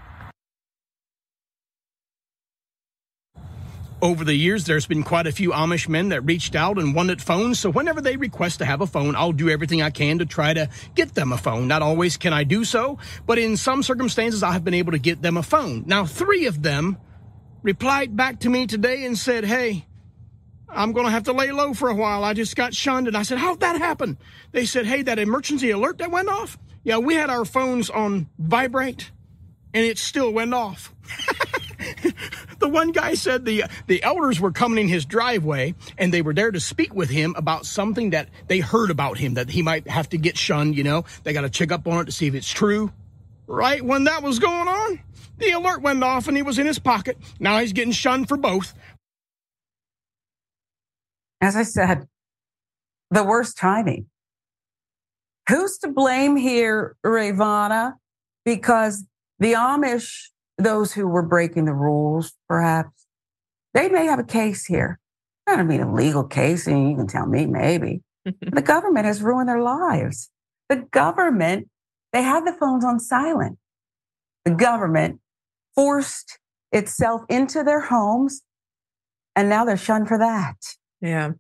Over 4.02 4.26
the 4.26 4.36
years, 4.36 4.66
there's 4.66 4.86
been 4.86 5.04
quite 5.04 5.28
a 5.28 5.32
few 5.32 5.52
Amish 5.52 5.88
men 5.88 6.10
that 6.10 6.22
reached 6.22 6.58
out 6.58 6.78
and 6.78 6.94
wanted 6.94 7.22
phones. 7.22 7.58
So 7.58 7.70
whenever 7.70 8.02
they 8.02 8.18
request 8.18 8.60
to 8.60 8.66
have 8.66 8.82
a 8.82 8.86
phone, 8.86 9.16
I'll 9.16 9.32
do 9.32 9.50
everything 9.50 9.82
I 9.82 9.90
can 9.90 10.20
to 10.20 10.26
try 10.26 10.54
to 10.54 10.70
get 10.94 11.16
them 11.16 11.32
a 11.32 11.38
phone. 11.38 11.70
Not 11.70 11.82
always 11.82 12.18
can 12.18 12.34
I 12.34 12.44
do 12.44 12.66
so, 12.66 13.00
but 13.26 13.40
in 13.40 13.56
some 13.56 13.82
circumstances, 13.82 14.44
I 14.44 14.52
have 14.52 14.66
been 14.66 14.74
able 14.74 14.92
to 14.92 15.00
get 15.00 15.22
them 15.22 15.38
a 15.38 15.42
phone. 15.42 15.84
Now, 15.88 16.06
three 16.06 16.48
of 16.48 16.62
them 16.62 16.98
replied 17.64 18.18
back 18.18 18.42
to 18.42 18.50
me 18.50 18.68
today 18.68 19.06
and 19.06 19.18
said, 19.18 19.46
Hey, 19.46 19.86
I'm 20.70 20.92
going 20.92 21.06
to 21.06 21.12
have 21.12 21.24
to 21.24 21.34
lay 21.34 21.52
low 21.52 21.74
for 21.74 21.90
a 21.90 21.96
while. 21.96 22.24
I 22.24 22.34
just 22.34 22.56
got 22.56 22.74
shunned. 22.74 23.08
And 23.08 23.16
I 23.16 23.24
said, 23.24 23.38
How'd 23.38 23.62
that 23.62 23.78
happen? 23.78 24.18
They 24.52 24.66
said, 24.66 24.86
Hey, 24.86 25.02
that 25.04 25.20
emergency 25.20 25.72
alert 25.72 26.00
that 26.00 26.12
went 26.12 26.30
off? 26.30 26.58
Yeah, 26.84 26.98
we 26.98 27.16
had 27.16 27.30
our 27.30 27.46
phones 27.46 27.90
on 27.90 28.30
vibrate 28.38 29.12
and 29.74 29.86
it 29.86 29.98
still 29.98 30.32
went 30.32 30.54
off. 30.54 30.94
the 32.60 32.68
one 32.68 32.92
guy 32.92 33.14
said 33.14 33.46
the 33.46 33.66
the 33.88 34.02
elders 34.04 34.40
were 34.40 34.52
coming 34.52 34.80
in 34.80 34.88
his 34.88 35.06
driveway 35.06 35.76
and 35.98 36.14
they 36.14 36.22
were 36.22 36.34
there 36.34 36.52
to 36.52 36.60
speak 36.60 36.94
with 36.94 37.10
him 37.10 37.36
about 37.38 37.66
something 37.66 38.12
that 38.12 38.30
they 38.48 38.60
heard 38.60 38.90
about 38.90 39.18
him 39.18 39.36
that 39.36 39.50
he 39.50 39.62
might 39.62 39.88
have 39.88 40.10
to 40.10 40.18
get 40.18 40.38
shunned, 40.38 40.76
you 40.76 40.84
know. 40.84 41.06
They 41.24 41.34
got 41.34 41.42
to 41.42 41.50
check 41.50 41.72
up 41.72 41.88
on 41.88 42.02
it 42.02 42.06
to 42.06 42.12
see 42.12 42.28
if 42.28 42.36
it's 42.36 42.50
true. 42.50 42.92
Right 43.46 43.84
when 43.84 44.06
that 44.06 44.24
was 44.24 44.40
going 44.40 44.68
on, 44.68 45.00
the 45.38 45.52
alert 45.52 45.82
went 45.82 46.04
off 46.04 46.28
and 46.28 46.36
he 46.36 46.44
was 46.44 46.60
in 46.60 46.66
his 46.66 46.80
pocket. 46.80 47.18
Now 47.40 47.60
he's 47.60 47.74
getting 47.74 47.94
shunned 47.94 48.28
for 48.28 48.38
both. 48.38 48.74
As 51.42 51.56
I 51.56 51.64
said, 51.64 52.08
the 53.12 53.24
worst 53.24 53.58
timing. 53.58 54.08
Who's 55.50 55.78
to 55.80 55.88
blame 55.88 56.36
here, 56.36 56.98
Rayyvana? 57.06 57.94
Because 58.44 59.06
the 59.40 59.54
Amish 59.54 60.30
those 60.58 60.94
who 60.94 61.08
were 61.08 61.24
breaking 61.24 61.66
the 61.66 61.74
rules, 61.74 62.34
perhaps, 62.48 63.06
they 63.74 63.90
may 63.90 64.06
have 64.06 64.20
a 64.20 64.24
case 64.24 64.66
here. 64.66 65.00
I 65.46 65.56
don't 65.56 65.68
mean 65.68 65.82
a 65.82 65.94
legal 65.94 66.24
case, 66.24 66.68
and 66.68 66.90
you 66.90 66.96
can 66.96 67.08
tell 67.08 67.28
me 67.28 67.46
maybe. 67.46 68.02
the 68.26 68.62
government 68.62 69.06
has 69.06 69.22
ruined 69.22 69.48
their 69.48 69.62
lives. 69.62 70.30
The 70.68 70.88
government, 70.92 71.70
they 72.12 72.24
had 72.24 72.46
the 72.46 72.54
phones 72.54 72.84
on 72.84 73.00
silent. 73.00 73.58
The 74.46 74.52
government 74.52 75.20
forced 75.76 76.40
itself 76.72 77.22
into 77.30 77.64
their 77.64 77.82
homes, 77.82 78.42
and 79.36 79.48
now 79.48 79.64
they're 79.64 79.78
shunned 79.78 80.08
for 80.08 80.18
that. 80.18 80.56
Yeah. 81.02 81.32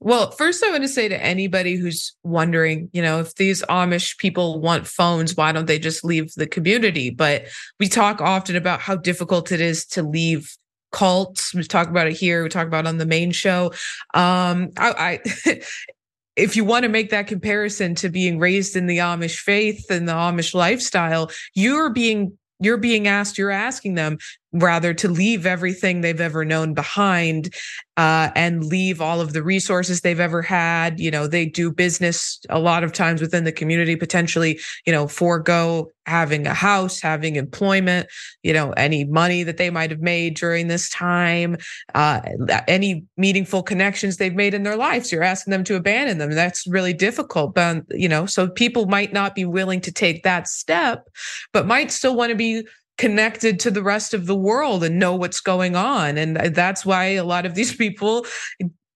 Well, 0.00 0.32
first, 0.32 0.64
I 0.64 0.70
want 0.70 0.82
to 0.82 0.88
say 0.88 1.08
to 1.08 1.22
anybody 1.22 1.76
who's 1.76 2.16
wondering, 2.24 2.90
you 2.92 3.00
know, 3.00 3.20
if 3.20 3.34
these 3.36 3.62
Amish 3.62 4.18
people 4.18 4.60
want 4.60 4.86
phones, 4.86 5.36
why 5.36 5.52
don't 5.52 5.66
they 5.66 5.78
just 5.78 6.04
leave 6.04 6.32
the 6.34 6.46
community? 6.46 7.10
But 7.10 7.46
we 7.78 7.88
talk 7.88 8.20
often 8.20 8.56
about 8.56 8.80
how 8.80 8.96
difficult 8.96 9.52
it 9.52 9.60
is 9.60 9.86
to 9.86 10.02
leave 10.02 10.56
cults. 10.90 11.54
We 11.54 11.62
talk 11.62 11.88
about 11.88 12.08
it 12.08 12.16
here. 12.16 12.42
We 12.42 12.48
talk 12.48 12.66
about 12.66 12.86
it 12.86 12.88
on 12.88 12.98
the 12.98 13.06
main 13.06 13.30
show. 13.30 13.66
Um, 14.14 14.70
I, 14.76 15.20
I 15.46 15.60
if 16.36 16.56
you 16.56 16.64
want 16.64 16.84
to 16.84 16.88
make 16.88 17.10
that 17.10 17.26
comparison 17.26 17.94
to 17.96 18.08
being 18.08 18.38
raised 18.38 18.76
in 18.76 18.86
the 18.86 18.98
Amish 18.98 19.38
faith 19.38 19.90
and 19.90 20.08
the 20.08 20.12
Amish 20.12 20.54
lifestyle, 20.54 21.30
you're 21.54 21.90
being 21.90 22.38
you're 22.60 22.78
being 22.78 23.06
asked, 23.06 23.38
you're 23.38 23.50
asking 23.50 23.94
them 23.94 24.18
rather 24.52 24.94
to 24.94 25.08
leave 25.08 25.44
everything 25.44 26.00
they've 26.00 26.20
ever 26.20 26.44
known 26.44 26.72
behind 26.72 27.54
uh, 27.98 28.30
and 28.34 28.64
leave 28.64 29.00
all 29.00 29.20
of 29.20 29.32
the 29.32 29.42
resources 29.42 30.00
they've 30.00 30.20
ever 30.20 30.40
had. 30.40 30.98
You 30.98 31.10
know, 31.10 31.26
they 31.26 31.44
do 31.44 31.70
business 31.70 32.40
a 32.48 32.58
lot 32.58 32.82
of 32.82 32.92
times 32.92 33.20
within 33.20 33.44
the 33.44 33.52
community, 33.52 33.96
potentially, 33.96 34.58
you 34.86 34.92
know, 34.92 35.06
forego 35.06 35.90
having 36.06 36.46
a 36.46 36.54
house, 36.54 37.00
having 37.00 37.36
employment, 37.36 38.08
you 38.42 38.52
know, 38.54 38.70
any 38.72 39.04
money 39.04 39.42
that 39.42 39.58
they 39.58 39.68
might 39.68 39.90
have 39.90 40.00
made 40.00 40.36
during 40.36 40.68
this 40.68 40.88
time, 40.88 41.56
uh, 41.94 42.20
any 42.66 43.04
meaningful 43.18 43.62
connections 43.62 44.16
they've 44.16 44.34
made 44.34 44.54
in 44.54 44.62
their 44.62 44.76
lives. 44.76 45.12
You're 45.12 45.22
asking 45.22 45.50
them 45.50 45.64
to 45.64 45.76
abandon 45.76 46.16
them. 46.16 46.30
That's 46.30 46.66
really 46.66 46.94
difficult. 46.94 47.54
But, 47.54 47.84
you 47.90 48.08
know, 48.08 48.24
so 48.24 48.48
people 48.48 48.86
might 48.86 49.12
not 49.12 49.34
be 49.34 49.44
willing 49.44 49.82
to 49.82 49.92
take 49.92 50.22
that 50.22 50.48
step, 50.48 51.06
but 51.52 51.66
might 51.66 51.90
still 51.90 52.16
want 52.16 52.30
to 52.30 52.36
be 52.36 52.64
connected 52.98 53.58
to 53.60 53.70
the 53.70 53.82
rest 53.82 54.12
of 54.12 54.26
the 54.26 54.36
world 54.36 54.84
and 54.84 54.98
know 54.98 55.14
what's 55.14 55.40
going 55.40 55.76
on. 55.76 56.18
And 56.18 56.36
that's 56.54 56.84
why 56.84 57.04
a 57.04 57.24
lot 57.24 57.46
of 57.46 57.54
these 57.54 57.74
people 57.76 58.26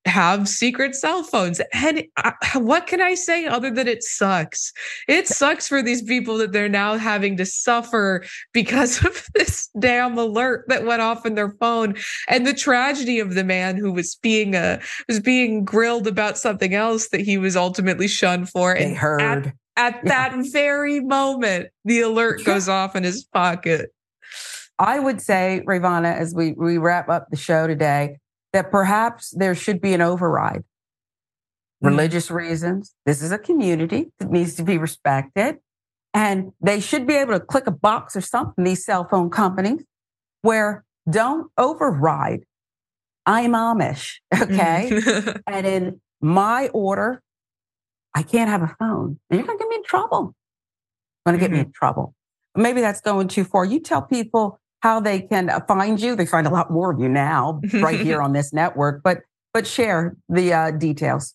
have 0.04 0.48
secret 0.48 0.94
cell 0.94 1.22
phones. 1.22 1.60
And 1.72 2.04
I, 2.16 2.32
what 2.56 2.86
can 2.86 3.00
I 3.00 3.14
say 3.14 3.46
other 3.46 3.70
than 3.70 3.86
it 3.86 4.02
sucks? 4.02 4.72
It 5.08 5.28
sucks 5.28 5.68
for 5.68 5.80
these 5.80 6.02
people 6.02 6.38
that 6.38 6.52
they're 6.52 6.68
now 6.68 6.96
having 6.96 7.36
to 7.36 7.46
suffer 7.46 8.24
because 8.52 9.04
of 9.04 9.26
this 9.34 9.68
damn 9.78 10.18
alert 10.18 10.64
that 10.68 10.84
went 10.84 11.02
off 11.02 11.24
in 11.24 11.34
their 11.34 11.50
phone 11.60 11.94
and 12.28 12.46
the 12.46 12.54
tragedy 12.54 13.20
of 13.20 13.34
the 13.34 13.44
man 13.44 13.76
who 13.76 13.92
was 13.92 14.16
being 14.16 14.56
uh 14.56 14.80
was 15.08 15.20
being 15.20 15.64
grilled 15.64 16.06
about 16.06 16.36
something 16.36 16.74
else 16.74 17.08
that 17.08 17.20
he 17.20 17.38
was 17.38 17.56
ultimately 17.56 18.08
shunned 18.08 18.48
for. 18.48 18.74
They 18.74 18.86
and 18.86 18.96
heard. 18.96 19.46
At, 19.46 19.54
at 19.76 20.04
that 20.04 20.34
very 20.52 21.00
moment, 21.00 21.68
the 21.84 22.00
alert 22.00 22.44
goes 22.44 22.68
off 22.68 22.96
in 22.96 23.02
his 23.04 23.24
pocket. 23.24 23.92
I 24.78 24.98
would 24.98 25.20
say, 25.20 25.62
Rayyvana, 25.66 26.16
as 26.16 26.34
we, 26.34 26.52
we 26.52 26.78
wrap 26.78 27.08
up 27.08 27.28
the 27.30 27.36
show 27.36 27.66
today, 27.66 28.18
that 28.52 28.70
perhaps 28.70 29.30
there 29.30 29.54
should 29.54 29.80
be 29.80 29.94
an 29.94 30.00
override. 30.00 30.64
Mm-hmm. 31.82 31.88
Religious 31.88 32.30
reasons. 32.30 32.94
This 33.06 33.22
is 33.22 33.32
a 33.32 33.38
community 33.38 34.12
that 34.18 34.30
needs 34.30 34.54
to 34.56 34.62
be 34.62 34.78
respected. 34.78 35.58
And 36.14 36.52
they 36.60 36.80
should 36.80 37.06
be 37.06 37.14
able 37.14 37.32
to 37.32 37.40
click 37.40 37.66
a 37.66 37.70
box 37.70 38.16
or 38.16 38.20
something, 38.20 38.64
these 38.64 38.84
cell 38.84 39.08
phone 39.08 39.30
companies, 39.30 39.82
where 40.42 40.84
don't 41.08 41.50
override. 41.56 42.44
I'm 43.24 43.52
Amish, 43.52 44.16
okay? 44.34 44.90
Mm-hmm. 44.90 45.30
and 45.46 45.66
in 45.66 46.00
my 46.20 46.68
order, 46.68 47.22
I 48.14 48.22
can't 48.22 48.50
have 48.50 48.62
a 48.62 48.74
phone. 48.78 49.18
And 49.30 49.38
you're 49.38 49.46
going 49.46 49.58
to 49.58 49.64
get 49.64 49.68
me 49.68 49.76
in 49.76 49.84
trouble. 49.84 50.34
Going 51.26 51.38
to 51.38 51.40
get 51.40 51.50
mm-hmm. 51.50 51.54
me 51.54 51.66
in 51.66 51.72
trouble. 51.72 52.14
Maybe 52.54 52.80
that's 52.80 53.00
going 53.00 53.28
too 53.28 53.44
far. 53.44 53.64
You 53.64 53.80
tell 53.80 54.02
people 54.02 54.60
how 54.80 55.00
they 55.00 55.20
can 55.20 55.48
uh, 55.48 55.60
find 55.66 56.00
you. 56.00 56.16
They 56.16 56.26
find 56.26 56.46
a 56.46 56.50
lot 56.50 56.70
more 56.70 56.92
of 56.92 57.00
you 57.00 57.08
now 57.08 57.60
right 57.74 58.00
here 58.00 58.20
on 58.20 58.32
this 58.32 58.52
network, 58.52 59.02
but 59.02 59.20
but 59.54 59.66
share 59.66 60.16
the 60.28 60.52
uh, 60.52 60.70
details. 60.72 61.34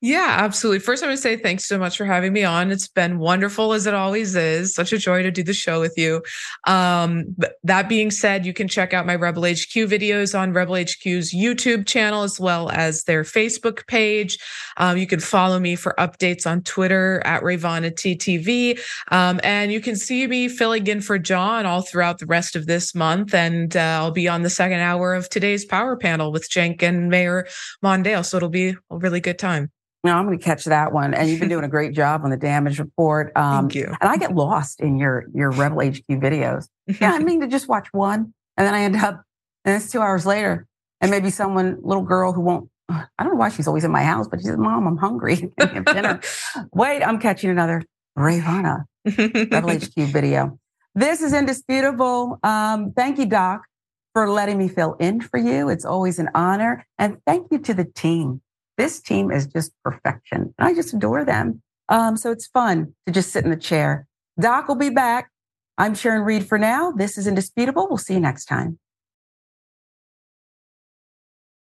Yeah, 0.00 0.36
absolutely. 0.38 0.78
First, 0.78 1.02
I 1.02 1.08
want 1.08 1.16
to 1.16 1.22
say 1.22 1.36
thanks 1.36 1.64
so 1.64 1.76
much 1.76 1.96
for 1.96 2.04
having 2.04 2.32
me 2.32 2.44
on. 2.44 2.70
It's 2.70 2.86
been 2.86 3.18
wonderful 3.18 3.72
as 3.72 3.84
it 3.84 3.94
always 3.94 4.36
is. 4.36 4.72
Such 4.72 4.92
a 4.92 4.98
joy 4.98 5.24
to 5.24 5.32
do 5.32 5.42
the 5.42 5.52
show 5.52 5.80
with 5.80 5.94
you. 5.96 6.22
Um, 6.68 7.34
that 7.64 7.88
being 7.88 8.12
said, 8.12 8.46
you 8.46 8.52
can 8.52 8.68
check 8.68 8.94
out 8.94 9.06
my 9.06 9.16
Rebel 9.16 9.42
HQ 9.42 9.74
videos 9.74 10.38
on 10.38 10.52
Rebel 10.52 10.76
HQ's 10.76 11.34
YouTube 11.34 11.84
channel 11.84 12.22
as 12.22 12.38
well 12.38 12.70
as 12.70 13.02
their 13.04 13.24
Facebook 13.24 13.88
page. 13.88 14.38
Um, 14.76 14.98
you 14.98 15.06
can 15.08 15.18
follow 15.18 15.58
me 15.58 15.74
for 15.74 15.96
updates 15.98 16.48
on 16.48 16.62
Twitter 16.62 17.20
at 17.24 17.42
Rayyvana 17.42 17.90
TTV. 17.90 18.78
Um, 19.10 19.40
and 19.42 19.72
you 19.72 19.80
can 19.80 19.96
see 19.96 20.28
me 20.28 20.48
filling 20.48 20.86
in 20.86 21.00
for 21.00 21.18
John 21.18 21.66
all 21.66 21.82
throughout 21.82 22.20
the 22.20 22.26
rest 22.26 22.54
of 22.54 22.66
this 22.66 22.94
month. 22.94 23.34
And 23.34 23.76
uh, 23.76 23.98
I'll 24.00 24.12
be 24.12 24.28
on 24.28 24.42
the 24.42 24.50
second 24.50 24.78
hour 24.78 25.14
of 25.14 25.28
today's 25.28 25.64
power 25.64 25.96
panel 25.96 26.30
with 26.30 26.48
Cenk 26.48 26.84
and 26.84 27.10
Mayor 27.10 27.48
Mondale. 27.84 28.24
So 28.24 28.36
it'll 28.36 28.48
be 28.48 28.68
a 28.68 28.96
really 28.96 29.20
good 29.20 29.40
time. 29.40 29.72
No, 30.04 30.14
I'm 30.16 30.26
going 30.26 30.38
to 30.38 30.44
catch 30.44 30.64
that 30.64 30.92
one. 30.92 31.12
And 31.12 31.28
you've 31.28 31.40
been 31.40 31.48
doing 31.54 31.64
a 31.64 31.68
great 31.68 31.92
job 31.92 32.22
on 32.24 32.30
the 32.30 32.36
damage 32.36 32.78
report. 32.78 33.32
Um, 33.36 33.64
Thank 33.68 33.74
you. 33.74 33.86
And 34.00 34.08
I 34.10 34.16
get 34.16 34.34
lost 34.34 34.80
in 34.80 34.96
your 34.96 35.26
your 35.34 35.50
Rebel 35.50 35.78
HQ 35.80 36.06
videos. 36.08 36.68
Yeah, 37.00 37.12
I 37.12 37.18
mean 37.18 37.40
to 37.42 37.46
just 37.46 37.68
watch 37.68 37.88
one, 37.92 38.32
and 38.56 38.66
then 38.66 38.74
I 38.74 38.80
end 38.80 38.96
up, 38.96 39.22
and 39.66 39.76
it's 39.76 39.90
two 39.92 40.00
hours 40.00 40.24
later, 40.24 40.66
and 41.02 41.10
maybe 41.10 41.28
someone, 41.28 41.78
little 41.82 42.02
girl 42.02 42.32
who 42.32 42.40
won't. 42.40 42.70
I 42.88 43.04
don't 43.18 43.32
know 43.32 43.38
why 43.38 43.50
she's 43.50 43.68
always 43.68 43.84
in 43.84 43.90
my 43.90 44.02
house, 44.02 44.26
but 44.26 44.40
she 44.40 44.46
says, 44.46 44.56
"Mom, 44.56 44.86
I'm 44.86 44.96
hungry. 44.96 45.52
dinner." 45.58 46.20
Wait, 46.72 47.02
I'm 47.02 47.18
catching 47.18 47.50
another 47.50 47.82
Rayyvana 48.16 48.84
Rebel 49.50 49.70
HQ 49.70 49.94
video. 50.10 50.58
This 50.94 51.20
is 51.20 51.34
indisputable. 51.34 52.38
Um, 52.42 52.92
thank 52.96 53.18
you, 53.18 53.26
Doc. 53.26 53.62
for 54.14 54.28
letting 54.30 54.56
me 54.58 54.68
fill 54.68 54.94
in 54.94 55.20
for 55.20 55.38
you. 55.38 55.68
It's 55.68 55.84
always 55.84 56.18
an 56.18 56.30
honor. 56.34 56.86
And 56.98 57.18
thank 57.26 57.48
you 57.52 57.58
to 57.58 57.74
the 57.74 57.84
team. 57.84 58.40
This 58.78 59.02
team 59.02 59.32
is 59.32 59.48
just 59.48 59.72
perfection. 59.84 60.54
And 60.58 60.68
I 60.68 60.74
just 60.74 60.94
adore 60.94 61.26
them. 61.26 61.62
Um, 61.90 62.16
so 62.16 62.32
it's 62.32 62.46
fun 62.48 62.94
to 63.06 63.12
just 63.12 63.32
sit 63.32 63.44
in 63.44 63.50
the 63.50 63.56
chair. 63.56 64.06
Doc 64.40 64.68
will 64.68 64.76
be 64.76 64.90
back. 64.90 65.30
I'm 65.78 65.94
Sharon 65.96 66.22
Reed 66.22 66.46
for 66.46 66.58
now. 66.58 66.92
This 66.92 67.18
is 67.18 67.26
Indisputable. 67.26 67.88
We'll 67.88 67.98
see 67.98 68.14
you 68.14 68.20
next 68.20 68.46
time. 68.46 68.78